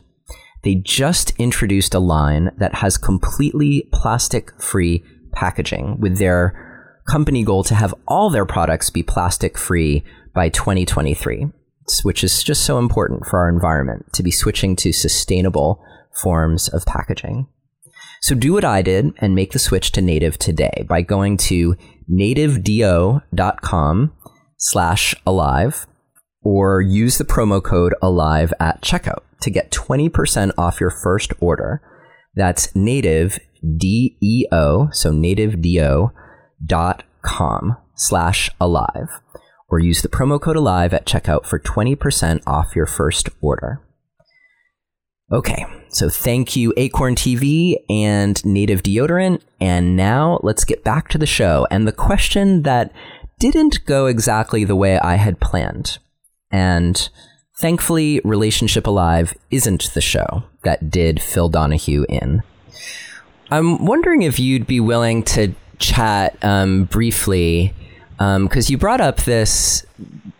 they 0.63 0.77
just 0.77 1.33
introduced 1.39 1.95
a 1.95 2.01
line 2.01 2.51
that 2.59 2.77
has 2.77 2.97
completely 2.97 3.89
plastic 3.93 4.53
free 4.61 5.05
packaging 5.33 5.99
with 6.01 6.19
their 6.19 7.03
company 7.09 7.45
goal 7.45 7.65
to 7.65 7.75
have 7.75 7.95
all 8.07 8.31
their 8.31 8.47
products 8.47 8.91
be 8.91 9.03
plastic 9.03 9.59
free 9.59 10.05
by 10.35 10.49
2023, 10.49 11.49
which 12.05 12.23
is 12.23 12.43
just 12.43 12.65
so 12.65 12.79
important 12.79 13.27
for 13.27 13.41
our 13.41 13.49
environment 13.49 14.13
to 14.13 14.23
be 14.23 14.31
switching 14.31 14.77
to 14.77 14.93
sustainable 14.93 15.85
forms 16.23 16.69
of 16.69 16.85
packaging. 16.87 17.49
So 18.23 18.35
do 18.37 18.53
what 18.53 18.65
I 18.65 18.83
did 18.83 19.13
and 19.19 19.35
make 19.35 19.51
the 19.51 19.59
switch 19.59 19.91
to 19.93 20.01
native 20.01 20.39
today 20.39 20.85
by 20.89 21.03
going 21.03 21.37
to 21.39 21.75
nativedeo.com 22.09 24.13
slash 24.59 25.15
alive 25.27 25.87
or 26.41 26.81
use 26.81 27.19
the 27.19 27.25
promo 27.25 27.61
code 27.61 27.97
alive 28.01 28.55
at 28.61 28.81
checkout 28.81 29.25
to 29.41 29.51
get 29.51 29.73
20% 29.73 30.53
off 30.57 30.81
your 30.81 30.93
first 31.03 31.33
order. 31.41 31.83
That's 32.37 32.73
native, 32.77 33.41
D-E-O, 33.77 34.91
so 34.93 35.11
nativedeo.com 35.11 37.77
slash 37.97 38.51
alive 38.61 39.09
or 39.69 39.81
use 39.81 40.03
the 40.03 40.09
promo 40.09 40.41
code 40.41 40.57
alive 40.57 40.95
at 40.95 41.07
checkout 41.07 41.45
for 41.45 41.59
20% 41.59 42.41
off 42.47 42.77
your 42.77 42.87
first 42.87 43.31
order. 43.41 43.81
Okay, 45.33 45.65
so 45.89 46.11
thank 46.11 46.57
you, 46.57 46.75
Acorn 46.77 47.15
TV 47.15 47.77
and 47.89 48.45
Native 48.45 48.83
Deodorant. 48.83 49.41
And 49.63 49.97
now 49.97 50.39
let's 50.43 50.65
get 50.65 50.85
back 50.85 51.09
to 51.09 51.19
the 51.19 51.27
show 51.27 51.67
and 51.71 51.89
the 51.89 51.93
question 51.93 52.63
that 52.63 52.93
didn't 53.39 53.87
go 53.87 54.07
exactly 54.07 54.65
the 54.65 54.77
way 54.77 54.99
I 54.99 55.15
had 55.15 55.41
planned. 55.41 55.99
And 56.51 57.09
thankfully, 57.59 58.21
Relationship 58.25 58.87
Alive 58.87 59.33
isn't 59.51 59.95
the 59.95 60.03
show 60.03 60.45
that 60.65 60.91
did 60.91 61.23
Phil 61.23 61.49
Donahue 61.49 62.05
in. 62.11 62.43
I'm 63.51 63.87
wondering 63.87 64.21
if 64.21 64.39
you'd 64.39 64.67
be 64.67 64.81
willing 64.81 65.23
to 65.25 65.55
chat 65.79 66.37
um, 66.43 66.85
briefly 66.85 67.73
because 68.43 68.69
um, 68.69 68.73
you 68.73 68.79
brought 68.79 69.01
up 69.01 69.19
this 69.23 69.85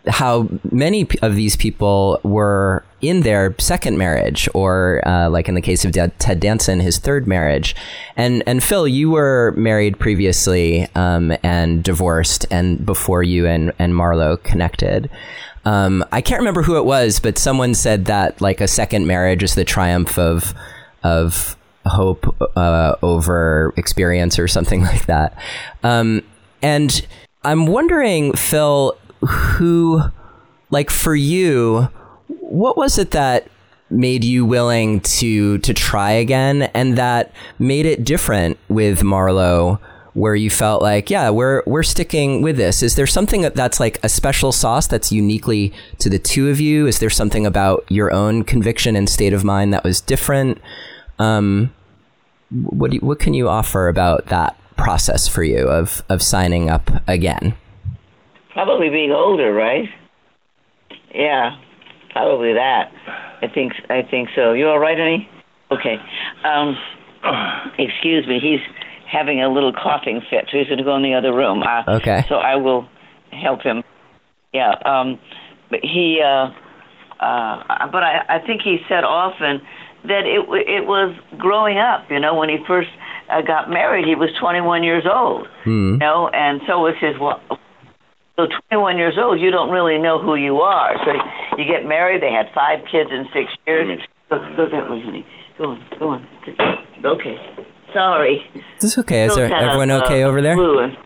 how 0.09 0.49
many 0.71 1.07
of 1.21 1.37
these 1.37 1.55
people 1.57 2.21
were 2.25 2.85
in 3.01 3.21
their 3.21 3.55
second 3.59 3.99
marriage, 3.99 4.49
or 4.55 5.01
uh, 5.07 5.29
like 5.29 5.49
in 5.49 5.55
the 5.55 5.61
case 5.61 5.85
of 5.85 5.93
Ted 6.19 6.41
Danson, 6.41 6.81
his 6.81 6.99
third 6.99 7.27
marriage. 7.27 7.75
And 8.17 8.43
and 8.47 8.63
Phil, 8.63 8.87
you 8.89 9.11
were 9.11 9.55
married 9.57 9.99
previously 9.99 10.89
um, 10.95 11.33
and 11.43 11.83
divorced, 11.83 12.47
and 12.51 12.85
before 12.85 13.23
you 13.23 13.47
and 13.47 13.73
and 13.79 13.95
Marlo 13.95 14.43
connected. 14.43 15.11
Um, 15.65 16.05
I 16.11 16.21
can't 16.21 16.41
remember 16.41 16.63
who 16.63 16.77
it 16.77 16.85
was, 16.85 17.21
but 17.21 17.39
someone 17.39 17.75
said 17.75 18.07
that 18.07 18.41
like 18.41 18.61
a 18.61 18.69
second 18.69 19.07
marriage 19.07 19.43
is 19.43 19.55
the 19.55 19.65
triumph 19.65 20.19
of 20.19 20.55
of 21.05 21.57
hope 21.87 22.37
uh, 22.57 22.97
over 23.03 23.73
experience 23.77 24.39
or 24.39 24.49
something 24.49 24.83
like 24.93 25.07
that. 25.07 25.37
Um, 25.83 26.23
and 26.61 27.05
I'm 27.45 27.67
wondering, 27.67 28.33
Phil, 28.35 28.97
who, 29.21 30.03
like 30.71 30.91
for 30.91 31.15
you, 31.15 31.89
what 32.29 32.77
was 32.77 32.99
it 32.99 33.11
that 33.13 33.49
made 33.91 34.25
you 34.25 34.45
willing 34.47 35.01
to 35.01 35.59
to 35.59 35.75
try 35.75 36.13
again, 36.13 36.63
and 36.75 36.97
that 36.97 37.33
made 37.59 37.87
it 37.87 38.05
different 38.05 38.59
with 38.69 39.01
Marlo? 39.01 39.79
Where 40.15 40.35
you 40.35 40.51
felt 40.51 40.83
like, 40.83 41.09
yeah, 41.09 41.31
we're 41.31 41.63
we're 41.65 41.83
sticking 41.83 42.43
with 42.43 42.59
this. 42.59 42.83
Is 42.83 42.97
there 42.97 43.07
something 43.07 43.41
that's 43.41 43.81
like 43.81 43.99
a 44.03 44.11
special 44.11 44.53
sauce 44.53 44.87
that's 44.87 45.11
uniquely 45.11 45.73
to 46.01 46.11
the 46.11 46.19
two 46.19 46.51
of 46.51 46.61
you? 46.61 46.87
Is 46.87 46.99
there 46.99 47.09
something 47.09 47.47
about 47.47 47.87
your 47.89 48.13
own 48.13 48.45
conviction 48.45 48.95
and 48.95 49.09
state 49.09 49.33
of 49.33 49.43
mind 49.43 49.73
that 49.73 49.85
was 49.85 50.03
different? 50.03 50.61
Um, 51.19 51.73
what 52.51 52.93
you, 52.93 53.01
what 53.01 53.21
can 53.21 53.33
you 53.33 53.49
offer 53.49 53.89
about 53.89 54.27
that 54.27 54.55
process 54.77 55.29
for 55.29 55.43
you 55.43 55.69
of 55.69 56.03
of 56.09 56.23
signing 56.23 56.71
up 56.71 56.91
again? 57.07 57.55
Probably 58.53 58.91
being 58.91 59.13
older, 59.13 59.53
right? 59.53 59.89
Yeah, 61.15 61.57
probably 62.11 62.53
that. 62.55 62.93
I 63.43 63.49
think 63.53 63.73
I 63.89 64.03
think 64.03 64.29
so. 64.35 64.53
You 64.53 64.69
all 64.69 64.79
right, 64.79 64.99
honey? 64.99 65.29
Okay. 65.71 65.97
Um, 66.45 66.77
excuse 67.79 68.27
me. 68.27 68.39
He's 68.41 68.61
having 69.11 69.43
a 69.43 69.49
little 69.49 69.73
coughing 69.73 70.21
fit, 70.31 70.49
so 70.51 70.59
he's 70.59 70.67
going 70.67 70.79
to 70.79 70.85
go 70.85 70.97
in 70.97 71.03
the 71.03 71.15
other 71.15 71.35
room. 71.35 71.63
Uh, 71.63 71.97
okay. 71.97 72.25
So 72.29 72.37
I 72.37 72.57
will 72.57 72.89
help 73.31 73.63
him. 73.63 73.83
Yeah. 74.53 74.75
Um, 74.85 75.19
but 75.71 75.81
he. 75.83 76.21
Uh, 76.25 76.51
uh, 77.23 77.87
but 77.93 78.03
I, 78.03 78.25
I 78.29 78.39
think 78.47 78.63
he 78.63 78.79
said 78.89 79.05
often 79.05 79.61
that 80.05 80.27
it 80.27 80.43
it 80.67 80.87
was 80.87 81.15
growing 81.39 81.79
up. 81.79 82.11
You 82.11 82.21
know, 82.21 82.35
when 82.35 82.49
he 82.49 82.59
first 82.67 82.91
uh, 83.33 83.43
got 83.43 83.71
married, 83.71 84.05
he 84.07 84.15
was 84.15 84.31
21 84.41 84.83
years 84.83 85.05
old. 85.09 85.47
Hmm. 85.65 85.95
You 85.95 85.99
know, 85.99 86.29
and 86.29 86.61
so 86.67 86.81
was 86.81 86.95
his 87.01 87.17
so 88.37 88.47
21 88.71 88.97
years 88.97 89.19
old, 89.21 89.41
you 89.41 89.51
don't 89.51 89.71
really 89.71 89.99
know 89.99 90.19
who 90.19 90.37
you 90.37 90.57
are. 90.61 90.97
So 91.05 91.13
you 91.59 91.65
get 91.65 91.87
married. 91.87 92.23
They 92.23 92.33
had 92.33 92.47
five 92.55 92.81
kids 92.91 93.11
in 93.13 93.27
six 93.33 93.53
years. 93.67 94.01
Go, 94.31 94.39
go 94.57 94.69
that 94.71 94.91
way, 94.91 95.03
honey. 95.05 95.27
Go 95.59 95.65
on, 95.65 95.85
go 95.99 96.09
on. 96.09 96.27
Okay. 97.05 97.37
Sorry. 97.93 98.41
This 98.81 98.93
is 98.93 98.99
okay. 98.99 99.27
Is 99.27 99.35
there, 99.35 99.53
everyone 99.53 99.91
of, 99.91 100.03
okay 100.05 100.23
uh, 100.23 100.29
over 100.29 100.41
there? 100.41 100.59
And, 100.59 100.97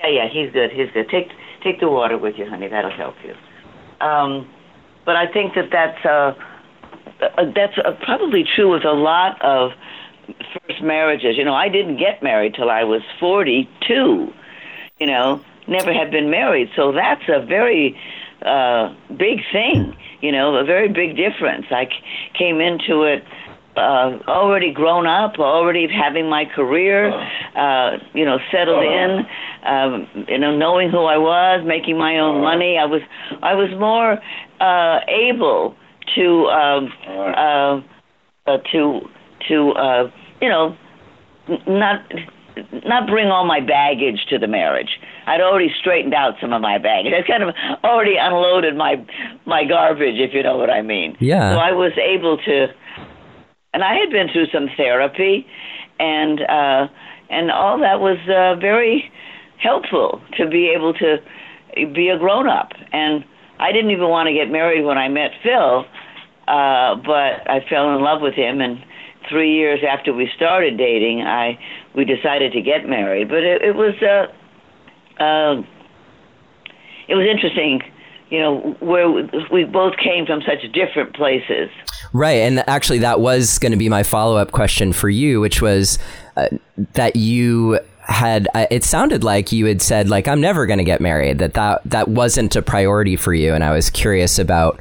yeah, 0.00 0.08
yeah, 0.08 0.28
he's 0.32 0.52
good. 0.52 0.70
He's 0.70 0.90
good. 0.92 1.08
Take 1.08 1.28
take 1.62 1.78
the 1.78 1.88
water 1.88 2.18
with 2.18 2.34
you, 2.36 2.46
honey. 2.48 2.68
That'll 2.68 2.90
help 2.90 3.14
you. 3.24 3.34
Um, 4.04 4.50
but 5.04 5.14
I 5.14 5.30
think 5.30 5.54
that 5.54 5.68
that's 5.70 6.04
uh, 6.04 6.34
uh 7.22 7.44
that's 7.54 7.78
uh, 7.78 7.92
probably 8.04 8.44
true 8.56 8.72
with 8.72 8.84
a 8.84 8.92
lot 8.92 9.40
of 9.42 9.70
first 10.26 10.59
marriages. 10.82 11.36
You 11.36 11.44
know, 11.44 11.54
I 11.54 11.68
didn't 11.68 11.96
get 11.96 12.22
married 12.22 12.54
till 12.54 12.70
I 12.70 12.84
was 12.84 13.02
42. 13.18 14.32
You 14.98 15.06
know, 15.06 15.40
never 15.66 15.92
had 15.92 16.10
been 16.10 16.30
married. 16.30 16.70
So 16.76 16.92
that's 16.92 17.22
a 17.28 17.44
very 17.44 17.98
uh, 18.42 18.94
big 19.16 19.40
thing, 19.52 19.96
you 20.20 20.32
know, 20.32 20.56
a 20.56 20.64
very 20.64 20.88
big 20.88 21.16
difference. 21.16 21.66
I 21.70 21.86
c- 21.86 22.02
came 22.34 22.60
into 22.60 23.02
it 23.02 23.24
uh, 23.76 24.18
already 24.26 24.72
grown 24.72 25.06
up, 25.06 25.38
already 25.38 25.86
having 25.88 26.28
my 26.28 26.44
career, 26.44 27.12
uh, 27.56 27.98
you 28.14 28.24
know, 28.24 28.38
settled 28.50 28.82
in, 28.82 29.26
um, 29.64 30.08
you 30.28 30.38
know, 30.38 30.56
knowing 30.56 30.90
who 30.90 31.04
I 31.04 31.18
was, 31.18 31.64
making 31.64 31.96
my 31.96 32.18
own 32.18 32.42
money. 32.42 32.78
I 32.78 32.84
was, 32.84 33.02
I 33.42 33.54
was 33.54 33.70
more 33.78 34.18
uh, 34.60 35.00
able 35.08 35.76
to, 36.16 36.46
um, 36.46 36.92
uh, 37.06 37.80
uh, 38.46 38.58
to, 38.72 39.08
to, 39.48 39.70
uh, 39.72 40.10
you 40.40 40.48
know, 40.48 40.76
not 41.66 42.04
not 42.84 43.06
bring 43.06 43.28
all 43.28 43.44
my 43.44 43.60
baggage 43.60 44.26
to 44.28 44.38
the 44.38 44.46
marriage. 44.46 44.98
I'd 45.26 45.40
already 45.40 45.72
straightened 45.78 46.14
out 46.14 46.34
some 46.40 46.52
of 46.52 46.60
my 46.60 46.78
baggage. 46.78 47.12
I'd 47.16 47.26
kind 47.26 47.42
of 47.42 47.54
already 47.84 48.16
unloaded 48.16 48.76
my 48.76 49.04
my 49.46 49.64
garbage, 49.64 50.16
if 50.18 50.34
you 50.34 50.42
know 50.42 50.56
what 50.56 50.70
I 50.70 50.82
mean. 50.82 51.16
Yeah. 51.20 51.54
So 51.54 51.58
I 51.58 51.72
was 51.72 51.92
able 51.96 52.38
to, 52.38 52.66
and 53.72 53.82
I 53.82 53.94
had 53.94 54.10
been 54.10 54.28
through 54.32 54.46
some 54.52 54.68
therapy, 54.76 55.46
and 55.98 56.40
uh, 56.42 56.88
and 57.28 57.50
all 57.50 57.78
that 57.80 58.00
was 58.00 58.18
uh, 58.28 58.60
very 58.60 59.10
helpful 59.58 60.20
to 60.36 60.48
be 60.48 60.72
able 60.74 60.94
to 60.94 61.18
be 61.94 62.08
a 62.08 62.18
grown 62.18 62.48
up. 62.48 62.72
And 62.92 63.24
I 63.58 63.72
didn't 63.72 63.90
even 63.90 64.08
want 64.08 64.26
to 64.28 64.32
get 64.32 64.50
married 64.50 64.84
when 64.84 64.98
I 64.98 65.08
met 65.08 65.32
Phil, 65.42 65.84
uh, 66.48 66.96
but 66.96 67.48
I 67.48 67.64
fell 67.68 67.94
in 67.94 68.02
love 68.02 68.22
with 68.22 68.34
him 68.34 68.60
and 68.60 68.82
three 69.30 69.54
years 69.54 69.80
after 69.88 70.12
we 70.12 70.28
started 70.36 70.76
dating, 70.76 71.22
I 71.22 71.58
we 71.94 72.04
decided 72.04 72.52
to 72.52 72.60
get 72.60 72.86
married. 72.86 73.28
But 73.28 73.42
it, 73.44 73.62
it 73.62 73.74
was 73.74 73.94
uh, 74.02 75.22
uh, 75.22 75.62
it 77.08 77.14
was 77.14 77.26
interesting, 77.26 77.82
you 78.28 78.40
know, 78.40 78.76
where 78.80 79.08
we 79.50 79.64
both 79.64 79.96
came 79.96 80.26
from 80.26 80.42
such 80.42 80.70
different 80.72 81.14
places. 81.14 81.70
Right, 82.12 82.38
and 82.38 82.68
actually, 82.68 82.98
that 82.98 83.20
was 83.20 83.58
going 83.58 83.72
to 83.72 83.78
be 83.78 83.88
my 83.88 84.02
follow 84.02 84.36
up 84.36 84.52
question 84.52 84.92
for 84.92 85.08
you, 85.08 85.40
which 85.40 85.62
was 85.62 85.98
uh, 86.36 86.48
that 86.94 87.16
you 87.16 87.78
had 88.10 88.48
uh, 88.54 88.66
it 88.70 88.82
sounded 88.82 89.22
like 89.22 89.52
you 89.52 89.66
had 89.66 89.80
said 89.80 90.08
like 90.08 90.26
I'm 90.26 90.40
never 90.40 90.66
going 90.66 90.78
to 90.78 90.84
get 90.84 91.00
married 91.00 91.38
that 91.38 91.54
that 91.54 91.82
that 91.84 92.08
wasn't 92.08 92.56
a 92.56 92.62
priority 92.62 93.14
for 93.14 93.32
you 93.32 93.54
and 93.54 93.62
I 93.62 93.70
was 93.72 93.88
curious 93.88 94.38
about 94.38 94.80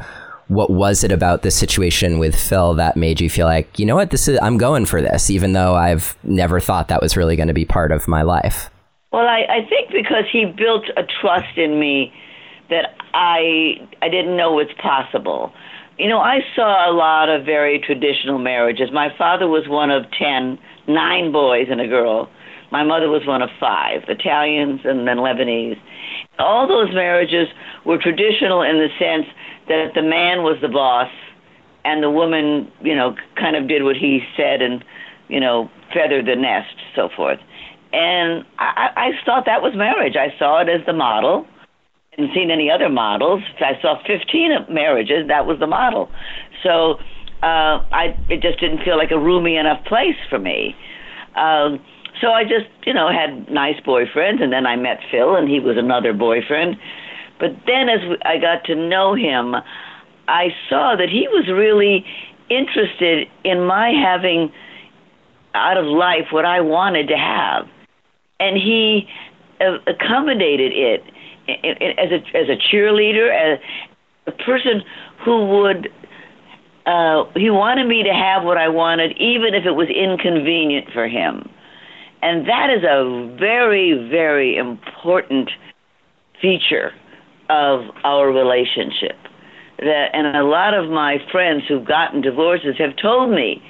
what 0.50 0.72
was 0.72 1.04
it 1.04 1.12
about 1.12 1.44
the 1.44 1.52
situation 1.52 2.18
with 2.18 2.36
Phil 2.36 2.74
that 2.74 2.98
made 2.98 3.22
you 3.22 3.30
feel 3.30 3.46
like, 3.46 3.78
you 3.78 3.86
know 3.86 3.96
what, 3.96 4.10
this 4.10 4.28
is 4.28 4.38
I'm 4.42 4.58
going 4.58 4.86
for 4.86 5.00
this, 5.00 5.30
even 5.30 5.54
though 5.54 5.76
I've 5.76 6.18
never 6.24 6.60
thought 6.60 6.88
that 6.88 7.02
was 7.02 7.16
really 7.16 7.36
going 7.36 7.48
to 7.48 7.54
be 7.54 7.66
part 7.66 7.92
of 7.92 8.08
my 8.08 8.24
life? 8.24 8.72
Well, 9.14 9.28
I, 9.28 9.46
I 9.50 9.70
think 9.70 9.92
because 9.92 10.26
he 10.32 10.46
built 10.46 10.86
a 10.98 11.04
trust 11.22 11.58
in 11.58 11.80
me 11.80 12.12
that 12.70 12.96
I 13.14 13.88
I 14.02 14.10
didn't 14.10 14.38
know 14.38 14.54
was 14.54 14.68
possible. 14.82 15.54
You 16.00 16.10
know, 16.10 16.20
I 16.20 16.40
saw 16.56 16.90
a 16.90 16.94
lot 16.94 17.30
of 17.30 17.46
very 17.46 17.80
traditional 17.80 18.40
marriages. 18.40 18.90
My 18.92 19.10
father 19.18 19.48
was 19.48 19.68
one 19.68 19.92
of 19.92 20.06
ten, 20.18 20.58
nine 20.88 21.32
boys 21.32 21.68
and 21.70 21.80
a 21.80 21.88
girl. 21.88 22.30
My 22.72 22.84
mother 22.84 23.10
was 23.10 23.26
one 23.26 23.42
of 23.42 23.50
five, 23.60 24.04
Italians 24.08 24.82
and 24.84 25.08
then 25.08 25.18
Lebanese. 25.18 25.80
All 26.38 26.68
those 26.68 26.94
marriages 26.94 27.48
were 27.86 27.98
traditional 27.98 28.62
in 28.62 28.78
the 28.78 28.90
sense 29.00 29.26
that 29.70 29.94
the 29.96 30.02
man 30.02 30.44
was 30.44 30.58
the 30.62 30.68
boss 30.68 31.10
and 31.86 32.04
the 32.04 32.12
woman, 32.12 32.70
you 32.82 32.96
know, 32.96 33.16
kind 33.36 33.56
of 33.56 33.68
did 33.68 33.84
what 33.84 33.96
he 33.96 34.20
said 34.36 34.62
and, 34.62 34.84
you 35.30 35.40
know, 35.40 35.70
feathered 35.94 36.26
the 36.26 36.36
nest, 36.36 36.76
so 36.96 37.10
forth. 37.16 37.40
And 37.94 38.44
I, 38.60 38.90
I 38.96 39.26
thought 39.26 39.46
that 39.46 39.62
was 39.62 39.74
marriage. 39.76 40.16
I 40.16 40.38
saw 40.38 40.62
it 40.62 40.70
as 40.70 40.86
the 40.86 40.94
model. 40.94 41.48
I 42.12 42.22
hadn't 42.22 42.36
seen 42.36 42.52
any 42.52 42.70
other 42.70 42.90
models. 42.90 43.42
I 43.60 43.80
saw 43.82 43.96
15 44.06 44.68
marriages. 44.70 45.28
That 45.28 45.46
was 45.46 45.58
the 45.60 45.68
model. 45.68 46.10
So 46.62 47.00
uh, 47.42 47.82
I 47.90 48.18
it 48.30 48.42
just 48.42 48.60
didn't 48.60 48.84
feel 48.84 48.98
like 48.98 49.12
a 49.12 49.18
roomy 49.18 49.56
enough 49.56 49.84
place 49.86 50.18
for 50.30 50.38
me. 50.38 50.76
Um, 51.36 51.80
so 52.22 52.32
I 52.32 52.44
just, 52.44 52.68
you 52.86 52.94
know, 52.94 53.10
had 53.10 53.50
nice 53.50 53.80
boyfriends, 53.86 54.44
and 54.44 54.52
then 54.52 54.66
I 54.66 54.76
met 54.76 55.00
Phil, 55.10 55.36
and 55.36 55.48
he 55.48 55.60
was 55.60 55.78
another 55.78 56.12
boyfriend. 56.12 56.76
But 57.40 57.52
then, 57.66 57.88
as 57.88 58.02
I 58.24 58.38
got 58.38 58.66
to 58.66 58.76
know 58.76 59.16
him, 59.16 59.56
I 60.28 60.50
saw 60.70 60.96
that 60.98 61.10
he 61.10 61.28
was 61.30 61.48
really 61.48 62.06
interested 62.50 63.28
in 63.44 63.66
my 63.66 63.90
having 63.92 64.52
out 65.56 65.78
of 65.78 65.86
life 65.86 66.28
what 66.32 66.46
I 66.46 66.60
wanted 66.62 67.08
to 67.08 67.18
have, 67.18 67.68
and 68.40 68.58
he 68.58 69.08
uh, 69.62 69.78
accommodated 69.88 70.74
it 70.74 71.04
as 71.98 72.12
a 72.12 72.38
as 72.38 72.50
a 72.50 72.58
cheerleader, 72.58 73.32
as 73.32 73.60
a 74.28 74.32
person 74.32 74.84
who 75.24 75.48
would. 75.48 75.90
Uh, 76.86 77.26
he 77.36 77.50
wanted 77.52 77.88
me 77.88 78.02
to 78.04 78.14
have 78.14 78.44
what 78.44 78.58
I 78.58 78.68
wanted, 78.68 79.12
even 79.18 79.54
if 79.54 79.66
it 79.66 79.72
was 79.72 79.90
inconvenient 79.90 80.92
for 80.92 81.08
him. 81.08 81.48
And 82.22 82.48
that 82.48 82.70
is 82.72 82.84
a 82.84 83.36
very, 83.38 84.10
very 84.10 84.58
important 84.58 85.52
feature 86.42 86.94
of 87.50 87.86
our 88.04 88.32
relationship. 88.32 89.18
That, 89.80 90.10
and 90.14 90.36
a 90.36 90.44
lot 90.44 90.74
of 90.74 90.90
my 90.90 91.18
friends 91.32 91.64
who've 91.68 91.86
gotten 91.86 92.22
divorces 92.22 92.76
have 92.78 92.96
told 92.98 93.32
me 93.32 93.64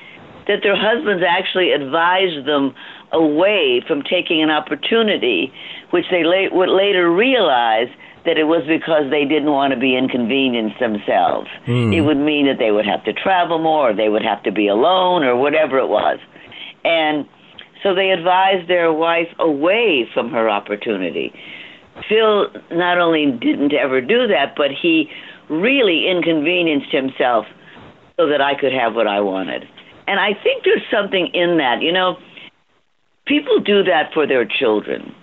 that 0.47 0.63
their 0.63 0.75
husbands 0.75 1.23
actually 1.27 1.71
advised 1.71 2.47
them 2.47 2.73
away 3.11 3.84
from 3.88 4.01
taking 4.01 4.41
an 4.41 4.49
opportunity, 4.49 5.53
which 5.91 6.05
they 6.09 6.23
la- 6.23 6.49
would 6.51 6.69
later 6.69 7.11
realize 7.11 7.88
that 8.25 8.38
it 8.38 8.45
was 8.45 8.65
because 8.67 9.09
they 9.09 9.25
didn't 9.25 9.51
want 9.51 9.73
to 9.73 9.80
be 9.80 9.95
inconvenienced 9.95 10.80
themselves. 10.80 11.47
Mm. 11.67 11.95
It 11.95 12.01
would 12.01 12.17
mean 12.17 12.47
that 12.47 12.57
they 12.57 12.71
would 12.71 12.86
have 12.86 13.03
to 13.05 13.13
travel 13.13 13.59
more, 13.59 13.91
or 13.91 13.93
they 13.93 14.09
would 14.09 14.23
have 14.23 14.43
to 14.43 14.51
be 14.51 14.67
alone, 14.67 15.23
or 15.23 15.36
whatever 15.36 15.77
it 15.77 15.88
was. 15.88 16.19
And 16.84 17.27
so 17.82 17.95
they 17.95 18.09
advised 18.09 18.67
their 18.67 18.91
wife 18.91 19.30
away 19.39 20.09
from 20.13 20.32
her 20.32 20.49
opportunity. 20.49 21.34
Phil 22.08 22.47
not 22.72 22.97
only 23.00 23.32
didn't 23.32 23.74
ever 23.74 24.02
do 24.02 24.28
that, 24.28 24.54
but 24.56 24.72
he 24.72 25.10
really 25.50 26.08
inconvenienced 26.08 26.91
himself 26.91 27.45
so 28.18 28.28
that 28.28 28.41
I 28.41 28.60
could 28.60 28.74
have 28.74 28.95
what 28.95 29.08
I 29.08 29.20
wanted. 29.22 29.68
And 30.08 30.20
I 30.20 30.34
think 30.34 30.64
there's 30.64 30.84
something 30.91 31.28
in 31.34 31.58
that. 31.58 31.82
You 31.82 31.91
know, 31.91 32.18
people 33.26 33.60
do 33.60 33.84
that 33.84 34.14
for 34.14 34.28
their 34.28 34.45
children. 34.45 35.14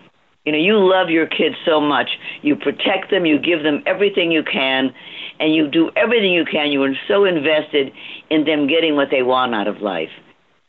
You 0.44 0.52
know, 0.52 0.58
you 0.58 0.78
love 0.78 1.10
your 1.10 1.26
kids 1.26 1.56
so 1.64 1.80
much. 1.80 2.10
You 2.42 2.54
protect 2.54 3.10
them, 3.10 3.26
you 3.26 3.38
give 3.38 3.64
them 3.64 3.82
everything 3.84 4.30
you 4.30 4.44
can, 4.44 4.94
and 5.40 5.54
you 5.54 5.68
do 5.68 5.90
everything 5.96 6.32
you 6.32 6.44
can. 6.44 6.70
You 6.70 6.84
are 6.84 6.94
so 7.08 7.24
invested 7.24 7.92
in 8.30 8.44
them 8.44 8.68
getting 8.68 8.94
what 8.94 9.08
they 9.10 9.22
want 9.22 9.54
out 9.54 9.66
of 9.66 9.80
life 9.80 10.10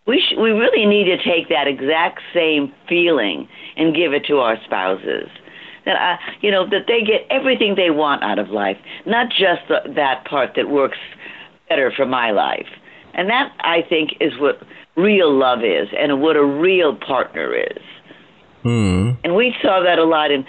we 0.08 0.22
sh- 0.22 0.38
we 0.38 0.52
really 0.52 0.86
need 0.86 1.04
to 1.06 1.18
take 1.18 1.50
that 1.50 1.68
exact 1.68 2.22
same 2.34 2.74
feeling 2.88 3.48
and 3.76 3.94
give 3.94 4.14
it 4.14 4.26
to 4.26 4.40
our 4.40 4.58
spouses. 4.64 5.30
That 5.88 5.96
I, 5.96 6.20
you 6.42 6.52
know, 6.52 6.70
that 6.70 6.86
they 6.88 7.02
get 7.02 7.26
everything 7.32 7.76
they 7.76 7.90
want 7.90 8.22
out 8.22 8.38
of 8.38 8.50
life, 8.50 8.78
not 9.06 9.30
just 9.30 9.62
the, 9.70 9.80
that 9.96 10.26
part 10.26 10.52
that 10.56 10.70
works 10.70 10.98
better 11.70 11.92
for 11.96 12.06
my 12.06 12.32
life. 12.32 12.68
And 13.14 13.30
that 13.30 13.52
I 13.62 13.82
think 13.88 14.12
is 14.20 14.34
what 14.38 14.62
real 14.96 15.34
love 15.34 15.64
is, 15.64 15.88
and 15.98 16.22
what 16.22 16.36
a 16.36 16.44
real 16.44 16.96
partner 16.96 17.56
is. 17.56 17.82
Hmm. 18.64 19.12
And 19.24 19.36
we 19.36 19.56
saw 19.62 19.82
that 19.82 19.98
a 19.98 20.04
lot 20.04 20.30
in 20.30 20.46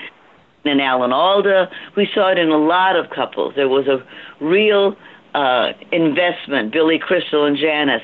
in 0.64 0.80
Alan 0.80 1.12
Alda. 1.12 1.70
We 1.96 2.08
saw 2.12 2.32
it 2.32 2.38
in 2.38 2.48
a 2.48 2.58
lot 2.58 2.96
of 2.96 3.10
couples. 3.10 3.54
There 3.56 3.68
was 3.68 3.86
a 3.86 4.04
real 4.44 4.96
uh, 5.34 5.72
investment. 5.92 6.72
Billy 6.72 6.98
Crystal 6.98 7.46
and 7.46 7.56
Janice. 7.56 8.02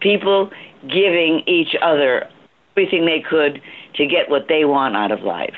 People 0.00 0.50
giving 0.82 1.42
each 1.46 1.74
other 1.82 2.28
everything 2.76 3.06
they 3.06 3.20
could 3.28 3.60
to 3.96 4.06
get 4.06 4.30
what 4.30 4.46
they 4.48 4.64
want 4.64 4.96
out 4.96 5.10
of 5.10 5.20
life. 5.20 5.56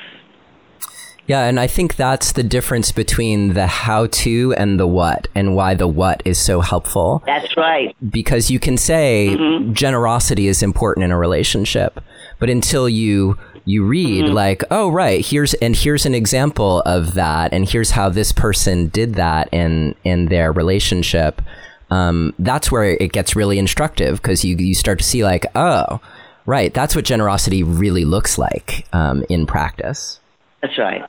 Yeah, 1.29 1.45
and 1.45 1.61
I 1.61 1.69
think 1.69 1.95
that's 1.95 2.33
the 2.33 2.43
difference 2.43 2.91
between 2.91 3.53
the 3.53 3.69
how 3.69 4.07
to 4.07 4.55
and 4.55 4.81
the 4.81 4.87
what, 4.87 5.29
and 5.35 5.55
why 5.55 5.75
the 5.75 5.87
what 5.87 6.23
is 6.25 6.39
so 6.39 6.61
helpful. 6.61 7.23
That's 7.27 7.57
right. 7.57 7.95
Because 8.11 8.51
you 8.51 8.59
can 8.59 8.77
say 8.77 9.37
mm-hmm. 9.39 9.73
generosity 9.73 10.49
is 10.49 10.63
important 10.63 11.05
in 11.05 11.13
a 11.13 11.19
relationship, 11.19 12.01
but 12.41 12.51
until 12.51 12.89
you 12.89 13.39
you 13.65 13.85
read 13.85 14.25
mm-hmm. 14.25 14.35
like, 14.35 14.65
oh 14.73 14.91
right, 14.91 15.25
here's 15.25 15.55
and 15.55 15.77
here's 15.77 16.07
an 16.07 16.15
example 16.15 16.81
of 16.81 17.15
that, 17.15 17.53
and 17.53 17.69
here's 17.69 17.93
how 17.93 18.09
this 18.09 18.33
person 18.33 18.89
did 18.89 19.15
that 19.15 19.49
in 19.53 19.95
in 20.03 20.27
their 20.27 20.51
relationship 20.51 21.43
um, 21.91 22.35
that's 22.39 22.71
where 22.71 22.85
it 22.85 23.13
gets 23.13 23.35
really 23.35 23.59
instructive 23.59 24.21
because 24.21 24.45
you 24.45 24.57
you 24.57 24.75
start 24.75 24.99
to 24.99 25.05
see 25.05 25.25
like, 25.25 25.47
oh, 25.55 26.01
right, 26.47 26.73
that's 26.75 26.95
what 26.95 27.05
generosity 27.05 27.63
really 27.63 28.05
looks 28.05 28.39
like 28.39 28.87
um, 28.93 29.25
in 29.29 29.47
practice. 29.47 30.21
That's 30.61 30.77
right, 30.79 31.05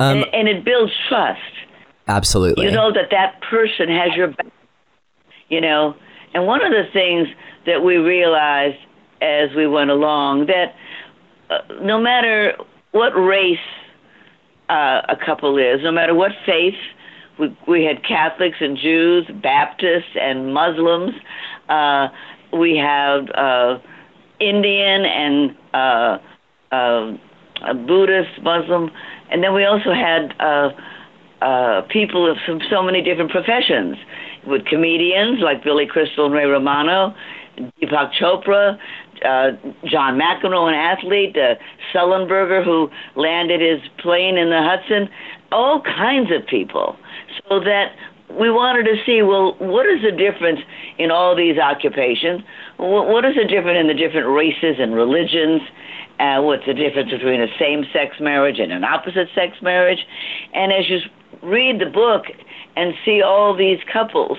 um, 0.00 0.18
and, 0.18 0.34
and, 0.34 0.48
it 0.48 0.64
builds 0.64 0.92
trust. 1.08 1.40
Absolutely, 2.08 2.64
you 2.64 2.72
know 2.72 2.92
that 2.92 3.10
that 3.10 3.40
person 3.42 3.88
has 3.88 4.16
your 4.16 4.28
back. 4.28 4.46
You 5.48 5.60
know, 5.60 5.94
and 6.34 6.46
one 6.46 6.64
of 6.64 6.70
the 6.72 6.84
things 6.92 7.28
that 7.66 7.84
we 7.84 7.96
realized 7.96 8.78
as 9.20 9.50
we 9.54 9.66
went 9.66 9.90
along 9.90 10.46
that 10.46 10.74
uh, 11.50 11.58
no 11.82 12.00
matter 12.00 12.56
what 12.92 13.10
race 13.10 13.58
uh, 14.68 15.02
a 15.08 15.16
couple 15.16 15.58
is, 15.58 15.82
no 15.82 15.92
matter 15.92 16.14
what 16.14 16.32
faith 16.46 16.74
we, 17.40 17.56
we 17.66 17.84
had 17.84 18.04
Catholics 18.04 18.58
and 18.60 18.76
Jews, 18.76 19.26
Baptists 19.42 20.16
and 20.20 20.52
Muslims. 20.52 21.14
Uh, 21.68 22.08
we 22.52 22.76
have 22.76 23.28
uh, 23.30 23.78
Indian 24.38 25.04
and 25.04 25.56
uh, 25.72 26.18
uh, 26.70 27.16
Buddhist, 27.86 28.42
Muslim, 28.42 28.90
and 29.30 29.42
then 29.42 29.54
we 29.54 29.64
also 29.64 29.92
had 29.92 30.34
uh, 30.40 30.70
uh, 31.42 31.82
people 31.88 32.34
from 32.44 32.60
so 32.70 32.82
many 32.82 33.02
different 33.02 33.30
professions, 33.30 33.96
with 34.46 34.64
comedians 34.66 35.40
like 35.40 35.62
Billy 35.62 35.86
Crystal 35.86 36.26
and 36.26 36.34
Ray 36.34 36.44
Romano, 36.44 37.14
Deepak 37.58 38.12
Chopra, 38.20 38.78
uh, 39.24 39.50
John 39.84 40.18
McEnroe, 40.18 40.68
an 40.68 40.74
athlete, 40.74 41.36
uh, 41.36 41.54
Sullenberger, 41.94 42.64
who 42.64 42.88
landed 43.16 43.60
his 43.60 43.80
plane 43.98 44.38
in 44.38 44.48
the 44.50 44.62
Hudson, 44.62 45.08
all 45.52 45.82
kinds 45.82 46.30
of 46.32 46.46
people. 46.46 46.96
So 47.48 47.60
that 47.60 47.92
we 48.38 48.50
wanted 48.50 48.84
to 48.84 48.94
see 49.04 49.22
well 49.22 49.56
what 49.58 49.86
is 49.86 50.02
the 50.02 50.12
difference 50.12 50.60
in 50.98 51.10
all 51.10 51.34
these 51.34 51.58
occupations? 51.58 52.42
What 52.78 53.24
is 53.24 53.34
the 53.34 53.44
difference 53.44 53.78
in 53.80 53.88
the 53.88 53.94
different 53.94 54.28
races 54.28 54.76
and 54.78 54.94
religions 54.94 55.62
uh, 56.20 56.42
what's 56.42 56.66
the 56.66 56.74
difference 56.74 57.10
between 57.10 57.40
a 57.40 57.46
same-sex 57.58 58.16
marriage 58.20 58.58
and 58.58 58.72
an 58.72 58.84
opposite-sex 58.84 59.56
marriage 59.62 60.00
and 60.54 60.72
as 60.72 60.88
you 60.88 60.98
read 61.42 61.80
the 61.80 61.90
book 61.90 62.24
and 62.76 62.94
see 63.04 63.22
all 63.22 63.56
these 63.56 63.78
couples 63.92 64.38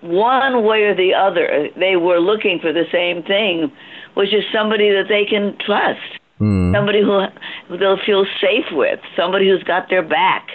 one 0.00 0.64
way 0.64 0.82
or 0.82 0.94
the 0.94 1.12
other 1.12 1.68
they 1.76 1.96
were 1.96 2.20
looking 2.20 2.58
for 2.60 2.72
the 2.72 2.84
same 2.92 3.22
thing 3.24 3.70
which 4.14 4.32
is 4.32 4.44
somebody 4.52 4.90
that 4.90 5.06
they 5.08 5.24
can 5.24 5.56
trust 5.66 6.20
mm. 6.40 6.72
somebody 6.72 7.02
who, 7.02 7.20
who 7.66 7.76
they'll 7.76 7.98
feel 8.06 8.24
safe 8.40 8.66
with 8.72 9.00
somebody 9.16 9.48
who's 9.48 9.64
got 9.64 9.88
their 9.90 10.06
back 10.06 10.48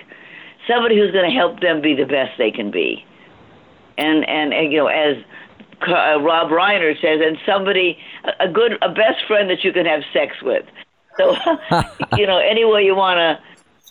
somebody 0.67 0.97
who's 0.97 1.11
going 1.11 1.29
to 1.29 1.35
help 1.35 1.59
them 1.59 1.81
be 1.81 1.95
the 1.95 2.05
best 2.05 2.31
they 2.37 2.51
can 2.51 2.71
be. 2.71 3.05
And 3.97 4.27
and, 4.27 4.53
and 4.53 4.71
you 4.71 4.79
know, 4.79 4.87
as 4.87 5.17
uh, 5.81 6.21
Rob 6.21 6.49
Reiner 6.49 6.93
says, 7.01 7.19
and 7.21 7.37
somebody 7.45 7.97
a 8.39 8.47
good 8.47 8.73
a 8.81 8.89
best 8.89 9.25
friend 9.27 9.49
that 9.49 9.63
you 9.63 9.71
can 9.73 9.85
have 9.85 10.01
sex 10.13 10.35
with. 10.41 10.65
So 11.17 11.35
you 12.17 12.27
know, 12.27 12.37
any 12.37 12.65
way 12.65 12.83
you 12.83 12.95
want 12.95 13.17
to 13.17 13.39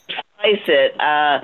slice 0.07 0.67
it, 0.67 0.93
uh, 1.01 1.41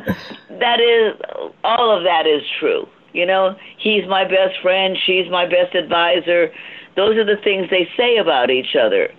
that 0.58 0.80
is 0.80 1.20
all 1.64 1.96
of 1.96 2.04
that 2.04 2.26
is 2.26 2.42
true. 2.58 2.88
You 3.12 3.26
know, 3.26 3.56
he's 3.78 4.06
my 4.06 4.24
best 4.24 4.60
friend, 4.62 4.96
she's 5.06 5.30
my 5.30 5.46
best 5.46 5.74
advisor. 5.74 6.52
Those 6.96 7.16
are 7.16 7.24
the 7.24 7.40
things 7.42 7.68
they 7.70 7.88
say 7.96 8.16
about 8.16 8.50
each 8.50 8.76
other. 8.80 9.10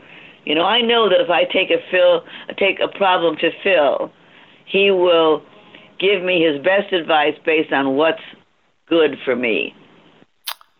You 0.45 0.55
know, 0.55 0.63
I 0.63 0.81
know 0.81 1.09
that 1.09 1.21
if 1.21 1.29
I 1.29 1.45
take 1.45 1.69
a 1.69 1.79
Phil, 1.91 2.23
take 2.57 2.79
a 2.79 2.87
problem 2.87 3.37
to 3.37 3.51
Phil, 3.63 4.11
he 4.65 4.91
will 4.91 5.43
give 5.99 6.23
me 6.23 6.41
his 6.41 6.63
best 6.63 6.93
advice 6.93 7.35
based 7.45 7.71
on 7.73 7.95
what's 7.95 8.21
good 8.87 9.17
for 9.23 9.35
me. 9.35 9.75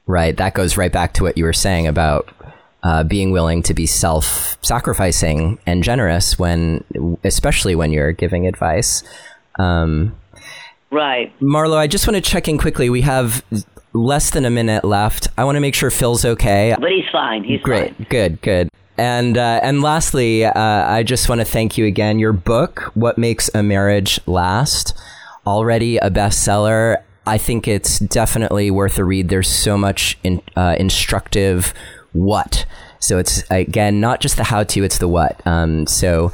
Right. 0.09 0.35
That 0.35 0.55
goes 0.55 0.75
right 0.75 0.91
back 0.91 1.13
to 1.13 1.23
what 1.23 1.37
you 1.37 1.43
were 1.43 1.53
saying 1.53 1.85
about 1.85 2.27
uh, 2.81 3.03
being 3.03 3.29
willing 3.29 3.61
to 3.61 3.75
be 3.75 3.85
self-sacrificing 3.85 5.59
and 5.67 5.83
generous 5.83 6.39
when, 6.39 6.83
especially 7.23 7.75
when 7.75 7.91
you're 7.91 8.11
giving 8.11 8.47
advice. 8.47 9.03
Um, 9.59 10.15
right. 10.89 11.31
Marlo, 11.39 11.77
I 11.77 11.85
just 11.85 12.07
want 12.07 12.15
to 12.15 12.27
check 12.27 12.47
in 12.47 12.57
quickly. 12.57 12.89
We 12.89 13.01
have 13.01 13.45
less 13.93 14.31
than 14.31 14.45
a 14.45 14.49
minute 14.49 14.83
left. 14.83 15.27
I 15.37 15.43
want 15.43 15.57
to 15.57 15.59
make 15.59 15.75
sure 15.75 15.91
Phil's 15.91 16.25
okay. 16.25 16.75
But 16.79 16.89
he's 16.89 17.09
fine. 17.11 17.43
He's 17.43 17.61
great. 17.61 17.95
Fine. 17.95 18.07
Good. 18.09 18.41
Good. 18.41 18.69
And 18.97 19.37
uh, 19.37 19.59
and 19.61 19.83
lastly, 19.83 20.43
uh, 20.43 20.51
I 20.55 21.03
just 21.03 21.29
want 21.29 21.39
to 21.39 21.45
thank 21.45 21.77
you 21.77 21.85
again. 21.85 22.17
Your 22.17 22.33
book, 22.33 22.91
"What 22.95 23.19
Makes 23.19 23.51
a 23.53 23.61
Marriage 23.61 24.19
Last," 24.25 24.99
already 25.45 25.97
a 25.97 26.09
bestseller. 26.09 27.03
I 27.29 27.37
think 27.37 27.67
it's 27.67 27.99
definitely 27.99 28.71
worth 28.71 28.97
a 28.97 29.03
read. 29.03 29.29
There's 29.29 29.47
so 29.47 29.77
much 29.77 30.17
in, 30.23 30.41
uh, 30.55 30.75
instructive 30.79 31.73
what. 32.11 32.65
So 32.99 33.17
it's 33.19 33.43
again 33.51 33.99
not 33.99 34.19
just 34.19 34.37
the 34.37 34.43
how 34.43 34.63
to, 34.63 34.83
it's 34.83 34.97
the 34.97 35.07
what. 35.07 35.39
Um, 35.45 35.85
so 35.87 36.31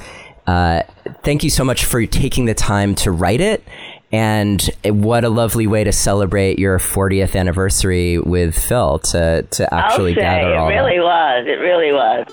uh, 0.47 0.83
thank 1.23 1.43
you 1.43 1.49
so 1.49 1.63
much 1.63 1.85
for 1.85 2.05
taking 2.05 2.45
the 2.45 2.53
time 2.53 2.95
to 2.95 3.11
write 3.11 3.41
it. 3.41 3.63
And 4.11 4.61
what 4.85 5.25
a 5.25 5.29
lovely 5.29 5.67
way 5.67 5.83
to 5.83 5.91
celebrate 5.91 6.59
your 6.59 6.79
40th 6.79 7.35
anniversary 7.35 8.17
with 8.17 8.57
Phil 8.57 8.99
to, 8.99 9.41
to 9.41 9.73
actually 9.73 10.11
I'll 10.11 10.15
say, 10.15 10.21
gather 10.21 10.55
all 10.55 10.69
It 10.69 10.75
really 10.75 10.99
was. 10.99 11.47
It 11.47 11.59
really 11.59 11.91
was. 11.91 12.27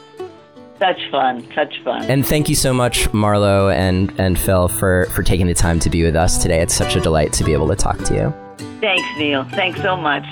Such 0.78 1.10
fun. 1.10 1.46
Such 1.54 1.82
fun. 1.82 2.02
And 2.04 2.26
thank 2.26 2.48
you 2.48 2.54
so 2.54 2.72
much, 2.72 3.08
Marlo 3.10 3.74
and, 3.74 4.12
and 4.18 4.38
Phil, 4.38 4.68
for, 4.68 5.06
for 5.06 5.22
taking 5.22 5.46
the 5.46 5.54
time 5.54 5.80
to 5.80 5.90
be 5.90 6.04
with 6.04 6.14
us 6.14 6.40
today. 6.40 6.60
It's 6.60 6.74
such 6.74 6.94
a 6.94 7.00
delight 7.00 7.32
to 7.34 7.44
be 7.44 7.52
able 7.52 7.68
to 7.68 7.76
talk 7.76 7.98
to 8.04 8.14
you. 8.14 8.41
Thanks, 8.80 9.08
Neil. 9.18 9.44
Thanks 9.50 9.80
so 9.80 9.96
much. 9.96 10.24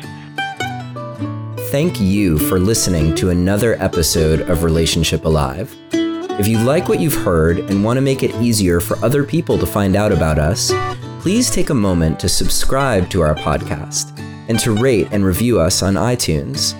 Thank 1.70 2.00
you 2.00 2.38
for 2.38 2.58
listening 2.58 3.14
to 3.14 3.30
another 3.30 3.80
episode 3.80 4.40
of 4.50 4.64
Relationship 4.64 5.24
Alive. 5.24 5.74
If 5.92 6.48
you 6.48 6.58
like 6.58 6.88
what 6.88 7.00
you've 7.00 7.14
heard 7.14 7.58
and 7.58 7.84
want 7.84 7.98
to 7.98 8.00
make 8.00 8.22
it 8.22 8.34
easier 8.36 8.80
for 8.80 8.96
other 9.04 9.22
people 9.22 9.58
to 9.58 9.66
find 9.66 9.94
out 9.94 10.10
about 10.10 10.38
us, 10.38 10.72
please 11.20 11.50
take 11.50 11.70
a 11.70 11.74
moment 11.74 12.18
to 12.20 12.28
subscribe 12.28 13.10
to 13.10 13.20
our 13.20 13.34
podcast 13.34 14.18
and 14.48 14.58
to 14.60 14.72
rate 14.72 15.06
and 15.12 15.24
review 15.24 15.60
us 15.60 15.82
on 15.82 15.94
iTunes. 15.94 16.74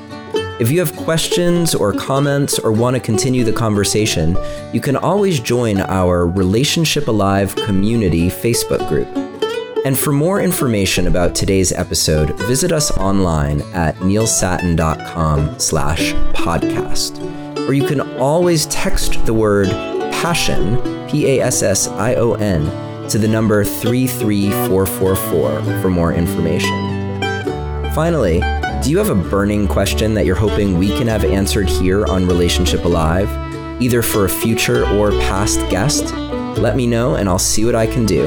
If 0.60 0.70
you 0.70 0.78
have 0.80 0.96
questions 0.96 1.74
or 1.74 1.92
comments 1.92 2.58
or 2.58 2.72
want 2.72 2.96
to 2.96 3.00
continue 3.00 3.44
the 3.44 3.52
conversation, 3.52 4.36
you 4.72 4.80
can 4.80 4.96
always 4.96 5.40
join 5.40 5.80
our 5.80 6.26
Relationship 6.26 7.06
Alive 7.06 7.54
community 7.54 8.28
Facebook 8.28 8.88
group. 8.88 9.29
And 9.82 9.98
for 9.98 10.12
more 10.12 10.42
information 10.42 11.06
about 11.06 11.34
today's 11.34 11.72
episode, 11.72 12.38
visit 12.40 12.70
us 12.70 12.90
online 12.98 13.62
at 13.72 13.96
neilsattin.com 13.96 15.58
slash 15.58 16.12
podcast. 16.34 17.18
Or 17.66 17.72
you 17.72 17.86
can 17.86 18.02
always 18.18 18.66
text 18.66 19.24
the 19.24 19.32
word 19.32 19.70
passion, 20.12 20.76
P-A-S-S-I-O-N, 21.08 23.08
to 23.08 23.18
the 23.18 23.26
number 23.26 23.64
33444 23.64 25.80
for 25.80 25.88
more 25.88 26.12
information. 26.12 27.22
Finally, 27.94 28.40
do 28.82 28.90
you 28.90 28.98
have 28.98 29.08
a 29.08 29.14
burning 29.14 29.66
question 29.66 30.12
that 30.12 30.26
you're 30.26 30.36
hoping 30.36 30.76
we 30.76 30.88
can 30.88 31.06
have 31.06 31.24
answered 31.24 31.70
here 31.70 32.04
on 32.06 32.26
Relationship 32.26 32.84
Alive, 32.84 33.30
either 33.80 34.02
for 34.02 34.26
a 34.26 34.28
future 34.28 34.84
or 34.98 35.12
past 35.12 35.58
guest? 35.70 36.12
Let 36.58 36.76
me 36.76 36.86
know 36.86 37.14
and 37.14 37.30
I'll 37.30 37.38
see 37.38 37.64
what 37.64 37.74
I 37.74 37.86
can 37.86 38.04
do. 38.04 38.26